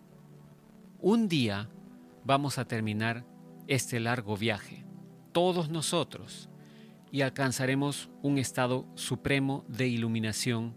Un 1.01 1.29
día 1.29 1.69
vamos 2.25 2.59
a 2.59 2.65
terminar 2.65 3.25
este 3.69 4.01
largo 4.01 4.37
viaje, 4.37 4.85
todos 5.33 5.69
nosotros, 5.69 6.49
y 7.17 7.23
alcanzaremos 7.23 8.11
un 8.21 8.37
estado 8.37 8.87
supremo 8.95 9.65
de 9.69 9.89
iluminación 9.89 10.77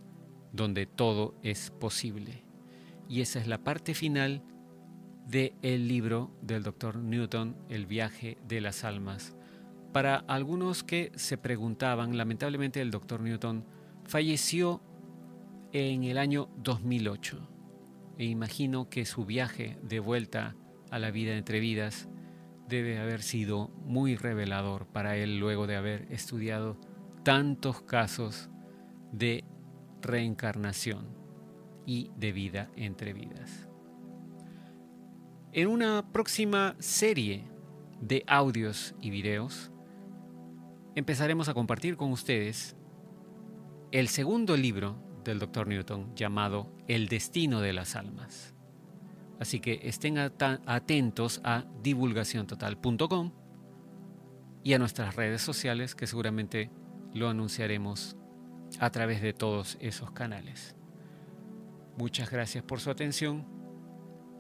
donde 0.54 0.86
todo 0.86 1.36
es 1.44 1.70
posible. 1.70 2.46
Y 3.10 3.20
esa 3.20 3.42
es 3.42 3.48
la 3.48 3.58
parte 3.58 3.94
final 3.94 4.42
del 5.28 5.54
el 5.62 5.90
libro 5.90 6.32
del 6.42 6.64
doctor 6.64 6.96
Newton, 6.96 7.58
El 7.68 7.88
viaje 7.88 8.38
de 8.48 8.62
las 8.62 8.86
almas. 8.86 9.36
Para 9.92 10.16
algunos 10.16 10.82
que 10.82 11.12
se 11.16 11.38
preguntaban, 11.38 12.16
lamentablemente 12.16 12.80
el 12.80 12.90
doctor 12.90 13.20
Newton 13.20 13.66
falleció 14.06 14.82
en 15.74 16.06
el 16.06 16.18
año 16.18 16.48
2008 16.64 17.38
e 18.18 18.24
imagino 18.24 18.90
que 18.90 19.06
su 19.06 19.26
viaje 19.26 19.78
de 19.84 20.00
vuelta 20.00 20.56
a 20.90 21.00
la 21.00 21.12
vida 21.12 21.36
entre 21.36 21.60
vidas 21.60 22.08
debe 22.70 23.00
haber 23.00 23.24
sido 23.24 23.70
muy 23.84 24.16
revelador 24.16 24.86
para 24.86 25.18
él 25.18 25.40
luego 25.40 25.68
de 25.68 25.76
haber 25.76 26.08
estudiado 26.12 26.78
tantos 27.24 27.82
casos 27.82 28.50
de 29.12 29.44
reencarnación 30.02 31.08
y 31.86 32.12
de 32.16 32.32
vida 32.32 32.70
entre 32.76 33.14
vidas. 33.14 33.68
En 35.52 35.68
una 35.68 36.12
próxima 36.12 36.76
serie 36.78 37.44
de 38.00 38.24
audios 38.28 38.94
y 39.02 39.10
videos, 39.10 39.72
empezaremos 40.96 41.50
a 41.50 41.56
compartir 41.56 41.98
con 41.98 42.12
ustedes 42.12 42.76
el 43.92 44.08
segundo 44.08 44.56
libro 44.56 44.96
del 45.24 45.40
Dr. 45.40 45.68
Newton 45.68 46.16
llamado 46.16 46.72
El 46.88 47.08
destino 47.08 47.62
de 47.62 47.74
las 47.74 47.96
almas. 47.96 48.49
Así 49.40 49.60
que 49.60 49.80
estén 49.84 50.18
atentos 50.18 51.40
a 51.44 51.66
divulgaciontotal.com 51.82 53.32
y 54.64 54.74
a 54.74 54.80
nuestras 54.80 55.16
redes 55.16 55.42
sociales 55.42 55.96
que 55.96 56.08
seguramente 56.08 56.70
lo 57.14 57.30
anunciaremos 57.30 58.18
a 58.80 58.90
través 58.90 59.22
de 59.22 59.34
todos 59.34 59.78
esos 59.80 60.12
canales. 60.12 60.76
Muchas 61.98 62.30
gracias 62.30 62.64
por 62.64 62.80
su 62.80 62.90
atención. 62.90 63.46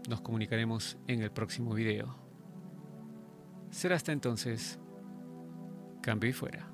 Nos 0.10 0.22
comunicaremos 0.22 0.97
en 1.08 1.22
el 1.22 1.32
próximo 1.32 1.74
video. 1.74 2.18
Será 3.70 3.95
hasta 3.95 4.12
entonces. 4.12 4.80
Cambio 6.02 6.30
y 6.30 6.34
fuera. 6.34 6.68